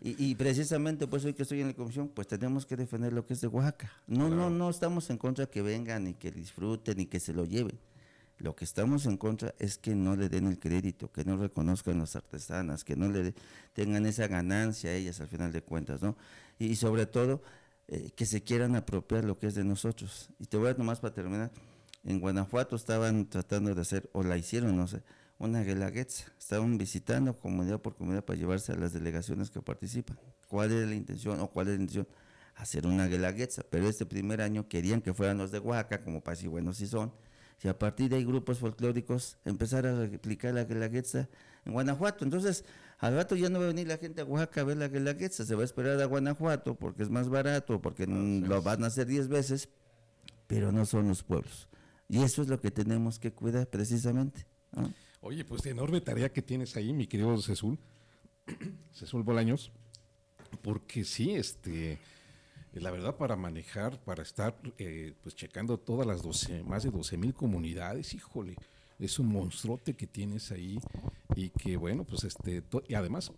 y, 0.00 0.30
y, 0.30 0.34
precisamente, 0.34 1.06
pues 1.06 1.24
hoy 1.26 1.34
que 1.34 1.42
estoy 1.42 1.60
en 1.60 1.68
la 1.68 1.74
comisión, 1.74 2.08
pues 2.08 2.26
tenemos 2.26 2.66
que 2.66 2.74
defender 2.74 3.12
lo 3.12 3.24
que 3.24 3.34
es 3.34 3.40
de 3.40 3.46
Oaxaca. 3.46 3.92
No, 4.08 4.28
no, 4.28 4.50
no 4.50 4.70
estamos 4.70 5.08
en 5.10 5.18
contra 5.18 5.46
que 5.46 5.62
vengan 5.62 6.08
y 6.08 6.14
que 6.14 6.32
disfruten 6.32 6.98
y 6.98 7.06
que 7.06 7.20
se 7.20 7.32
lo 7.32 7.44
lleven. 7.44 7.78
Lo 8.38 8.56
que 8.56 8.64
estamos 8.64 9.06
en 9.06 9.16
contra 9.16 9.54
es 9.58 9.78
que 9.78 9.94
no 9.94 10.16
le 10.16 10.28
den 10.28 10.46
el 10.46 10.58
crédito, 10.58 11.10
que 11.12 11.24
no 11.24 11.36
reconozcan 11.36 11.98
las 11.98 12.16
artesanas, 12.16 12.84
que 12.84 12.96
no 12.96 13.08
le 13.08 13.34
tengan 13.72 14.06
esa 14.06 14.26
ganancia 14.26 14.90
a 14.90 14.94
ellas 14.94 15.20
al 15.20 15.28
final 15.28 15.52
de 15.52 15.62
cuentas, 15.62 16.02
¿no? 16.02 16.16
Y, 16.58 16.74
sobre 16.76 17.06
todo, 17.06 17.42
eh, 17.86 18.10
que 18.16 18.26
se 18.26 18.42
quieran 18.42 18.74
apropiar 18.74 19.24
lo 19.24 19.38
que 19.38 19.46
es 19.46 19.54
de 19.54 19.64
nosotros. 19.64 20.30
Y 20.38 20.46
te 20.46 20.56
voy 20.56 20.70
a 20.70 20.74
nomás 20.74 21.00
para 21.00 21.14
terminar. 21.14 21.52
En 22.02 22.20
Guanajuato 22.20 22.76
estaban 22.76 23.28
tratando 23.28 23.74
de 23.74 23.80
hacer, 23.80 24.10
o 24.12 24.22
la 24.24 24.36
hicieron, 24.36 24.76
no 24.76 24.88
sé, 24.88 25.02
una 25.38 25.62
guelaguetza. 25.62 26.32
Estaban 26.38 26.76
visitando 26.76 27.38
comunidad 27.38 27.80
por 27.80 27.94
comunidad 27.94 28.24
para 28.24 28.38
llevarse 28.38 28.72
a 28.72 28.76
las 28.76 28.92
delegaciones 28.92 29.50
que 29.50 29.62
participan. 29.62 30.18
¿Cuál 30.48 30.72
era 30.72 30.86
la 30.86 30.94
intención 30.94 31.40
o 31.40 31.48
cuál 31.48 31.68
es 31.68 31.76
la 31.76 31.82
intención? 31.82 32.08
Hacer 32.56 32.86
una 32.86 33.06
guelaguetza. 33.06 33.62
Pero 33.70 33.88
este 33.88 34.06
primer 34.06 34.40
año 34.40 34.68
querían 34.68 35.00
que 35.00 35.14
fueran 35.14 35.38
los 35.38 35.50
de 35.50 35.60
Oaxaca, 35.60 36.02
como 36.02 36.20
para 36.20 36.36
decir, 36.36 36.50
bueno, 36.50 36.72
si 36.72 36.86
son 36.86 37.12
y 37.62 37.68
a 37.68 37.78
partir 37.78 38.10
de 38.10 38.16
ahí 38.16 38.24
grupos 38.24 38.58
folclóricos 38.58 39.38
empezar 39.44 39.86
a 39.86 40.06
replicar 40.06 40.54
la 40.54 40.64
Guelaguetza 40.64 41.28
en 41.64 41.72
Guanajuato. 41.72 42.24
Entonces, 42.24 42.64
al 42.98 43.14
rato 43.14 43.36
ya 43.36 43.48
no 43.48 43.58
va 43.58 43.66
a 43.66 43.68
venir 43.68 43.86
la 43.86 43.98
gente 43.98 44.20
a 44.20 44.24
Oaxaca 44.24 44.60
a 44.60 44.64
ver 44.64 44.76
la 44.76 44.88
Guelaguetza, 44.88 45.44
se 45.44 45.54
va 45.54 45.62
a 45.62 45.64
esperar 45.64 46.00
a 46.00 46.04
Guanajuato 46.04 46.74
porque 46.74 47.02
es 47.02 47.10
más 47.10 47.28
barato, 47.28 47.80
porque 47.80 48.06
lo 48.06 48.62
van 48.62 48.84
a 48.84 48.88
hacer 48.88 49.06
10 49.06 49.28
veces, 49.28 49.68
pero 50.46 50.72
no 50.72 50.84
son 50.86 51.08
los 51.08 51.22
pueblos. 51.22 51.68
Y 52.08 52.22
eso 52.22 52.42
es 52.42 52.48
lo 52.48 52.60
que 52.60 52.70
tenemos 52.70 53.18
que 53.18 53.32
cuidar 53.32 53.66
precisamente. 53.68 54.46
Oye, 55.20 55.44
pues 55.44 55.62
de 55.62 55.70
enorme 55.70 56.00
tarea 56.00 56.32
que 56.32 56.42
tienes 56.42 56.76
ahí, 56.76 56.92
mi 56.92 57.06
querido 57.06 57.40
Cezul, 57.40 57.78
Cezul 58.92 59.22
Bolaños, 59.22 59.72
porque 60.62 61.04
sí, 61.04 61.34
este 61.34 61.98
la 62.80 62.90
verdad 62.90 63.16
para 63.16 63.36
manejar, 63.36 63.98
para 64.00 64.22
estar 64.22 64.56
eh, 64.78 65.14
pues 65.22 65.34
checando 65.34 65.78
todas 65.78 66.06
las 66.06 66.22
12, 66.22 66.64
más 66.64 66.82
de 66.82 66.90
12 66.90 67.16
mil 67.16 67.34
comunidades, 67.34 68.14
híjole, 68.14 68.56
es 68.98 69.18
un 69.18 69.28
monstruote 69.28 69.94
que 69.94 70.06
tienes 70.06 70.50
ahí 70.50 70.78
y 71.34 71.50
que 71.50 71.76
bueno, 71.76 72.04
pues 72.04 72.24
este, 72.24 72.62
y 72.88 72.94
además 72.94 73.32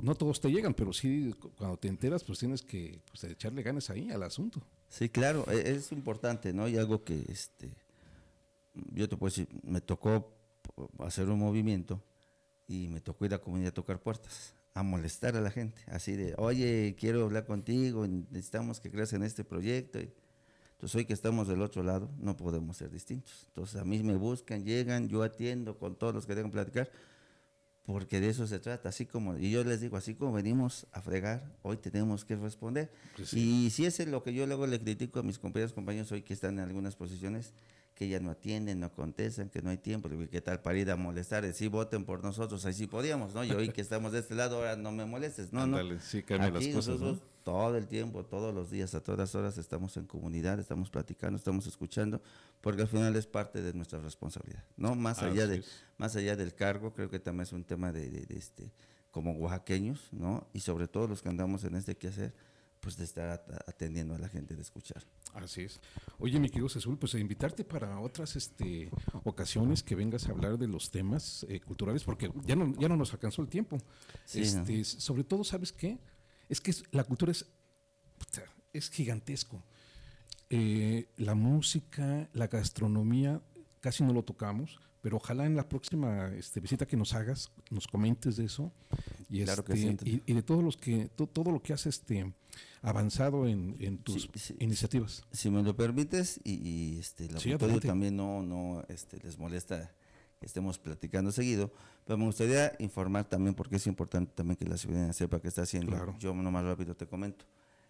no 0.00 0.14
todos 0.14 0.40
te 0.40 0.50
llegan, 0.50 0.74
pero 0.74 0.92
sí 0.92 1.34
cuando 1.56 1.76
te 1.76 1.88
enteras 1.88 2.24
pues 2.24 2.38
tienes 2.38 2.62
que 2.62 3.00
pues, 3.10 3.24
echarle 3.24 3.62
ganas 3.62 3.90
ahí 3.90 4.10
al 4.10 4.22
asunto. 4.22 4.62
Sí, 4.88 5.08
claro, 5.08 5.46
e, 5.50 5.72
es 5.72 5.92
importante, 5.92 6.52
¿no? 6.52 6.68
Y 6.68 6.76
algo 6.76 7.04
que 7.04 7.24
este, 7.28 7.74
yo 8.92 9.08
te 9.08 9.16
puedo 9.16 9.30
decir, 9.30 9.48
me 9.62 9.80
tocó 9.80 10.34
hacer 10.98 11.28
un 11.28 11.38
movimiento 11.38 12.02
y 12.66 12.88
me 12.88 13.00
tocó 13.00 13.24
ir 13.24 13.34
a 13.34 13.36
la 13.36 13.42
comunidad 13.42 13.70
a 13.70 13.74
tocar 13.74 14.00
puertas 14.00 14.54
a 14.74 14.82
molestar 14.82 15.36
a 15.36 15.40
la 15.40 15.50
gente, 15.50 15.82
así 15.86 16.16
de, 16.16 16.34
oye, 16.38 16.96
quiero 16.98 17.24
hablar 17.24 17.44
contigo, 17.44 18.06
necesitamos 18.06 18.80
que 18.80 18.90
creas 18.90 19.12
en 19.12 19.22
este 19.22 19.44
proyecto. 19.44 19.98
Entonces 19.98 20.96
hoy 20.96 21.04
que 21.04 21.12
estamos 21.12 21.46
del 21.46 21.62
otro 21.62 21.82
lado, 21.82 22.10
no 22.18 22.36
podemos 22.36 22.78
ser 22.78 22.90
distintos. 22.90 23.44
Entonces 23.48 23.80
a 23.80 23.84
mí 23.84 24.02
me 24.02 24.16
buscan, 24.16 24.64
llegan, 24.64 25.08
yo 25.08 25.22
atiendo 25.22 25.78
con 25.78 25.96
todos 25.96 26.14
los 26.14 26.26
que 26.26 26.34
tengan 26.34 26.50
que 26.50 26.54
platicar, 26.54 26.90
porque 27.84 28.20
de 28.20 28.30
eso 28.30 28.46
se 28.46 28.60
trata, 28.60 28.88
así 28.88 29.06
como, 29.06 29.36
y 29.36 29.50
yo 29.50 29.62
les 29.64 29.80
digo, 29.80 29.96
así 29.96 30.14
como 30.14 30.32
venimos 30.32 30.86
a 30.92 31.02
fregar, 31.02 31.56
hoy 31.62 31.76
tenemos 31.76 32.24
que 32.24 32.36
responder. 32.36 32.90
Pues 33.16 33.34
y 33.34 33.70
si 33.70 33.84
es 33.84 34.06
lo 34.06 34.22
que 34.22 34.32
yo 34.32 34.46
luego 34.46 34.66
le 34.66 34.80
critico 34.80 35.20
a 35.20 35.22
mis 35.22 35.38
compañeros, 35.38 35.72
compañeros 35.72 36.10
hoy 36.12 36.22
que 36.22 36.32
están 36.32 36.58
en 36.58 36.64
algunas 36.64 36.96
posiciones, 36.96 37.52
que 37.94 38.08
ya 38.08 38.20
no 38.20 38.30
atienden, 38.30 38.80
no 38.80 38.90
contestan, 38.92 39.48
que 39.50 39.62
no 39.62 39.70
hay 39.70 39.78
tiempo, 39.78 40.08
qué 40.30 40.40
tal 40.40 40.60
para 40.60 40.78
ir 40.78 40.90
a 40.90 40.96
molestar, 40.96 41.50
sí 41.52 41.68
voten 41.68 42.04
por 42.04 42.24
nosotros, 42.24 42.64
ahí 42.64 42.72
sí 42.72 42.86
podíamos, 42.86 43.34
¿no? 43.34 43.44
Y 43.44 43.50
hoy 43.52 43.68
que 43.68 43.80
estamos 43.80 44.12
de 44.12 44.20
este 44.20 44.34
lado, 44.34 44.56
ahora 44.56 44.76
no 44.76 44.92
me 44.92 45.04
molestes, 45.04 45.52
no, 45.52 45.66
no. 45.66 45.78
Sí, 46.00 46.18
Aquí 46.18 46.34
las 46.36 46.66
cosas, 46.68 47.00
nosotros 47.00 47.22
todo 47.42 47.76
el 47.76 47.88
tiempo, 47.88 48.24
todos 48.24 48.54
los 48.54 48.70
días, 48.70 48.94
a 48.94 49.02
todas 49.02 49.34
horas 49.34 49.58
estamos 49.58 49.96
en 49.96 50.06
comunidad, 50.06 50.58
estamos 50.58 50.90
platicando, 50.90 51.36
estamos 51.36 51.66
escuchando, 51.66 52.22
porque 52.60 52.82
al 52.82 52.88
final 52.88 53.14
es 53.16 53.26
parte 53.26 53.62
de 53.62 53.72
nuestra 53.74 54.00
responsabilidad, 54.00 54.64
¿no? 54.76 54.94
Más 54.94 55.22
allá 55.22 55.46
de, 55.46 55.62
más 55.98 56.16
allá 56.16 56.36
del 56.36 56.54
cargo, 56.54 56.94
creo 56.94 57.10
que 57.10 57.18
también 57.18 57.42
es 57.42 57.52
un 57.52 57.64
tema 57.64 57.92
de, 57.92 58.10
de, 58.10 58.26
de 58.26 58.38
este, 58.38 58.72
como 59.10 59.32
oaxaqueños, 59.32 60.08
¿no? 60.12 60.46
Y 60.52 60.60
sobre 60.60 60.88
todo 60.88 61.08
los 61.08 61.20
que 61.20 61.28
andamos 61.28 61.64
en 61.64 61.74
este 61.74 61.96
quehacer, 61.96 62.32
pues 62.82 62.96
de 62.96 63.04
estar 63.04 63.44
atendiendo 63.68 64.14
a 64.16 64.18
la 64.18 64.28
gente, 64.28 64.56
de 64.56 64.60
escuchar. 64.60 65.04
Así 65.34 65.62
es. 65.62 65.80
Oye, 66.18 66.40
mi 66.40 66.48
querido 66.48 66.68
Cezul, 66.68 66.98
pues 66.98 67.14
invitarte 67.14 67.62
para 67.62 68.00
otras 68.00 68.34
este, 68.34 68.90
ocasiones 69.22 69.84
que 69.84 69.94
vengas 69.94 70.26
a 70.26 70.32
hablar 70.32 70.58
de 70.58 70.66
los 70.66 70.90
temas 70.90 71.46
eh, 71.48 71.60
culturales, 71.60 72.02
porque 72.02 72.30
ya 72.44 72.56
no, 72.56 72.74
ya 72.76 72.88
no 72.88 72.96
nos 72.96 73.12
alcanzó 73.12 73.40
el 73.40 73.48
tiempo. 73.48 73.78
este, 74.34 74.84
Sobre 74.84 75.22
todo, 75.22 75.44
¿sabes 75.44 75.72
qué? 75.72 76.00
Es 76.48 76.60
que 76.60 76.74
la 76.90 77.04
cultura 77.04 77.30
es, 77.30 77.46
es 78.72 78.90
gigantesco. 78.90 79.64
Eh, 80.50 81.08
la 81.16 81.36
música, 81.36 82.28
la 82.32 82.48
gastronomía, 82.48 83.40
casi 83.80 84.02
no 84.02 84.12
lo 84.12 84.24
tocamos, 84.24 84.80
pero 85.00 85.18
ojalá 85.18 85.46
en 85.46 85.54
la 85.54 85.68
próxima 85.68 86.32
este, 86.34 86.58
visita 86.58 86.84
que 86.84 86.96
nos 86.96 87.14
hagas, 87.14 87.52
nos 87.70 87.86
comentes 87.86 88.36
de 88.36 88.46
eso 88.46 88.72
y, 89.32 89.40
este, 89.40 90.22
y, 90.26 90.34
de 90.34 90.42
todos 90.42 90.62
los 90.62 90.76
que, 90.76 91.08
todo 91.08 91.50
lo 91.50 91.62
que 91.62 91.72
has 91.72 91.86
este, 91.86 92.30
avanzado 92.82 93.48
en, 93.48 93.96
tus 93.98 94.28
iniciativas. 94.58 95.24
Si 95.32 95.50
me 95.50 95.62
lo 95.62 95.74
permites, 95.74 96.38
y, 96.44 96.98
este, 96.98 97.24
el 97.24 97.36
auditorio 97.36 97.80
también 97.80 98.14
no, 98.14 98.42
no 98.42 98.84
este, 98.88 99.18
les 99.20 99.38
molesta 99.38 99.90
que 100.38 100.44
estemos 100.44 100.78
platicando 100.78 101.32
seguido, 101.32 101.72
pero 102.04 102.18
me 102.18 102.26
gustaría 102.26 102.74
informar 102.78 103.26
también, 103.26 103.54
porque 103.54 103.76
es 103.76 103.86
importante 103.86 104.32
también 104.34 104.56
que 104.56 104.66
la 104.66 104.76
ciudadanía 104.76 105.14
sepa 105.14 105.40
qué 105.40 105.48
está 105.48 105.62
haciendo. 105.62 105.92
Claro. 105.92 106.14
Yo 106.18 106.34
más 106.34 106.64
rápido 106.64 106.94
te 106.94 107.06
comento. 107.06 107.46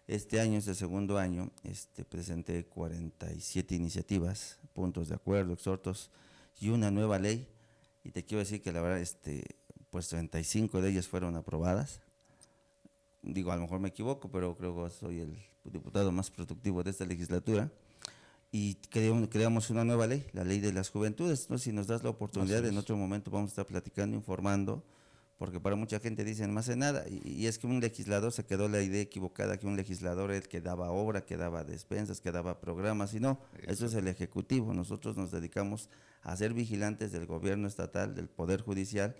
Este 0.07 0.39
año 0.39 0.59
es 0.59 0.67
el 0.69 0.75
segundo 0.75 1.17
año, 1.17 1.51
este, 1.63 2.05
presenté 2.05 2.65
47 2.67 3.75
iniciativas, 3.75 4.59
puntos 4.71 5.09
de 5.09 5.15
acuerdo, 5.15 5.51
exhortos 5.51 6.09
y 6.61 6.69
una 6.69 6.89
nueva 6.89 7.19
ley. 7.19 7.49
Y 8.03 8.11
te 8.11 8.23
quiero 8.23 8.39
decir 8.39 8.61
que 8.61 8.71
la 8.71 8.81
verdad, 8.81 8.99
este, 8.99 9.43
pues 9.93 10.07
35 10.07 10.81
de 10.81 10.89
ellas 10.89 11.07
fueron 11.07 11.35
aprobadas. 11.35 12.01
Digo, 13.21 13.51
a 13.51 13.55
lo 13.57 13.61
mejor 13.61 13.79
me 13.79 13.89
equivoco, 13.89 14.27
pero 14.27 14.57
creo 14.57 14.83
que 14.83 14.89
soy 14.89 15.19
el 15.19 15.37
diputado 15.65 16.11
más 16.11 16.31
productivo 16.31 16.81
de 16.81 16.89
esta 16.89 17.05
legislatura. 17.05 17.69
Y 18.51 18.73
creamos, 19.29 19.69
una 19.69 19.85
nueva 19.85 20.07
ley, 20.07 20.25
la 20.33 20.43
ley 20.43 20.59
de 20.59 20.73
las 20.73 20.89
juventudes. 20.89 21.41
Entonces, 21.43 21.65
si 21.65 21.71
nos 21.71 21.85
das 21.85 22.03
la 22.03 22.09
oportunidad, 22.09 22.65
en 22.65 22.75
otro 22.75 22.97
momento 22.97 23.29
vamos 23.29 23.49
a 23.49 23.51
estar 23.51 23.67
platicando, 23.67 24.17
informando 24.17 24.83
porque 25.37 25.59
para 25.59 25.75
mucha 25.75 25.99
gente 25.99 26.23
dicen, 26.23 26.53
no 26.53 26.59
hace 26.61 26.77
nada, 26.77 27.03
y, 27.09 27.47
es 27.47 27.57
que 27.57 27.67
un 27.67 27.81
legislador 27.81 28.31
se 28.31 28.45
quedó 28.45 28.69
la 28.69 28.81
idea 28.81 29.01
equivocada 29.01 29.57
que 29.57 29.67
un 29.67 29.75
legislador 29.75 30.31
es 30.31 30.43
el 30.43 30.47
que 30.47 30.61
daba 30.61 30.91
obra, 30.91 31.25
que 31.25 31.35
daba 31.35 31.65
despensas, 31.65 32.21
que 32.21 32.31
daba 32.31 32.61
programas, 32.61 33.13
y 33.13 33.19
no, 33.19 33.41
eso 33.67 33.87
es 33.87 33.93
el 33.95 34.07
Ejecutivo, 34.07 34.73
nosotros 34.73 35.17
nos 35.17 35.31
dedicamos 35.31 35.89
a 36.21 36.37
ser 36.37 36.53
vigilantes 36.53 37.11
del 37.11 37.25
gobierno 37.25 37.67
estatal, 37.67 38.15
del 38.15 38.29
Poder 38.29 38.61
Judicial, 38.61 39.15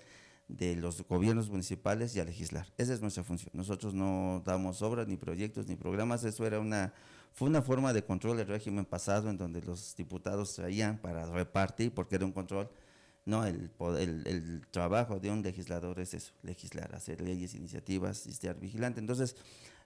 de 0.47 0.75
los 0.75 1.01
gobiernos 1.07 1.49
municipales 1.49 2.15
y 2.15 2.19
a 2.19 2.25
legislar. 2.25 2.67
Esa 2.77 2.93
es 2.93 3.01
nuestra 3.01 3.23
función. 3.23 3.51
Nosotros 3.53 3.93
no 3.93 4.41
damos 4.45 4.81
obras, 4.81 5.07
ni 5.07 5.17
proyectos, 5.17 5.67
ni 5.67 5.75
programas. 5.75 6.23
Eso 6.23 6.45
era 6.45 6.59
una, 6.59 6.93
fue 7.31 7.47
una 7.47 7.61
forma 7.61 7.93
de 7.93 8.03
control 8.03 8.37
del 8.37 8.47
régimen 8.47 8.85
pasado 8.85 9.29
en 9.29 9.37
donde 9.37 9.61
los 9.61 9.95
diputados 9.95 10.55
traían 10.55 10.97
para 10.97 11.25
repartir, 11.25 11.93
porque 11.93 12.15
era 12.15 12.25
un 12.25 12.31
control 12.31 12.69
no, 13.25 13.45
el, 13.45 13.71
el, 13.79 14.27
el, 14.27 14.67
trabajo 14.69 15.19
de 15.19 15.31
un 15.31 15.41
legislador 15.41 15.99
es 15.99 16.13
eso, 16.13 16.33
legislar, 16.41 16.93
hacer 16.93 17.21
leyes, 17.21 17.55
iniciativas 17.55 18.27
y 18.27 18.31
estar 18.31 18.59
vigilante. 18.59 18.99
Entonces, 18.99 19.37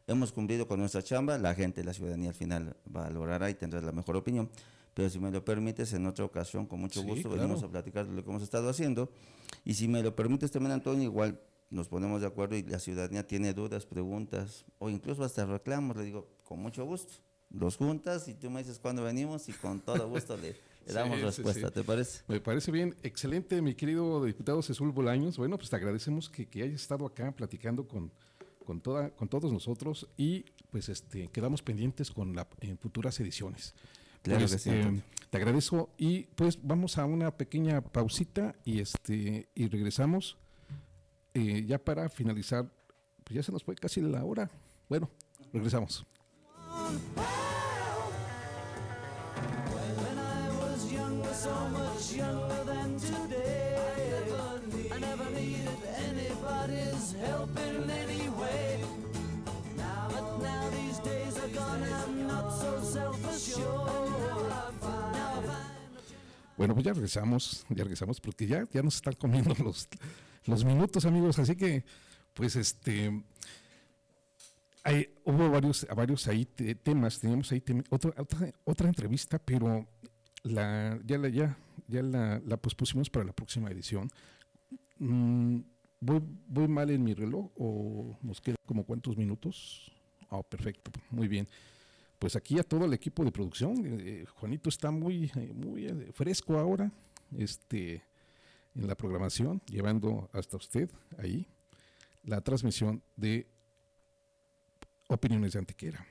hemos 0.07 0.31
cumplido 0.31 0.67
con 0.67 0.79
nuestra 0.79 1.03
chamba, 1.03 1.37
la 1.37 1.53
gente, 1.53 1.83
la 1.83 1.93
ciudadanía 1.93 2.29
al 2.29 2.35
final 2.35 2.75
valorará 2.85 3.49
y 3.51 3.53
tendrá 3.53 3.79
la 3.81 3.91
mejor 3.91 4.15
opinión. 4.15 4.49
Pero 4.97 5.11
si 5.11 5.19
me 5.19 5.29
lo 5.29 5.45
permites, 5.45 5.93
en 5.93 6.07
otra 6.07 6.25
ocasión, 6.25 6.65
con 6.65 6.79
mucho 6.79 7.03
gusto, 7.03 7.29
venimos 7.29 7.61
a 7.61 7.69
platicar 7.69 8.07
de 8.07 8.15
lo 8.15 8.23
que 8.23 8.31
hemos 8.31 8.41
estado 8.41 8.67
haciendo. 8.67 9.11
Y 9.63 9.75
si 9.75 9.87
me 9.87 10.01
lo 10.01 10.15
permites 10.15 10.49
también, 10.49 10.71
Antonio, 10.71 11.03
igual 11.03 11.39
nos 11.69 11.87
ponemos 11.87 12.19
de 12.19 12.25
acuerdo 12.25 12.55
y 12.55 12.63
la 12.63 12.79
ciudadanía 12.79 13.27
tiene 13.27 13.53
dudas, 13.53 13.85
preguntas 13.85 14.65
o 14.79 14.89
incluso 14.89 15.23
hasta 15.23 15.45
reclamos, 15.45 15.97
le 15.97 16.03
digo, 16.03 16.27
con 16.43 16.59
mucho 16.59 16.83
gusto. 16.83 17.13
Los 17.51 17.77
juntas 17.77 18.27
y 18.27 18.33
tú 18.33 18.49
me 18.49 18.61
dices 18.63 18.79
cuándo 18.79 19.03
venimos 19.03 19.47
y 19.49 19.53
con 19.53 19.81
todo 19.81 20.09
gusto 20.09 20.35
le 20.35 20.55
le 20.87 20.93
damos 20.93 21.21
respuesta, 21.21 21.69
¿te 21.69 21.83
parece? 21.83 22.23
Me 22.27 22.41
parece 22.41 22.71
bien. 22.71 22.95
Excelente, 23.03 23.61
mi 23.61 23.75
querido 23.75 24.25
diputado 24.25 24.63
Cezul 24.63 24.91
Bolaños. 24.91 25.37
Bueno, 25.37 25.59
pues 25.59 25.69
te 25.69 25.75
agradecemos 25.75 26.27
que, 26.27 26.47
que 26.47 26.63
hayas 26.63 26.81
estado 26.81 27.05
acá 27.05 27.31
platicando 27.33 27.87
con, 27.87 28.11
con, 28.65 28.81
toda, 28.81 29.11
con 29.11 29.27
todos 29.27 29.53
nosotros 29.53 30.07
y 30.17 30.43
pues 30.71 30.89
este, 30.89 31.27
quedamos 31.27 31.61
pendientes 31.61 32.09
con 32.09 32.35
la, 32.35 32.47
en 32.61 32.79
futuras 32.79 33.19
ediciones. 33.19 33.75
Claro 34.21 34.45
pues, 34.47 34.67
eh, 34.67 35.01
te 35.29 35.37
agradezco 35.37 35.93
y 35.97 36.23
pues 36.35 36.59
vamos 36.61 36.97
a 36.97 37.05
una 37.05 37.31
pequeña 37.37 37.81
pausita 37.81 38.55
y 38.63 38.79
este 38.79 39.49
y 39.55 39.67
regresamos 39.67 40.37
eh, 41.33 41.65
ya 41.67 41.77
para 41.77 42.09
finalizar. 42.09 42.71
Pues 43.23 43.35
ya 43.35 43.43
se 43.43 43.51
nos 43.51 43.63
fue 43.63 43.75
casi 43.75 44.01
la 44.01 44.23
hora. 44.23 44.49
Bueno, 44.89 45.09
regresamos. 45.53 46.05
Bueno, 66.57 66.73
pues 66.73 66.85
ya 66.85 66.93
regresamos, 66.93 67.65
ya 67.69 67.83
regresamos, 67.83 68.19
porque 68.19 68.47
ya, 68.47 68.67
ya 68.71 68.81
nos 68.81 68.95
están 68.95 69.13
comiendo 69.13 69.53
los, 69.63 69.87
los 70.45 70.65
minutos, 70.65 71.05
amigos. 71.05 71.37
Así 71.37 71.55
que, 71.55 71.85
pues, 72.33 72.55
este, 72.55 73.23
hay, 74.83 75.07
hubo 75.23 75.51
varios, 75.51 75.85
varios 75.95 76.27
ahí 76.27 76.45
temas, 76.45 77.19
teníamos 77.19 77.51
ahí 77.51 77.63
otra, 77.89 78.13
otra, 78.63 78.87
entrevista, 78.87 79.37
pero 79.37 79.87
la, 80.43 80.99
ya 81.05 81.19
la, 81.19 81.29
ya, 81.29 81.57
ya 81.87 82.01
la, 82.01 82.41
la 82.43 82.57
pospusimos 82.57 83.11
para 83.11 83.25
la 83.25 83.33
próxima 83.33 83.69
edición. 83.69 84.09
Mm, 84.97 85.59
¿voy, 85.99 86.23
¿Voy 86.47 86.67
mal 86.67 86.89
en 86.89 87.03
mi 87.03 87.13
reloj 87.13 87.51
o 87.55 88.17
nos 88.23 88.41
quedan 88.41 88.57
como 88.65 88.83
cuántos 88.83 89.15
minutos? 89.15 89.91
Ah, 90.31 90.41
perfecto, 90.41 90.91
muy 91.11 91.27
bien 91.27 91.47
pues 92.19 92.35
aquí 92.35 92.57
a 92.59 92.63
todo 92.63 92.85
el 92.85 92.93
equipo 92.93 93.23
de 93.23 93.31
producción. 93.31 93.85
Eh, 93.85 93.97
eh, 93.99 94.25
Juanito 94.35 94.69
está 94.69 94.91
muy, 94.91 95.31
eh, 95.35 95.53
muy 95.53 95.87
fresco 96.13 96.57
ahora 96.57 96.91
este, 97.37 98.03
en 98.75 98.87
la 98.87 98.95
programación, 98.95 99.61
llevando 99.67 100.29
hasta 100.33 100.57
usted 100.57 100.89
ahí 101.17 101.47
la 102.23 102.41
transmisión 102.41 103.01
de 103.15 103.47
Opiniones 105.07 105.53
de 105.53 105.59
Antiquera. 105.59 106.05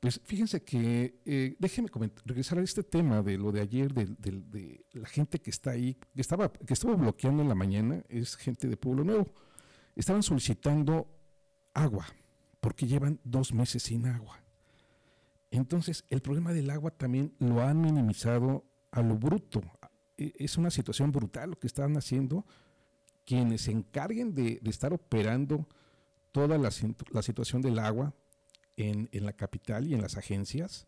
Pues 0.00 0.20
fíjense 0.24 0.64
que, 0.64 1.54
déjenme 1.60 1.88
regresar 2.24 2.58
a 2.58 2.62
este 2.62 2.82
tema 2.82 3.22
de 3.22 3.38
lo 3.38 3.52
de 3.52 3.60
ayer, 3.60 3.94
de, 3.94 4.06
de, 4.18 4.84
la 4.94 5.06
gente 5.06 5.38
que 5.38 5.50
está 5.50 5.70
ahí, 5.70 5.96
que 6.12 6.20
estaba, 6.20 6.52
que 6.52 6.74
estaba 6.74 6.96
bloqueando 6.96 7.42
en 7.42 7.48
la 7.48 7.54
mañana, 7.54 8.02
es 8.08 8.34
gente 8.34 8.66
de 8.66 8.76
Pueblo 8.76 9.04
Nuevo. 9.04 9.32
Estaban 9.94 10.24
solicitando 10.24 11.06
agua, 11.72 12.04
porque 12.58 12.88
llevan 12.88 13.20
dos 13.22 13.52
meses 13.52 13.84
sin 13.84 14.06
agua. 14.06 14.41
Entonces, 15.52 16.04
el 16.08 16.22
problema 16.22 16.52
del 16.54 16.70
agua 16.70 16.90
también 16.90 17.34
lo 17.38 17.60
han 17.60 17.80
minimizado 17.80 18.64
a 18.90 19.02
lo 19.02 19.16
bruto. 19.16 19.60
E, 20.16 20.32
es 20.38 20.56
una 20.56 20.70
situación 20.70 21.12
brutal 21.12 21.50
lo 21.50 21.58
que 21.58 21.66
están 21.66 21.94
haciendo 21.96 22.46
quienes 23.26 23.60
se 23.60 23.70
encarguen 23.70 24.34
de, 24.34 24.60
estar 24.64 24.94
operando 24.94 25.68
toda 26.32 26.56
la, 26.56 26.70
situación 26.70 27.60
del 27.60 27.78
agua 27.78 28.14
en, 28.76 29.08
la 29.12 29.34
capital 29.34 29.86
y 29.86 29.94
en 29.94 30.00
las 30.00 30.16
agencias. 30.16 30.86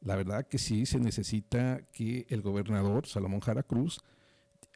La 0.00 0.16
verdad 0.16 0.46
que 0.46 0.58
sí 0.58 0.84
se 0.84 1.00
necesita 1.00 1.80
que 1.90 2.26
el 2.28 2.42
gobernador 2.42 3.06
Salomón 3.06 3.40
Jara 3.40 3.62
Cruz 3.62 4.00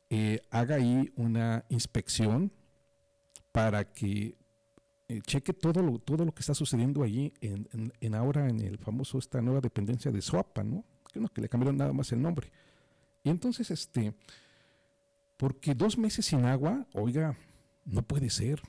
eh, 0.08 0.40
haga 0.50 0.76
ahí 0.76 1.12
una 1.16 1.66
inspección 1.68 2.50
para 3.52 3.92
que 3.92 4.41
cheque 5.20 5.52
todo 5.52 5.82
lo, 5.82 5.98
todo 5.98 6.24
lo 6.24 6.32
que 6.32 6.40
está 6.40 6.54
sucediendo 6.54 7.02
allí 7.02 7.32
en, 7.40 7.92
en, 8.00 8.14
ahora 8.14 8.48
en 8.48 8.60
el 8.60 8.78
famoso, 8.78 9.18
esta 9.18 9.40
nueva 9.42 9.60
dependencia 9.60 10.10
de 10.10 10.22
SOAPA, 10.22 10.64
¿no? 10.64 10.84
Que, 11.12 11.20
no, 11.20 11.28
que 11.28 11.40
le 11.42 11.48
cambiaron 11.48 11.76
nada 11.76 11.92
más 11.92 12.10
el 12.12 12.22
nombre. 12.22 12.50
Y 13.22 13.30
entonces, 13.30 13.70
este, 13.70 14.14
porque 15.36 15.74
dos 15.74 15.98
meses 15.98 16.26
sin 16.26 16.44
agua, 16.44 16.86
oiga, 16.94 17.36
no 17.84 18.02
puede 18.02 18.30
ser. 18.30 18.62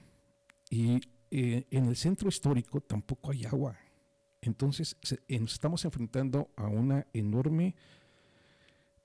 Y 0.70 1.00
eh, 1.32 1.66
en 1.72 1.86
el 1.86 1.96
centro 1.96 2.28
histórico 2.28 2.82
tampoco 2.82 3.32
hay 3.32 3.46
agua. 3.46 3.78
Entonces, 4.42 4.98
nos 5.30 5.54
estamos 5.54 5.86
enfrentando 5.86 6.50
a 6.58 6.68
una 6.68 7.08
enorme 7.14 7.76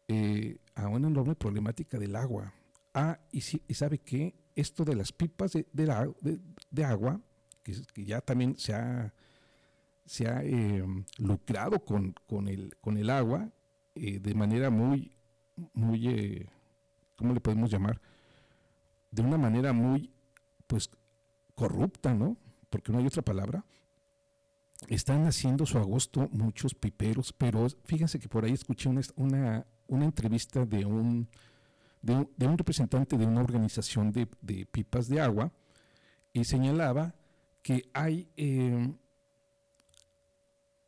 eh, 0.09 0.57
a 0.75 0.89
una 0.89 1.09
enorme 1.09 1.35
problemática 1.35 1.99
del 1.99 2.17
agua. 2.17 2.55
Ah, 2.95 3.21
y, 3.31 3.43
y 3.69 3.75
sabe 3.75 3.99
que 3.99 4.35
esto 4.57 4.85
de 4.85 4.97
las 4.97 5.13
pipas 5.13 5.53
de, 5.53 5.67
de, 5.73 6.85
agua, 6.85 7.21
que, 7.95 8.05
ya 8.05 8.21
también 8.21 8.57
se 8.57 8.75
ha, 8.75 9.13
se 10.05 10.29
ha 10.29 10.43
em, 10.43 11.05
lucrado 11.19 11.85
con, 11.85 12.15
con, 12.27 12.49
el, 12.49 12.77
con 12.81 12.97
el 12.97 13.11
agua 13.11 13.51
eh, 13.95 14.21
de 14.21 14.35
manera 14.35 14.71
muy, 14.71 15.13
muy, 15.73 16.09
eh, 16.09 16.47
¿cómo 17.17 17.35
le 17.35 17.41
podemos 17.41 17.71
llamar? 17.71 18.01
De 19.11 19.23
una 19.23 19.39
manera 19.39 19.73
muy, 19.73 20.13
pues, 20.67 20.91
corrupta, 21.55 22.15
¿no? 22.15 22.37
Porque 22.71 22.93
no 22.93 22.99
hay 22.99 23.07
otra 23.07 23.23
palabra. 23.23 23.65
Están 24.87 25.27
haciendo 25.27 25.67
su 25.67 25.79
agosto 25.79 26.29
muchos 26.31 26.75
piperos, 26.75 27.33
pero 27.33 27.67
fíjense 27.85 28.21
que 28.21 28.29
por 28.29 28.45
ahí 28.45 28.53
escuché 28.53 28.89
una, 28.89 29.01
una, 29.17 29.67
una 29.89 30.05
entrevista 30.05 30.65
de 30.65 30.85
un, 30.85 31.29
de 32.03 32.47
un, 32.47 32.59
representante 32.59 33.17
de 33.17 33.27
una 33.27 33.41
organización 33.41 34.13
de, 34.13 34.27
pipas 34.67 35.09
de 35.09 35.21
agua 35.21 35.53
y 36.33 36.45
señalaba 36.45 37.15
que 37.69 37.87
hay, 37.93 38.27
eh, 38.35 38.95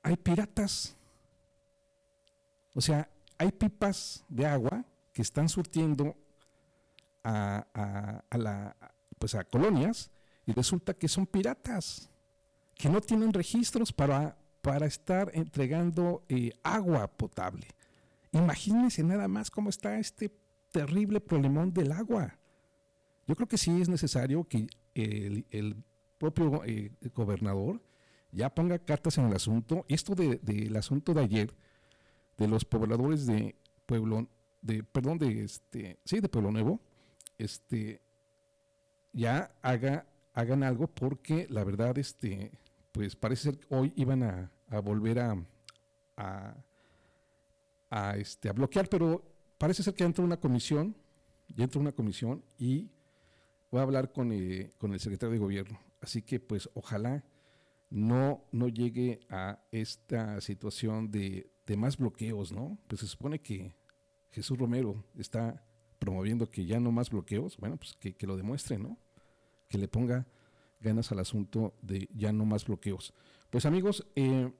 hay 0.02 0.16
piratas. 0.16 0.96
O 2.72 2.80
sea, 2.80 3.06
hay 3.36 3.52
pipas 3.52 4.24
de 4.30 4.46
agua 4.46 4.86
que 5.12 5.20
están 5.20 5.50
surtiendo 5.50 6.16
a, 7.22 8.22
a, 8.30 8.38
la, 8.38 8.74
pues 9.18 9.34
a 9.34 9.44
colonias 9.44 10.10
y 10.46 10.52
resulta 10.52 10.94
que 10.94 11.06
son 11.06 11.26
piratas, 11.26 12.08
que 12.76 12.88
no 12.88 13.02
tienen 13.02 13.34
registros 13.34 13.92
para, 13.92 14.38
para 14.62 14.86
estar 14.86 15.30
entregando 15.34 16.24
eh, 16.30 16.52
agua 16.62 17.08
potable. 17.08 17.66
Imagínense 18.32 19.02
nada 19.02 19.28
más 19.28 19.50
cómo 19.50 19.68
está 19.68 19.98
este 19.98 20.34
terrible 20.72 21.20
problemón 21.20 21.74
del 21.74 21.92
agua. 21.92 22.38
Yo 23.26 23.36
creo 23.36 23.48
que 23.48 23.58
sí 23.58 23.82
es 23.82 23.90
necesario 23.90 24.44
que 24.44 24.66
el, 24.94 25.84
propio 26.20 26.62
eh, 26.64 26.92
gobernador 27.14 27.80
ya 28.30 28.54
ponga 28.54 28.78
cartas 28.78 29.18
en 29.18 29.26
el 29.26 29.34
asunto. 29.34 29.84
Esto 29.88 30.14
del 30.14 30.76
asunto 30.76 31.14
de 31.14 31.22
ayer, 31.22 31.54
de 32.36 32.46
los 32.46 32.64
pobladores 32.64 33.26
de 33.26 33.56
Pueblo, 33.86 34.28
de, 34.62 34.84
perdón, 34.84 35.18
de 35.18 35.42
este, 35.44 35.98
sí, 36.04 36.20
de 36.20 36.28
Pueblo 36.28 36.52
Nuevo, 36.52 36.80
este, 37.38 38.00
ya 39.12 39.52
haga, 39.62 40.06
hagan 40.34 40.62
algo 40.62 40.86
porque 40.86 41.46
la 41.50 41.64
verdad, 41.64 41.98
este, 41.98 42.52
pues 42.92 43.16
parece 43.16 43.44
ser 43.44 43.58
que 43.58 43.74
hoy 43.74 43.92
iban 43.96 44.22
a, 44.22 44.52
volver 44.80 45.18
a, 45.18 45.36
a, 46.16 46.54
a, 47.88 48.16
este, 48.16 48.48
a 48.48 48.52
bloquear, 48.52 48.88
pero 48.88 49.24
parece 49.58 49.82
ser 49.82 49.94
que 49.94 50.04
entra 50.04 50.24
una 50.24 50.38
comisión, 50.38 50.94
ya 51.48 51.64
entra 51.64 51.80
una 51.80 51.92
comisión 51.92 52.44
y 52.58 52.90
voy 53.72 53.80
a 53.80 53.84
hablar 53.84 54.12
con, 54.12 54.30
eh, 54.32 54.70
con 54.78 54.92
el 54.92 55.00
secretario 55.00 55.32
de 55.32 55.38
gobierno. 55.38 55.89
Así 56.00 56.22
que 56.22 56.40
pues 56.40 56.68
ojalá 56.74 57.24
no, 57.90 58.44
no 58.52 58.68
llegue 58.68 59.20
a 59.28 59.62
esta 59.70 60.40
situación 60.40 61.10
de, 61.10 61.50
de 61.66 61.76
más 61.76 61.96
bloqueos, 61.98 62.52
¿no? 62.52 62.78
Pues 62.86 63.00
se 63.00 63.06
supone 63.06 63.40
que 63.40 63.74
Jesús 64.30 64.56
Romero 64.56 65.04
está 65.18 65.64
promoviendo 65.98 66.50
que 66.50 66.64
ya 66.64 66.80
no 66.80 66.92
más 66.92 67.10
bloqueos, 67.10 67.56
bueno, 67.58 67.76
pues 67.76 67.94
que, 67.98 68.14
que 68.14 68.26
lo 68.26 68.36
demuestre, 68.36 68.78
¿no? 68.78 68.96
Que 69.68 69.78
le 69.78 69.88
ponga 69.88 70.26
ganas 70.80 71.12
al 71.12 71.18
asunto 71.18 71.74
de 71.82 72.08
ya 72.14 72.32
no 72.32 72.44
más 72.44 72.64
bloqueos. 72.64 73.12
Pues 73.50 73.66
amigos, 73.66 74.06
eh, 74.14 74.50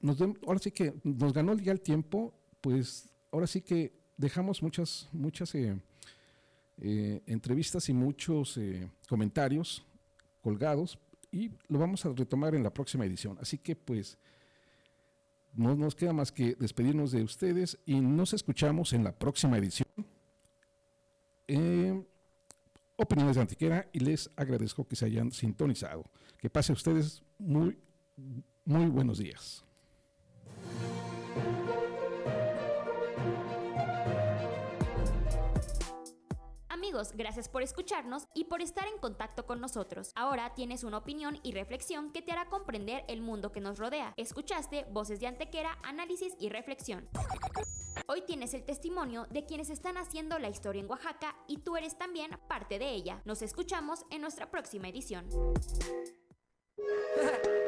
nos 0.00 0.20
ahora 0.20 0.58
sí 0.58 0.70
que 0.70 0.94
nos 1.02 1.32
ganó 1.32 1.54
ya 1.54 1.72
el 1.72 1.80
tiempo, 1.80 2.34
pues 2.60 3.08
ahora 3.32 3.46
sí 3.46 3.60
que 3.60 3.92
dejamos 4.16 4.62
muchas, 4.62 5.08
muchas 5.12 5.54
eh, 5.54 5.76
eh, 6.78 7.22
entrevistas 7.26 7.88
y 7.88 7.92
muchos 7.92 8.56
eh, 8.56 8.88
comentarios 9.08 9.84
colgados 10.44 10.98
y 11.32 11.50
lo 11.68 11.78
vamos 11.78 12.04
a 12.04 12.10
retomar 12.10 12.54
en 12.54 12.62
la 12.62 12.72
próxima 12.72 13.06
edición. 13.06 13.38
Así 13.40 13.56
que 13.56 13.74
pues 13.74 14.18
no 15.54 15.74
nos 15.74 15.94
queda 15.94 16.12
más 16.12 16.30
que 16.30 16.54
despedirnos 16.54 17.12
de 17.12 17.22
ustedes 17.22 17.78
y 17.86 18.00
nos 18.00 18.34
escuchamos 18.34 18.92
en 18.92 19.02
la 19.02 19.12
próxima 19.12 19.56
edición. 19.56 19.88
Opiniones 22.96 23.36
de 23.36 23.42
Antiquera 23.42 23.88
y 23.92 24.00
les 24.00 24.30
agradezco 24.36 24.86
que 24.86 24.96
se 24.96 25.06
hayan 25.06 25.32
sintonizado. 25.32 26.04
Que 26.38 26.50
pase 26.50 26.72
a 26.72 26.74
ustedes 26.74 27.22
muy, 27.38 27.78
muy 28.64 28.86
buenos 28.86 29.18
días. 29.18 29.63
Gracias 37.14 37.48
por 37.48 37.62
escucharnos 37.62 38.28
y 38.34 38.44
por 38.44 38.62
estar 38.62 38.86
en 38.86 38.98
contacto 38.98 39.46
con 39.46 39.60
nosotros. 39.60 40.12
Ahora 40.14 40.54
tienes 40.54 40.84
una 40.84 40.98
opinión 40.98 41.40
y 41.42 41.52
reflexión 41.52 42.12
que 42.12 42.22
te 42.22 42.32
hará 42.32 42.48
comprender 42.48 43.04
el 43.08 43.20
mundo 43.20 43.52
que 43.52 43.60
nos 43.60 43.78
rodea. 43.78 44.14
Escuchaste 44.16 44.86
Voces 44.90 45.20
de 45.20 45.26
Antequera, 45.26 45.78
análisis 45.82 46.34
y 46.38 46.48
reflexión. 46.48 47.08
Hoy 48.06 48.22
tienes 48.22 48.54
el 48.54 48.64
testimonio 48.64 49.26
de 49.30 49.44
quienes 49.44 49.70
están 49.70 49.96
haciendo 49.96 50.38
la 50.38 50.48
historia 50.48 50.80
en 50.80 50.90
Oaxaca 50.90 51.36
y 51.48 51.58
tú 51.58 51.76
eres 51.76 51.98
también 51.98 52.38
parte 52.48 52.78
de 52.78 52.90
ella. 52.90 53.22
Nos 53.24 53.42
escuchamos 53.42 54.04
en 54.10 54.20
nuestra 54.20 54.50
próxima 54.50 54.88
edición. 54.88 55.26